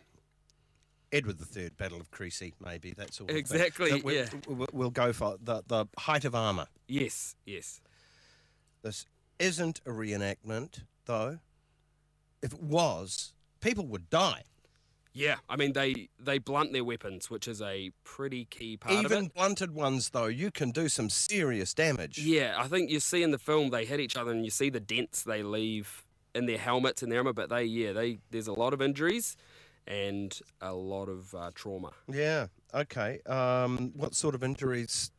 Edward 1.12 1.36
III, 1.56 1.70
Battle 1.76 2.00
of 2.00 2.10
Crecy, 2.10 2.52
maybe 2.64 2.92
that 2.92 3.14
sort 3.14 3.30
of 3.30 3.36
Exactly, 3.36 3.90
thing. 3.90 3.98
But 4.00 4.04
we- 4.04 4.16
yeah. 4.16 4.28
we- 4.46 4.66
We'll 4.72 4.90
go 4.90 5.12
for 5.12 5.36
the, 5.42 5.62
the 5.66 5.86
height 5.98 6.24
of 6.24 6.34
armour. 6.34 6.66
Yes, 6.86 7.34
yes. 7.46 7.80
This 8.82 9.06
isn't 9.38 9.80
a 9.86 9.90
reenactment, 9.90 10.82
though. 11.06 11.38
If 12.42 12.52
it 12.52 12.62
was, 12.62 13.32
people 13.60 13.86
would 13.86 14.08
die. 14.10 14.42
Yeah, 15.14 15.36
I 15.48 15.56
mean 15.56 15.72
they 15.72 16.08
they 16.20 16.38
blunt 16.38 16.72
their 16.72 16.84
weapons, 16.84 17.28
which 17.28 17.48
is 17.48 17.60
a 17.60 17.90
pretty 18.04 18.44
key 18.44 18.76
part 18.76 18.94
of 19.04 19.10
it. 19.10 19.14
Even 19.14 19.28
blunted 19.34 19.72
ones, 19.74 20.10
though, 20.10 20.26
you 20.26 20.52
can 20.52 20.70
do 20.70 20.88
some 20.88 21.10
serious 21.10 21.74
damage. 21.74 22.18
Yeah, 22.18 22.54
I 22.56 22.68
think 22.68 22.88
you 22.88 23.00
see 23.00 23.24
in 23.24 23.32
the 23.32 23.38
film 23.38 23.70
they 23.70 23.84
hit 23.84 23.98
each 23.98 24.16
other 24.16 24.30
and 24.30 24.44
you 24.44 24.50
see 24.52 24.70
the 24.70 24.78
dents 24.78 25.22
they 25.24 25.42
leave 25.42 26.04
in 26.36 26.46
their 26.46 26.58
helmets 26.58 27.02
and 27.02 27.10
their 27.10 27.18
armor, 27.18 27.32
but 27.32 27.48
they 27.48 27.64
yeah, 27.64 27.92
they 27.92 28.18
there's 28.30 28.46
a 28.46 28.52
lot 28.52 28.72
of 28.72 28.80
injuries 28.80 29.36
and 29.88 30.38
a 30.60 30.72
lot 30.72 31.08
of 31.08 31.34
uh, 31.34 31.50
trauma. 31.54 31.90
Yeah. 32.12 32.46
Okay. 32.74 33.20
Um, 33.26 33.92
what 33.96 34.14
sort 34.14 34.34
of 34.34 34.44
injuries 34.44 35.10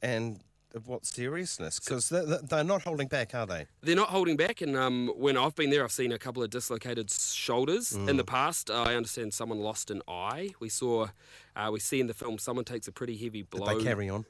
and 0.00 0.40
of 0.74 0.86
what 0.86 1.04
seriousness? 1.04 1.80
Because 1.80 2.08
they're, 2.08 2.24
they're 2.24 2.62
not 2.62 2.82
holding 2.82 3.08
back, 3.08 3.34
are 3.34 3.44
they? 3.46 3.66
They're 3.82 3.96
not 3.96 4.10
holding 4.10 4.36
back, 4.36 4.60
and 4.60 4.76
um, 4.76 5.08
when 5.16 5.36
I've 5.36 5.56
been 5.56 5.70
there, 5.70 5.82
I've 5.82 5.90
seen 5.90 6.12
a 6.12 6.18
couple 6.18 6.44
of 6.44 6.50
dislocated 6.50 7.10
shoulders. 7.10 7.92
In 7.92 8.06
Mm. 8.06 8.16
the 8.18 8.24
past, 8.24 8.70
I 8.70 8.94
understand 8.94 9.34
someone 9.34 9.58
lost 9.58 9.90
an 9.90 10.00
eye. 10.06 10.50
We 10.60 10.68
saw, 10.68 11.08
uh, 11.56 11.70
we 11.72 11.80
see 11.80 11.98
in 12.00 12.06
the 12.06 12.14
film 12.14 12.38
someone 12.38 12.64
takes 12.64 12.86
a 12.86 12.92
pretty 12.92 13.16
heavy 13.16 13.42
Did 13.42 13.50
blow. 13.50 13.76
they 13.78 13.82
carry 13.84 14.08
on? 14.08 14.26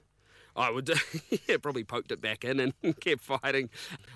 I 0.57 0.71
would, 0.71 0.89
yeah, 1.47 1.59
probably 1.59 1.85
poked 1.85 2.11
it 2.11 2.23
back 2.23 2.43
in 2.45 2.59
and 2.59 2.73
kept 3.01 3.21
fighting. 3.21 3.69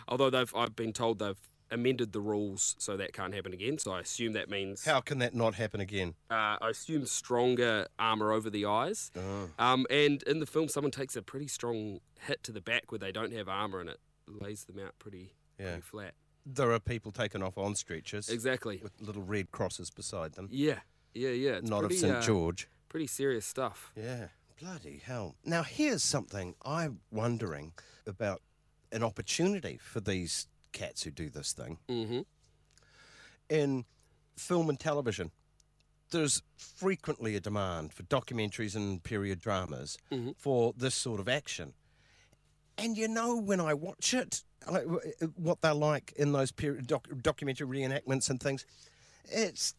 Although 0.09 0.31
they've, 0.31 0.53
I've 0.57 0.75
been 0.75 0.95
told 0.95 1.19
they've 1.19 1.39
amended 1.75 2.12
the 2.12 2.20
rules 2.20 2.75
so 2.79 2.97
that 2.97 3.12
can't 3.12 3.35
happen 3.35 3.53
again. 3.53 3.77
So 3.79 3.93
I 3.93 4.01
assume 4.01 4.33
that 4.35 4.49
means 4.49 4.85
How 4.85 5.01
can 5.01 5.18
that 5.18 5.35
not 5.35 5.55
happen 5.55 5.81
again? 5.81 6.14
uh, 6.31 6.57
I 6.61 6.68
assume 6.70 7.05
stronger 7.05 7.89
armor 7.99 8.33
over 8.33 8.49
the 8.49 8.64
eyes. 8.64 9.11
Oh. 9.16 9.51
Um, 9.59 9.87
and 9.91 10.22
in 10.22 10.39
the 10.41 10.47
film, 10.47 10.68
someone 10.68 10.91
takes 10.93 11.16
a 11.16 11.22
pretty 11.22 11.49
strong 11.49 12.01
hit 12.27 12.43
to 12.45 12.53
the 12.53 12.61
back 12.61 12.91
where 12.91 12.99
they 12.99 13.12
don't 13.12 13.33
have 13.33 13.49
armor 13.49 13.81
and 13.81 13.91
it 13.91 13.99
lays 14.27 14.64
them 14.64 14.79
out 14.79 14.95
pretty, 14.99 15.35
Yeah. 15.59 15.66
pretty 15.72 15.83
flat. 15.83 16.14
There 16.47 16.72
are 16.72 16.81
people 16.81 17.11
taken 17.12 17.43
off 17.43 17.59
on 17.59 17.75
stretchers. 17.75 18.29
Exactly. 18.29 18.81
With 18.83 18.93
little 19.01 19.22
red 19.22 19.51
crosses 19.51 19.91
beside 19.91 20.35
them. 20.35 20.49
Yeah, 20.51 20.81
yeah, 21.14 21.31
yeah. 21.31 21.53
It's 21.53 21.68
Not 21.68 21.85
of 21.85 21.93
St. 21.93 22.16
uh, 22.16 22.20
George. 22.20 22.68
Pretty 22.89 23.07
serious 23.07 23.45
stuff. 23.47 23.93
Yeah. 23.97 24.29
Bloody 24.61 25.03
hell. 25.05 25.35
Now, 25.45 25.62
here's 25.64 26.03
something 26.05 26.55
I'm 26.64 27.01
wondering 27.11 27.72
about 28.07 28.41
an 28.93 29.03
opportunity 29.03 29.79
for 29.83 30.01
these 30.01 30.47
cats 30.75 31.03
who 31.05 31.11
do 31.11 31.31
this 31.31 31.53
thing. 31.55 31.79
Mm-hmm. 31.89 32.20
In 33.49 33.85
film 34.37 34.68
and 34.68 34.79
television, 34.79 35.31
there's 36.11 36.43
frequently 36.57 37.35
a 37.37 37.41
demand 37.41 37.93
for 37.93 38.03
documentaries 38.05 38.75
and 38.77 39.03
period 39.03 39.41
dramas 39.41 39.97
Mm-hmm. 40.12 40.33
for 40.37 40.75
this 40.77 40.95
sort 40.95 41.20
of 41.20 41.29
action. 41.29 41.72
And 42.77 42.97
you 42.97 43.09
know, 43.09 43.37
when 43.37 43.61
I 43.61 43.72
watch 43.75 44.12
it, 44.14 44.43
like, 44.70 44.85
uh, 44.87 45.27
what 45.37 45.61
they're 45.62 45.75
like 45.75 46.12
in 46.16 46.33
those 46.33 46.51
period 46.53 46.87
doc- 46.89 47.09
documentary 47.22 47.66
reenactments 47.68 48.29
and 48.31 48.41
things, 48.41 48.66
it's 49.31 49.75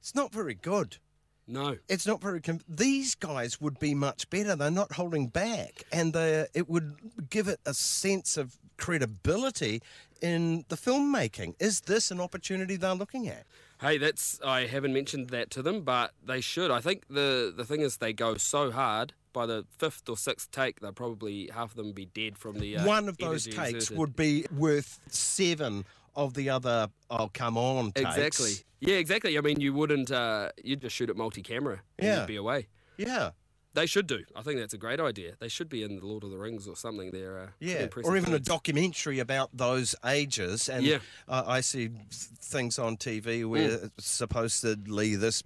it's 0.00 0.14
not 0.14 0.30
very 0.32 0.54
good. 0.54 0.98
No. 1.46 1.76
It's 1.88 2.06
not 2.06 2.20
very. 2.20 2.40
Com- 2.40 2.60
These 2.68 3.14
guys 3.14 3.60
would 3.60 3.78
be 3.78 3.94
much 3.94 4.28
better. 4.30 4.54
They're 4.56 4.70
not 4.70 4.92
holding 4.92 5.28
back, 5.28 5.84
and 5.92 6.12
they 6.12 6.46
it 6.54 6.68
would 6.68 6.94
give 7.30 7.48
it 7.48 7.60
a 7.64 7.72
sense 7.74 8.36
of 8.36 8.58
credibility 8.76 9.82
in 10.20 10.64
the 10.68 10.76
filmmaking. 10.76 11.54
Is 11.60 11.82
this 11.82 12.10
an 12.10 12.20
opportunity 12.20 12.76
they're 12.76 12.94
looking 12.94 13.28
at? 13.28 13.44
Hey, 13.80 13.98
that's 13.98 14.40
I 14.44 14.66
haven't 14.66 14.92
mentioned 14.94 15.30
that 15.30 15.50
to 15.50 15.62
them, 15.62 15.82
but 15.82 16.12
they 16.24 16.40
should. 16.40 16.70
I 16.70 16.80
think 16.80 17.02
the 17.08 17.52
the 17.54 17.64
thing 17.64 17.80
is 17.80 17.98
they 17.98 18.12
go 18.12 18.36
so 18.36 18.70
hard. 18.70 19.12
By 19.32 19.46
the 19.46 19.66
fifth 19.78 20.08
or 20.08 20.16
sixth 20.16 20.50
take, 20.52 20.78
they'll 20.78 20.92
probably 20.92 21.50
half 21.52 21.70
of 21.72 21.76
them 21.76 21.90
be 21.92 22.06
dead 22.06 22.38
from 22.38 22.60
the. 22.60 22.76
Uh, 22.78 22.86
One 22.86 23.08
of 23.08 23.18
those 23.18 23.46
takes 23.46 23.58
exerted. 23.58 23.98
would 23.98 24.14
be 24.14 24.46
worth 24.56 25.00
seven 25.08 25.84
of 26.14 26.34
the 26.34 26.50
other. 26.50 26.88
Oh, 27.10 27.28
come 27.34 27.58
on! 27.58 27.90
Takes. 27.92 28.16
exactly. 28.16 28.52
Yeah, 28.78 28.96
exactly. 28.96 29.36
I 29.36 29.40
mean, 29.40 29.60
you 29.60 29.74
wouldn't. 29.74 30.12
Uh, 30.12 30.50
you'd 30.62 30.82
just 30.82 30.94
shoot 30.94 31.10
it 31.10 31.16
multi-camera. 31.16 31.80
And 31.98 32.06
Yeah. 32.06 32.20
You'd 32.20 32.28
be 32.28 32.36
away. 32.36 32.68
Yeah. 32.96 33.30
They 33.74 33.86
should 33.86 34.06
do. 34.06 34.24
I 34.36 34.42
think 34.42 34.58
that's 34.60 34.72
a 34.74 34.78
great 34.78 35.00
idea. 35.00 35.34
They 35.40 35.48
should 35.48 35.68
be 35.68 35.82
in 35.82 35.98
the 35.98 36.06
Lord 36.06 36.22
of 36.24 36.30
the 36.30 36.38
Rings 36.38 36.66
or 36.68 36.76
something. 36.76 37.10
They're 37.10 37.38
uh, 37.38 37.46
Yeah, 37.58 37.88
or 38.04 38.16
even 38.16 38.32
a 38.32 38.38
documentary 38.38 39.18
about 39.18 39.50
those 39.52 39.94
ages. 40.06 40.68
And 40.68 40.84
Yeah. 40.86 40.98
uh, 41.28 41.42
I 41.46 41.60
see 41.60 41.90
things 42.10 42.78
on 42.78 42.96
TV 42.96 43.44
where 43.44 43.78
Mm. 43.78 43.90
supposedly 43.98 45.16
this 45.16 45.42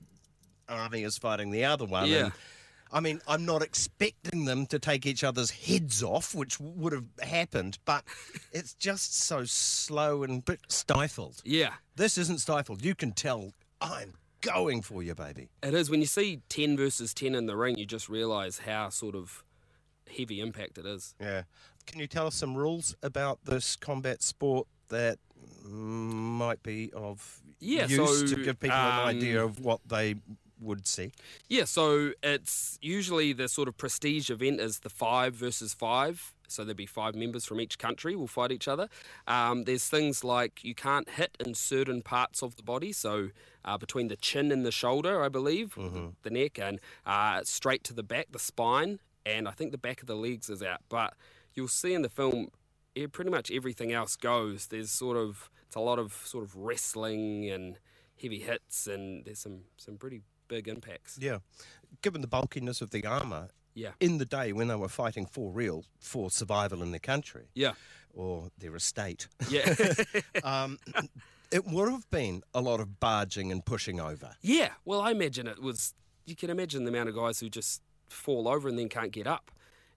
army 0.69 1.03
is 1.05 1.17
fighting 1.19 1.51
the 1.51 1.65
other 1.65 1.87
one. 1.87 2.09
Yeah. 2.09 2.25
And 2.25 2.33
I 2.91 3.01
mean, 3.01 3.21
I'm 3.29 3.45
not 3.45 3.63
expecting 3.63 4.45
them 4.47 4.67
to 4.67 4.79
take 4.79 5.05
each 5.05 5.23
other's 5.25 5.51
heads 5.51 6.03
off, 6.03 6.35
which 6.35 6.59
would 6.59 6.93
have 6.95 7.05
happened, 7.23 7.79
but 7.85 8.05
it's 8.53 8.73
just 8.75 9.15
so 9.15 9.45
slow 9.45 10.23
and 10.23 10.45
bit 10.45 10.61
stifled. 10.69 11.43
Yeah. 11.45 11.75
This 11.97 12.17
isn't 12.19 12.41
stifled. 12.41 12.83
You 12.85 12.95
can 12.95 13.13
tell 13.13 13.53
I'm 13.81 14.15
going 14.41 14.83
for 14.83 15.03
you, 15.03 15.15
baby. 15.15 15.49
It 15.63 15.75
is. 15.75 15.91
When 15.91 16.01
you 16.01 16.07
see 16.07 16.41
10 16.49 16.77
versus 16.77 17.15
10 17.15 17.35
in 17.35 17.47
the 17.47 17.57
ring, 17.57 17.77
you 17.79 17.87
just 17.87 18.09
realise 18.09 18.59
how 18.61 18.89
sort 18.89 19.15
of 19.15 19.45
heavy 20.17 20.41
impact 20.41 20.79
it 20.79 20.87
is. 20.87 21.15
Yeah. 21.21 21.43
Can 21.87 22.01
you 22.01 22.07
tell 22.07 22.27
us 22.27 22.35
some 22.35 22.57
rules 22.57 22.95
about 23.03 23.41
this 23.45 23.77
combat 23.77 24.23
sport 24.23 24.67
that 24.89 25.19
might 25.65 26.63
be 26.63 26.91
of 26.93 27.41
Yeah, 27.61 27.87
use 27.87 28.21
so, 28.21 28.37
to 28.37 28.45
give 28.45 28.61
people 28.61 28.77
an 28.77 29.09
idea 29.09 29.43
um, 29.43 29.51
of 29.51 29.61
what 29.61 29.81
they 29.87 30.17
would 30.61 30.87
see? 30.87 31.13
Yeah, 31.49 31.65
so 31.65 32.13
it's 32.23 32.79
usually 32.83 33.33
the 33.33 33.49
sort 33.49 33.69
of 33.69 33.77
prestige 33.77 34.31
event 34.31 34.61
is 34.61 34.81
the 34.81 34.91
five 34.91 35.35
versus 35.35 35.75
five. 35.75 36.35
So 36.49 36.65
there'd 36.65 36.77
be 36.77 36.87
five 36.87 37.15
members 37.15 37.45
from 37.45 37.61
each 37.61 37.79
country 37.79 38.17
will 38.17 38.27
fight 38.27 38.53
each 38.53 38.69
other. 38.69 38.89
Um, 39.27 39.65
there's 39.65 39.89
things 39.89 40.25
like 40.25 40.65
you 40.65 40.75
can't 40.75 41.09
hit 41.09 41.37
in 41.41 41.55
certain 41.55 42.03
parts 42.03 42.43
of 42.43 42.57
the 42.57 42.63
body, 42.63 42.93
so 42.93 43.31
uh, 43.65 43.79
between 43.79 44.09
the 44.09 44.17
chin 44.17 44.51
and 44.51 44.65
the 44.65 44.73
shoulder, 44.73 45.23
I 45.23 45.29
believe, 45.29 45.75
the, 45.75 46.13
the 46.23 46.31
neck, 46.31 46.59
and 46.59 46.81
uh, 47.07 47.43
straight 47.45 47.85
to 47.85 47.95
the 47.95 48.03
back, 48.03 48.29
the 48.33 48.39
spine, 48.39 48.99
and 49.25 49.47
I 49.47 49.53
think 49.53 49.73
the 49.73 49.79
back 49.79 50.01
of 50.01 50.07
the 50.07 50.17
legs 50.17 50.49
is 50.49 50.63
out. 50.63 50.81
But 50.89 51.15
you'll 51.55 51.69
see 51.69 51.95
in 51.95 52.03
the 52.03 52.09
film, 52.09 52.49
pretty 53.07 53.31
much 53.31 53.51
everything 53.51 53.93
else 53.93 54.17
goes. 54.17 54.67
There's 54.67 54.91
sort 54.91 55.17
of 55.17 55.51
it's 55.67 55.77
a 55.77 55.81
lot 55.81 55.99
of 55.99 56.15
sort 56.25 56.45
of 56.45 56.57
wrestling 56.57 57.49
and 57.49 57.79
heavy 58.21 58.41
hits, 58.41 58.87
and 58.87 59.25
there's 59.25 59.39
some 59.39 59.61
some 59.77 59.97
pretty 59.97 60.23
big 60.49 60.67
impacts. 60.67 61.19
Yeah. 61.21 61.39
Given 62.03 62.23
the 62.23 62.27
bulkiness 62.27 62.81
of 62.81 62.91
the 62.91 63.05
armour, 63.07 63.49
Yeah. 63.79 63.91
in 64.01 64.19
the 64.19 64.25
day 64.25 64.53
when 64.53 64.69
they 64.69 64.75
were 64.75 64.89
fighting 64.89 65.25
for 65.27 65.53
real, 65.53 65.85
for 66.01 66.31
survival 66.31 66.83
in 66.83 66.91
their 66.91 66.99
country. 67.01 67.47
Yeah. 67.55 67.73
Or 68.15 68.49
their 68.59 68.75
estate. 68.75 69.29
Yeah. 69.49 69.75
um, 70.45 70.79
it 71.53 71.65
would 71.67 71.91
have 71.91 72.11
been 72.11 72.43
a 72.53 72.61
lot 72.61 72.81
of 72.81 72.99
barging 72.99 73.53
and 73.53 73.65
pushing 73.65 74.01
over. 74.01 74.31
Yeah, 74.43 74.71
well, 74.85 75.01
I 75.01 75.13
imagine 75.13 75.47
it 75.47 75.63
was. 75.63 75.95
You 76.27 76.35
can 76.37 76.51
imagine 76.51 76.85
the 76.85 76.91
amount 76.91 77.09
of 77.09 77.15
guys 77.15 77.39
who 77.41 77.49
just 77.49 77.81
fall 78.09 78.49
over 78.49 78.69
and 78.69 78.79
then 78.79 78.89
can't 78.89 79.13
get 79.13 79.27
up, 79.27 79.51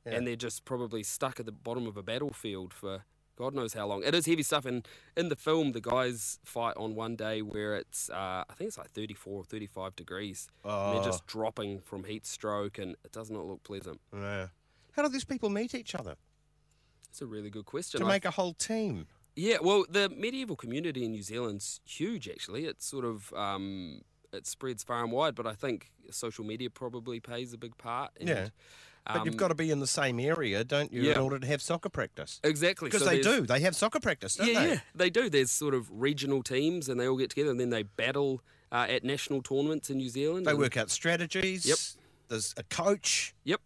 Yeah. 0.05 0.13
and 0.13 0.27
they're 0.27 0.35
just 0.35 0.63
probably 0.65 1.03
stuck 1.03 1.39
at 1.39 1.45
the 1.45 1.51
bottom 1.51 1.87
of 1.87 1.97
a 1.97 2.03
battlefield 2.03 2.73
for 2.73 3.03
God 3.37 3.53
knows 3.55 3.73
how 3.73 3.87
long. 3.87 4.03
It 4.03 4.13
is 4.13 4.25
heavy 4.25 4.43
stuff, 4.43 4.65
and 4.65 4.87
in 5.17 5.29
the 5.29 5.35
film, 5.35 5.71
the 5.71 5.81
guys 5.81 6.39
fight 6.43 6.75
on 6.77 6.95
one 6.95 7.15
day 7.15 7.41
where 7.41 7.75
it's, 7.75 8.09
uh, 8.09 8.43
I 8.49 8.53
think 8.55 8.67
it's 8.67 8.77
like 8.77 8.91
34 8.91 9.33
or 9.39 9.43
35 9.43 9.95
degrees. 9.95 10.47
And 10.63 10.71
Oh. 10.73 10.93
they're 10.93 11.03
just 11.11 11.25
dropping 11.25 11.79
from 11.81 12.03
heat 12.03 12.25
stroke, 12.25 12.77
and 12.77 12.95
it 13.03 13.11
does 13.11 13.29
not 13.31 13.45
look 13.45 13.63
pleasant. 13.63 13.99
Yeah. 14.13 14.47
How 14.93 15.03
do 15.03 15.09
these 15.09 15.23
people 15.25 15.49
meet 15.49 15.73
each 15.73 15.95
other? 15.95 16.15
It's 17.09 17.21
a 17.21 17.25
really 17.25 17.49
good 17.49 17.65
question. 17.65 17.99
To 18.01 18.05
make 18.05 18.25
a 18.25 18.31
whole 18.31 18.53
team. 18.53 19.07
Yeah, 19.35 19.57
well, 19.61 19.85
the 19.89 20.09
medieval 20.09 20.55
community 20.57 21.05
in 21.05 21.11
New 21.11 21.23
Zealand's 21.23 21.79
huge. 21.85 22.27
Actually, 22.29 22.65
it's 22.65 22.85
sort 22.85 23.05
of 23.05 23.33
um, 23.33 24.01
it 24.33 24.45
spreads 24.45 24.83
far 24.83 25.03
and 25.03 25.11
wide. 25.11 25.35
But 25.35 25.47
I 25.47 25.53
think 25.53 25.91
social 26.11 26.43
media 26.45 26.69
probably 26.69 27.19
plays 27.21 27.53
a 27.53 27.57
big 27.57 27.77
part. 27.77 28.11
Yeah. 28.19 28.49
But 29.05 29.25
you've 29.25 29.33
um, 29.33 29.37
got 29.37 29.47
to 29.47 29.55
be 29.55 29.71
in 29.71 29.79
the 29.79 29.87
same 29.87 30.19
area, 30.19 30.63
don't 30.63 30.93
you, 30.93 31.01
yeah. 31.01 31.13
in 31.13 31.17
order 31.19 31.39
to 31.39 31.47
have 31.47 31.61
soccer 31.61 31.89
practice? 31.89 32.39
Exactly, 32.43 32.87
Because 32.89 33.03
so 33.03 33.09
they 33.09 33.21
do. 33.21 33.41
They 33.41 33.61
have 33.61 33.75
soccer 33.75 33.99
practice, 33.99 34.35
don't 34.35 34.47
yeah, 34.47 34.59
they? 34.59 34.69
yeah, 34.69 34.79
they 34.93 35.09
do. 35.09 35.29
There's 35.29 35.51
sort 35.51 35.73
of 35.73 35.89
regional 35.91 36.43
teams, 36.43 36.87
and 36.87 36.99
they 36.99 37.07
all 37.07 37.17
get 37.17 37.31
together, 37.31 37.49
and 37.49 37.59
then 37.59 37.71
they 37.71 37.83
battle 37.83 38.41
uh, 38.71 38.85
at 38.87 39.03
national 39.03 39.41
tournaments 39.41 39.89
in 39.89 39.97
New 39.97 40.09
Zealand. 40.09 40.45
They 40.45 40.53
work 40.53 40.77
out 40.77 40.89
strategies. 40.91 41.65
Yep. 41.65 41.77
There's 42.29 42.53
a 42.57 42.63
coach. 42.63 43.33
Yep. 43.43 43.61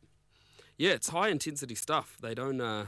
Yeah, 0.78 0.92
it's 0.92 1.10
high 1.10 1.30
intensity 1.30 1.76
stuff. 1.76 2.18
They 2.22 2.34
don't. 2.34 2.60
Uh, 2.60 2.86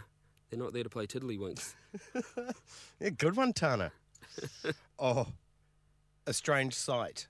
they're 0.49 0.59
not 0.59 0.73
there 0.73 0.83
to 0.83 0.89
play 0.89 1.07
tiddlywinks. 1.07 1.73
Yeah, 2.99 3.09
good 3.09 3.35
one, 3.35 3.53
Tana. 3.53 3.91
oh, 4.99 5.27
a 6.25 6.33
strange 6.33 6.73
sight. 6.73 7.27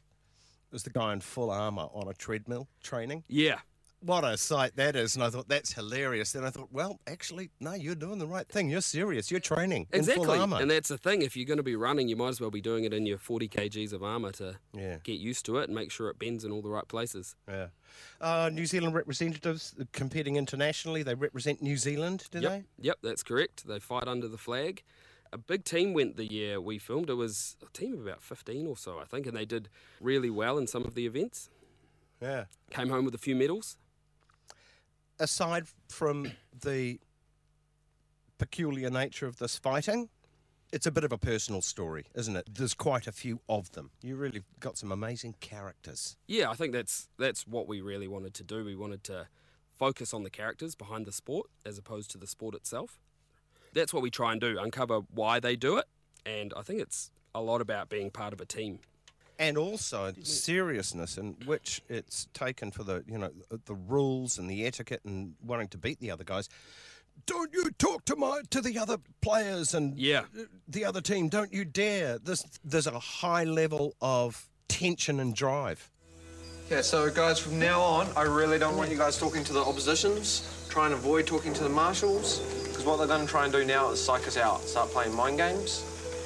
Was 0.72 0.84
the 0.84 0.90
guy 0.90 1.14
in 1.14 1.22
full 1.22 1.52
armour 1.52 1.88
on 1.94 2.08
a 2.08 2.14
treadmill 2.14 2.68
training? 2.82 3.24
Yeah. 3.28 3.60
What 4.02 4.24
a 4.24 4.38
sight 4.38 4.76
that 4.76 4.96
is. 4.96 5.16
And 5.16 5.24
I 5.24 5.30
thought, 5.32 5.48
that's 5.48 5.74
hilarious. 5.74 6.32
Then 6.32 6.46
I 6.46 6.52
thought, 6.52 6.70
well, 6.72 7.00
actually, 7.08 7.50
no, 7.60 7.74
you're 7.74 7.96
doing 7.96 8.20
the 8.20 8.28
right 8.28 8.48
thing. 8.48 8.70
You're 8.70 8.82
serious. 8.82 9.32
You're 9.32 9.40
training 9.40 9.88
in 9.92 10.00
Exactly, 10.00 10.38
and 10.40 10.70
that's 10.70 10.90
the 10.90 11.00
thing. 11.00 11.24
If 11.24 11.36
you're 11.36 11.48
going 11.48 11.58
to 11.58 11.64
be 11.64 11.76
running, 11.76 12.08
you 12.08 12.16
might 12.16 12.30
as 12.30 12.40
well 12.40 12.52
be 12.52 12.62
doing 12.62 12.84
it 12.84 12.94
in 12.94 13.08
your 13.08 13.18
40 13.18 13.50
kgs 13.50 13.94
of 13.94 14.04
armour 14.04 14.32
to 14.34 14.58
Yeah. 14.74 14.98
get 15.04 15.20
used 15.20 15.46
to 15.48 15.58
it 15.58 15.64
and 15.66 15.76
make 15.76 15.92
sure 15.92 16.10
it 16.10 16.20
bends 16.20 16.44
in 16.46 16.52
all 16.52 16.62
the 16.62 16.70
right 16.70 16.88
places. 16.88 17.36
Yeah. 17.48 17.68
Uh, 18.22 18.52
New 18.54 18.68
Zealand 18.68 18.94
representatives 18.94 19.74
competing 19.94 20.36
internationally, 20.36 21.02
they 21.02 21.16
represent 21.16 21.62
New 21.64 21.78
Zealand, 21.78 22.26
do 22.30 22.40
yep. 22.40 22.52
they? 22.52 22.64
Yep, 22.88 22.98
that's 23.02 23.24
correct. 23.24 23.68
They 23.68 23.80
fight 23.80 24.08
under 24.08 24.28
the 24.28 24.38
flag. 24.38 24.84
A 25.34 25.38
big 25.38 25.66
team 25.66 25.94
went 25.94 26.18
the 26.18 26.32
year 26.32 26.62
we 26.62 26.78
filmed. 26.78 27.10
It 27.10 27.16
was 27.16 27.58
a 27.62 27.78
team 27.78 27.94
of 27.94 28.02
about 28.02 28.22
15 28.22 28.68
or 28.68 28.78
so, 28.78 29.00
I 29.00 29.06
think, 29.06 29.26
and 29.26 29.36
they 29.36 29.46
did 29.46 29.70
really 30.00 30.30
well 30.30 30.58
in 30.58 30.68
some 30.68 30.86
of 30.86 30.94
the 30.94 31.06
events. 31.06 31.50
Yeah. 32.22 32.46
Came 32.70 32.90
home 32.90 33.04
with 33.04 33.16
a 33.16 33.20
few 33.20 33.36
medals. 33.36 33.78
Aside 35.20 35.66
from 35.90 36.32
the 36.62 37.00
peculiar 38.38 38.90
nature 38.90 39.26
of 39.26 39.38
this 39.40 39.58
fighting, 39.58 40.10
it's 40.72 40.86
a 40.86 40.92
bit 40.92 41.04
of 41.04 41.12
a 41.12 41.18
personal 41.18 41.62
story, 41.62 42.06
isn't 42.14 42.36
it? 42.36 42.48
There's 42.54 42.74
quite 42.74 43.08
a 43.08 43.12
few 43.12 43.40
of 43.48 43.72
them. 43.72 43.92
You 44.02 44.16
really 44.16 44.44
got 44.60 44.78
some 44.78 44.92
amazing 44.92 45.36
characters. 45.40 46.18
Yeah, 46.28 46.50
I 46.50 46.54
think 46.56 46.74
that's 46.74 47.08
that's 47.18 47.48
what 47.48 47.68
we 47.68 47.82
really 47.82 48.08
wanted 48.08 48.34
to 48.36 48.44
do. 48.44 48.66
We 48.66 48.76
wanted 48.76 49.04
to 49.06 49.28
focus 49.76 50.14
on 50.14 50.24
the 50.24 50.30
characters 50.30 50.76
behind 50.76 51.06
the 51.06 51.12
sport 51.12 51.50
as 51.66 51.78
opposed 51.78 52.12
to 52.12 52.18
the 52.18 52.28
sport 52.28 52.54
itself. 52.56 53.00
That's 53.74 53.94
what 53.94 54.04
we 54.04 54.10
try 54.10 54.32
and 54.32 54.42
do, 54.42 54.58
uncover 54.60 55.02
why 55.14 55.40
they 55.40 55.56
do 55.56 55.78
it, 55.78 55.86
and 56.26 56.54
I 56.56 56.62
think 56.62 56.82
it's 56.82 57.12
a 57.34 57.42
lot 57.42 57.62
about 57.62 57.90
being 57.90 58.10
part 58.10 58.34
of 58.34 58.42
a 58.42 58.46
team. 58.46 58.80
And 59.40 59.58
also 59.58 60.14
seriousness 60.24 61.18
in 61.18 61.36
which 61.46 61.82
it's 61.90 62.28
taken 62.34 62.72
for 62.72 62.84
the 62.84 63.04
you 63.08 63.18
know 63.18 63.32
the 63.66 63.76
rules 63.76 64.38
and 64.38 64.50
the 64.50 64.66
etiquette 64.66 65.02
and 65.06 65.34
wanting 65.44 65.68
to 65.70 65.78
beat 65.78 66.00
the 66.00 66.12
other 66.12 66.24
guys. 66.24 66.50
Don't 67.26 67.52
you 67.54 67.72
talk 67.80 68.06
to 68.06 68.16
my 68.16 68.42
to 68.52 68.62
the 68.62 68.78
other 68.78 68.98
players 69.22 69.74
and 69.74 69.98
Yeah. 69.98 70.26
the 70.68 70.86
other 70.86 71.02
team. 71.02 71.30
Don't 71.30 71.52
you 71.54 71.66
dare. 71.66 72.20
There's 72.20 72.46
there's 72.64 72.88
a 72.88 73.00
high 73.00 73.44
level 73.44 73.96
of 74.02 74.48
tension 74.68 75.20
and 75.20 75.36
drive. 75.36 75.90
Yeah, 76.70 76.82
so 76.82 77.10
guys, 77.10 77.40
from 77.40 77.60
now 77.60 77.80
on, 77.80 78.08
I 78.18 78.24
really 78.24 78.60
don't 78.60 78.76
want 78.76 78.92
you 78.92 78.98
guys 78.98 79.18
talking 79.18 79.44
to 79.46 79.54
the 79.54 79.62
oppositions. 79.62 80.66
Try 80.70 80.86
and 80.86 80.94
avoid 80.94 81.26
talking 81.26 81.54
to 81.54 81.64
the 81.64 81.70
marshals, 81.70 82.40
because 82.68 82.84
what 82.84 82.98
they're 82.98 83.08
going 83.08 83.26
to 83.26 83.32
try 83.32 83.46
and 83.46 83.54
do 83.54 83.64
now 83.64 83.90
is 83.92 84.04
psych 84.04 84.28
us 84.28 84.36
out, 84.36 84.60
start 84.62 84.90
playing 84.90 85.16
mind 85.16 85.38
games. 85.38 85.86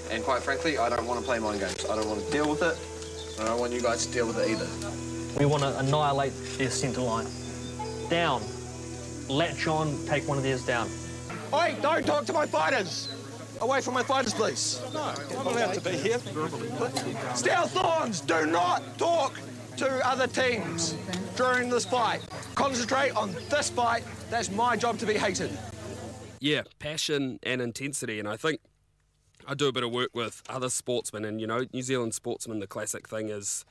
And 0.09 0.23
quite 0.23 0.41
frankly, 0.41 0.79
I 0.79 0.89
don't 0.89 1.05
want 1.05 1.19
to 1.19 1.25
play 1.25 1.37
mind 1.37 1.59
games. 1.59 1.85
I 1.85 1.95
don't 1.95 2.07
want 2.09 2.25
to 2.25 2.31
deal 2.31 2.49
with 2.49 2.63
it. 2.63 2.75
I 3.39 3.45
don't 3.45 3.59
want 3.59 3.73
you 3.73 3.81
guys 3.81 4.05
to 4.05 4.13
deal 4.13 4.27
with 4.27 4.37
it 4.39 4.49
either. 4.49 4.67
We 5.39 5.45
want 5.45 5.63
to 5.63 5.77
annihilate 5.79 6.33
their 6.57 6.69
centre 6.69 7.01
line. 7.01 7.27
Down. 8.09 8.43
Latch 9.29 9.67
on, 9.67 9.97
take 10.05 10.27
one 10.27 10.37
of 10.37 10.43
theirs 10.43 10.65
down. 10.65 10.89
Oi, 11.53 11.75
don't 11.81 12.05
talk 12.05 12.25
to 12.25 12.33
my 12.33 12.45
fighters! 12.45 13.09
Away 13.61 13.79
from 13.81 13.93
my 13.93 14.03
fighters, 14.03 14.33
please. 14.33 14.81
No, 14.93 15.13
I'm 15.39 15.47
allowed 15.47 15.73
to 15.75 15.81
be 15.81 15.91
here. 15.91 16.19
Steel 17.35 17.67
Thorns, 17.67 18.21
do 18.21 18.45
not 18.45 18.97
talk 18.97 19.39
to 19.77 20.07
other 20.07 20.27
teams 20.27 20.95
during 21.35 21.69
this 21.69 21.85
fight. 21.85 22.21
Concentrate 22.55 23.11
on 23.11 23.33
this 23.49 23.69
fight. 23.69 24.03
That's 24.29 24.49
my 24.51 24.75
job 24.75 24.97
to 24.99 25.05
be 25.05 25.13
hated. 25.13 25.51
Yeah, 26.39 26.63
passion 26.79 27.39
and 27.43 27.61
intensity, 27.61 28.19
and 28.19 28.27
I 28.27 28.35
think 28.35 28.61
I 29.47 29.53
do 29.53 29.67
a 29.67 29.71
bit 29.71 29.83
of 29.83 29.91
work 29.91 30.09
with 30.13 30.43
other 30.49 30.69
sportsmen, 30.69 31.25
and 31.25 31.39
you 31.41 31.47
know, 31.47 31.65
New 31.73 31.81
Zealand 31.81 32.13
sportsmen. 32.13 32.59
The 32.59 32.67
classic 32.67 33.07
thing 33.07 33.29
is, 33.29 33.65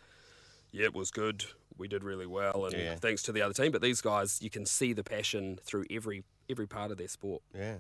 yeah, 0.73 0.85
it 0.85 0.95
was 0.95 1.11
good. 1.11 1.45
We 1.79 1.89
did 1.89 2.05
really 2.05 2.27
well, 2.27 2.67
and 2.67 2.75
Yeah. 2.77 2.97
thanks 2.97 3.23
to 3.25 3.33
the 3.33 3.43
other 3.43 3.55
team. 3.55 3.73
But 3.73 3.81
these 3.83 4.01
guys, 4.01 4.43
you 4.43 4.51
can 4.51 4.67
see 4.67 4.93
the 4.93 5.05
passion 5.05 5.59
through 5.65 5.85
every 5.91 6.25
every 6.49 6.67
part 6.67 6.91
of 6.91 6.99
their 6.99 7.09
sport. 7.09 7.43
Yeah. 7.55 7.79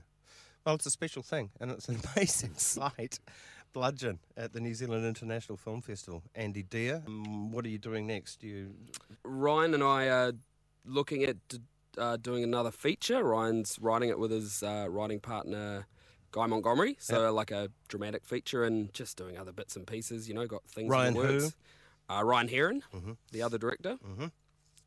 Well, 0.65 0.75
it's 0.77 0.87
a 0.87 0.91
special 0.91 1.23
thing, 1.23 1.51
and 1.61 1.71
it's 1.71 1.89
an 1.89 2.01
amazing 2.17 2.55
sight. 2.55 3.19
Bludgeon 3.73 4.19
at 4.37 4.53
the 4.53 4.61
New 4.61 4.75
Zealand 4.75 5.05
International 5.07 5.57
Film 5.57 5.81
Festival. 5.81 6.23
Andy 6.35 6.63
Deer, 6.65 7.03
um, 7.07 7.53
what 7.53 7.65
are 7.65 7.69
you 7.69 7.79
doing 7.79 8.07
next? 8.07 8.43
You 8.43 8.75
Ryan 9.23 9.75
and 9.75 9.83
I 9.83 10.09
are 10.09 10.33
looking 10.85 11.23
at 11.23 11.37
uh, 11.97 12.17
doing 12.17 12.43
another 12.43 12.71
feature. 12.73 13.23
Ryan's 13.23 13.79
writing 13.81 14.09
it 14.09 14.19
with 14.19 14.31
his 14.33 14.63
uh, 14.63 14.87
writing 14.89 15.21
partner. 15.21 15.87
Guy 16.33 16.47
Montgomery, 16.47 16.97
so 17.01 17.33
like 17.33 17.51
a 17.51 17.71
dramatic 17.89 18.25
feature 18.25 18.65
and 18.65 18.93
just 18.95 19.17
doing 19.17 19.37
other 19.37 19.53
bits 19.53 19.75
and 19.77 19.87
pieces, 19.87 20.29
you 20.29 20.35
know, 20.35 20.47
got 20.47 20.65
things 20.67 20.89
Ryan 20.89 21.15
works. 21.15 21.55
Uh, 22.09 22.23
Ryan 22.25 22.49
Heron, 22.49 22.83
Mhm. 22.95 23.17
the 23.33 23.43
other 23.43 23.59
director. 23.59 23.99
Mm-hmm. 24.05 24.27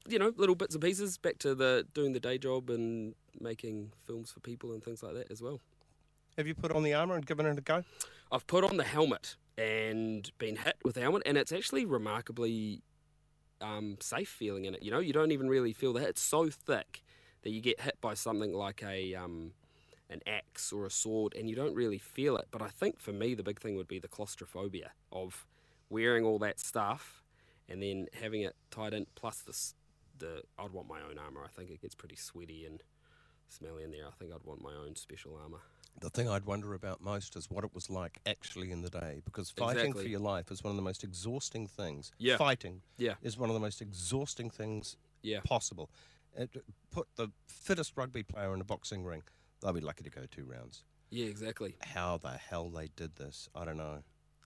You 0.08 0.20
know, 0.20 0.34
little 0.36 0.56
bits 0.56 0.76
and 0.76 0.82
pieces 0.84 1.18
back 1.18 1.38
to 1.39 1.56
the 1.56 1.88
doing 1.94 2.12
the 2.14 2.20
day 2.20 2.38
job 2.38 2.70
and 2.70 3.16
making 3.39 3.94
films 4.06 4.32
for 4.32 4.39
people 4.41 4.74
and 4.74 4.84
things 4.84 5.02
like 5.04 5.14
that 5.16 5.32
as 5.32 5.41
well. 5.41 5.60
have 6.38 6.48
you 6.48 6.56
put 6.56 6.72
on 6.72 6.82
the 6.84 6.94
armour 6.94 7.16
and 7.16 7.26
given 7.26 7.46
it 7.46 7.58
a 7.58 7.62
go? 7.62 7.84
I've 8.32 8.48
put 8.48 8.64
on 8.64 8.78
the 8.78 8.84
helmet 8.84 9.36
and 9.58 10.32
been 10.39 10.56
hit 10.56 10.78
with 10.84 10.96
the 10.96 11.02
helmet, 11.02 11.22
and 11.28 11.38
it's 11.38 11.52
actually 11.52 11.86
remarkably 11.86 12.82
um, 13.62 13.98
safe 14.02 14.30
feeling 14.30 14.66
in 14.66 14.74
it. 14.76 14.82
You 14.84 14.91
know, 14.91 15.00
you 15.00 15.14
don't 15.14 15.32
even 15.32 15.48
really 15.48 15.72
feel 15.74 15.94
the 15.94 16.00
hit. 16.00 16.10
It's 16.10 16.22
so 16.22 16.50
thick 16.50 17.04
that 17.44 17.52
you 17.52 17.62
get 17.62 17.82
hit 17.82 18.00
by 18.02 18.14
something 18.16 18.52
like 18.54 18.82
a 18.84 19.14
um, 19.16 19.52
an 20.14 20.22
axe 20.28 20.72
or 20.72 20.86
a 20.86 20.91
sword, 20.91 21.34
and 21.38 21.49
you 21.49 21.55
don't 21.55 21.74
really 21.76 21.97
feel 21.97 22.38
it. 22.38 22.47
But 22.51 22.61
I 22.61 22.68
think 22.70 22.99
for 22.99 23.11
me, 23.11 23.34
the 23.34 23.43
big 23.43 23.59
thing 23.59 23.76
would 23.76 23.88
be 23.88 23.99
the 23.99 24.07
claustrophobia 24.07 24.91
of 25.11 25.45
wearing 25.89 26.24
all 26.24 26.39
that 26.39 26.59
stuff 26.59 27.24
and 27.68 27.82
then 27.82 28.07
having 28.22 28.41
it 28.41 28.55
tied 28.72 28.93
in. 28.93 29.05
Plus 29.16 29.41
this, 29.41 29.74
the 30.20 30.43
I'd 30.57 30.72
want 30.72 30.88
my 30.88 31.01
own 31.01 31.18
armor. 31.18 31.41
I 31.43 31.49
think 31.49 31.70
it 31.70 31.82
gets 31.82 31.95
pretty 31.95 32.16
sweaty 32.16 32.66
and 32.66 32.82
smelly 33.49 33.84
in 33.84 33.91
there. 33.91 34.07
I 34.07 34.11
think 34.11 34.32
I'd 34.34 34.43
want 34.43 34.61
my 34.61 34.74
own 34.74 34.95
special 34.95 35.38
armor. 35.41 35.61
The 35.99 36.09
thing 36.09 36.28
I'd 36.28 36.45
wonder 36.45 36.74
about 36.74 37.01
most 37.01 37.36
is 37.36 37.49
what 37.51 37.64
it 37.64 37.74
was 37.74 37.89
like 37.89 38.18
actually 38.26 38.72
in 38.72 38.82
the 38.82 38.89
day, 38.89 39.22
because 39.26 39.51
fighting 39.51 39.93
for 39.93 40.01
your 40.07 40.20
life 40.20 40.51
is 40.51 40.64
one 40.64 40.72
of 40.72 40.76
the 40.76 40.82
most 40.82 41.03
exhausting 41.03 41.68
things. 41.68 42.11
Yeah. 42.18 42.38
Fighting 42.38 42.82
Yeah. 42.97 43.14
is 43.22 43.38
one 43.38 43.49
of 43.49 43.53
the 43.53 43.59
most 43.59 43.80
exhausting 43.82 44.49
things 44.49 44.97
Yeah. 45.22 45.41
possible. 45.41 45.89
It, 46.36 46.49
put 46.89 47.07
the 47.16 47.30
fittest 47.45 47.95
rugby 47.95 48.24
player 48.24 48.55
in 48.55 48.59
a 48.61 48.64
boxing 48.64 49.03
ring, 49.03 49.22
they'll 49.64 49.74
be 49.74 49.82
lucky 49.82 50.03
to 50.03 50.09
go 50.09 50.22
two 50.30 50.45
rounds. 50.45 50.84
Yeah, 51.09 51.26
exactly. 51.28 51.76
How 51.82 52.18
the 52.18 52.32
hell 52.32 52.70
they 52.70 52.89
did 52.95 53.16
this, 53.16 53.47
I 53.55 53.66
don't 53.66 53.78
know. 53.78 53.99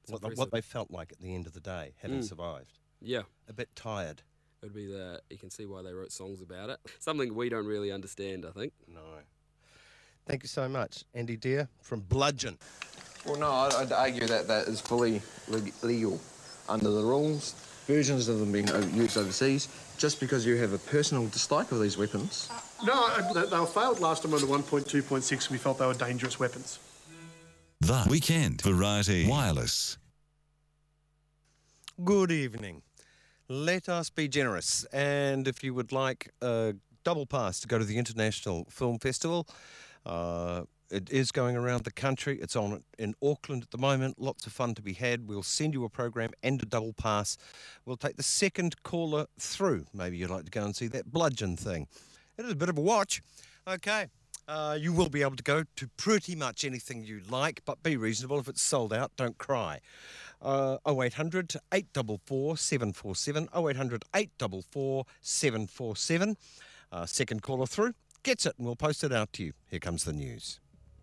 What, 0.07 0.21
the, 0.21 0.29
what 0.29 0.51
they 0.51 0.61
felt 0.61 0.91
like 0.91 1.11
at 1.11 1.19
the 1.19 1.33
end 1.35 1.47
of 1.47 1.53
the 1.53 1.59
day, 1.59 1.93
having 2.01 2.19
Mm. 2.19 2.23
survived. 2.23 2.79
Yeah. 3.01 3.23
A 3.49 3.53
bit 3.53 3.69
tired. 3.75 4.21
It 4.61 4.65
would 4.67 4.73
be 4.73 4.87
the 4.87 5.21
you 5.29 5.37
can 5.37 5.49
see 5.49 5.65
why 5.65 5.81
they 5.81 5.93
wrote 5.93 6.11
songs 6.11 6.41
about 6.41 6.69
it. 6.69 6.79
Something 6.99 7.35
we 7.35 7.49
don't 7.49 7.65
really 7.67 7.91
understand, 7.91 8.45
I 8.45 8.51
think. 8.51 8.73
No. 8.87 9.01
Thank 10.25 10.43
you 10.43 10.49
so 10.49 10.67
much, 10.67 11.03
Andy 11.13 11.37
Deer 11.37 11.69
from 11.81 12.01
Bludgeon. 12.01 12.57
Well, 13.25 13.37
no, 13.37 13.51
I'd, 13.51 13.73
I'd 13.75 13.91
argue 13.91 14.27
that 14.27 14.47
that 14.47 14.67
is 14.67 14.81
fully 14.81 15.21
legal 15.81 16.19
under 16.67 16.89
the 16.89 17.03
rules. 17.03 17.55
Versions 17.87 18.27
of 18.27 18.39
them 18.39 18.51
being 18.51 18.67
used 18.93 19.17
overseas. 19.17 19.69
Just 19.97 20.19
because 20.19 20.45
you 20.45 20.57
have 20.57 20.73
a 20.73 20.77
personal 20.77 21.25
dislike 21.27 21.71
of 21.71 21.79
these 21.79 21.97
weapons, 21.97 22.49
No, 22.85 22.93
uh, 22.93 23.33
they, 23.33 23.49
they 23.49 23.59
were 23.59 23.65
failed 23.65 23.99
last 23.99 24.23
time 24.23 24.33
under 24.33 24.45
1.2.6. 24.45 25.49
We 25.49 25.57
felt 25.57 25.79
they 25.79 25.87
were 25.87 25.93
dangerous 25.93 26.39
weapons. 26.39 26.79
The 27.79 28.05
Weekend 28.09 28.61
Variety 28.61 29.27
Wireless. 29.27 29.97
Good 32.03 32.31
evening. 32.31 32.83
Let 33.47 33.87
us 33.87 34.09
be 34.09 34.27
generous. 34.27 34.83
And 34.91 35.47
if 35.47 35.63
you 35.63 35.73
would 35.73 35.91
like 35.91 36.31
a 36.41 36.75
double 37.03 37.25
pass 37.25 37.59
to 37.61 37.67
go 37.67 37.79
to 37.79 37.85
the 37.85 37.97
International 37.97 38.67
Film 38.69 38.99
Festival, 38.99 39.47
uh, 40.05 40.63
it 40.89 41.09
is 41.09 41.31
going 41.31 41.55
around 41.55 41.83
the 41.83 41.91
country. 41.91 42.39
It's 42.41 42.55
on 42.55 42.83
in 42.97 43.13
Auckland 43.21 43.63
at 43.63 43.71
the 43.71 43.77
moment. 43.77 44.19
Lots 44.19 44.45
of 44.45 44.53
fun 44.53 44.75
to 44.75 44.81
be 44.81 44.93
had. 44.93 45.27
We'll 45.27 45.43
send 45.43 45.73
you 45.73 45.83
a 45.83 45.89
program 45.89 46.31
and 46.43 46.61
a 46.61 46.65
double 46.65 46.93
pass. 46.93 47.37
We'll 47.85 47.97
take 47.97 48.17
the 48.17 48.23
second 48.23 48.81
caller 48.83 49.27
through. 49.39 49.85
Maybe 49.93 50.17
you'd 50.17 50.29
like 50.29 50.45
to 50.45 50.51
go 50.51 50.63
and 50.63 50.75
see 50.75 50.87
that 50.87 51.11
bludgeon 51.11 51.57
thing. 51.57 51.87
It 52.37 52.45
is 52.45 52.51
a 52.51 52.55
bit 52.55 52.69
of 52.69 52.77
a 52.77 52.81
watch. 52.81 53.21
Okay. 53.67 54.07
Uh, 54.47 54.77
you 54.79 54.93
will 54.93 55.09
be 55.09 55.21
able 55.21 55.35
to 55.35 55.43
go 55.43 55.63
to 55.75 55.87
pretty 55.97 56.33
much 56.33 56.63
anything 56.63 57.03
you 57.03 57.19
like, 57.29 57.61
but 57.65 57.83
be 57.83 57.97
reasonable. 57.97 58.39
If 58.39 58.47
it's 58.47 58.61
sold 58.61 58.93
out, 58.93 59.11
don't 59.17 59.37
cry. 59.37 59.79
Uh, 60.41 60.77
0800 60.87 61.55
844 61.73 62.55
747, 62.55 63.49
0800 63.53 64.05
844 64.15 65.05
747. 65.19 66.37
Uh, 66.89 67.05
second 67.05 67.41
caller 67.41 67.65
through 67.65 67.93
gets 68.23 68.45
it, 68.45 68.53
and 68.57 68.65
we'll 68.65 68.77
post 68.77 69.03
it 69.03 69.11
out 69.11 69.33
to 69.33 69.43
you. 69.43 69.53
Here 69.69 69.79
comes 69.79 70.05
the 70.05 70.13
news. 70.13 70.61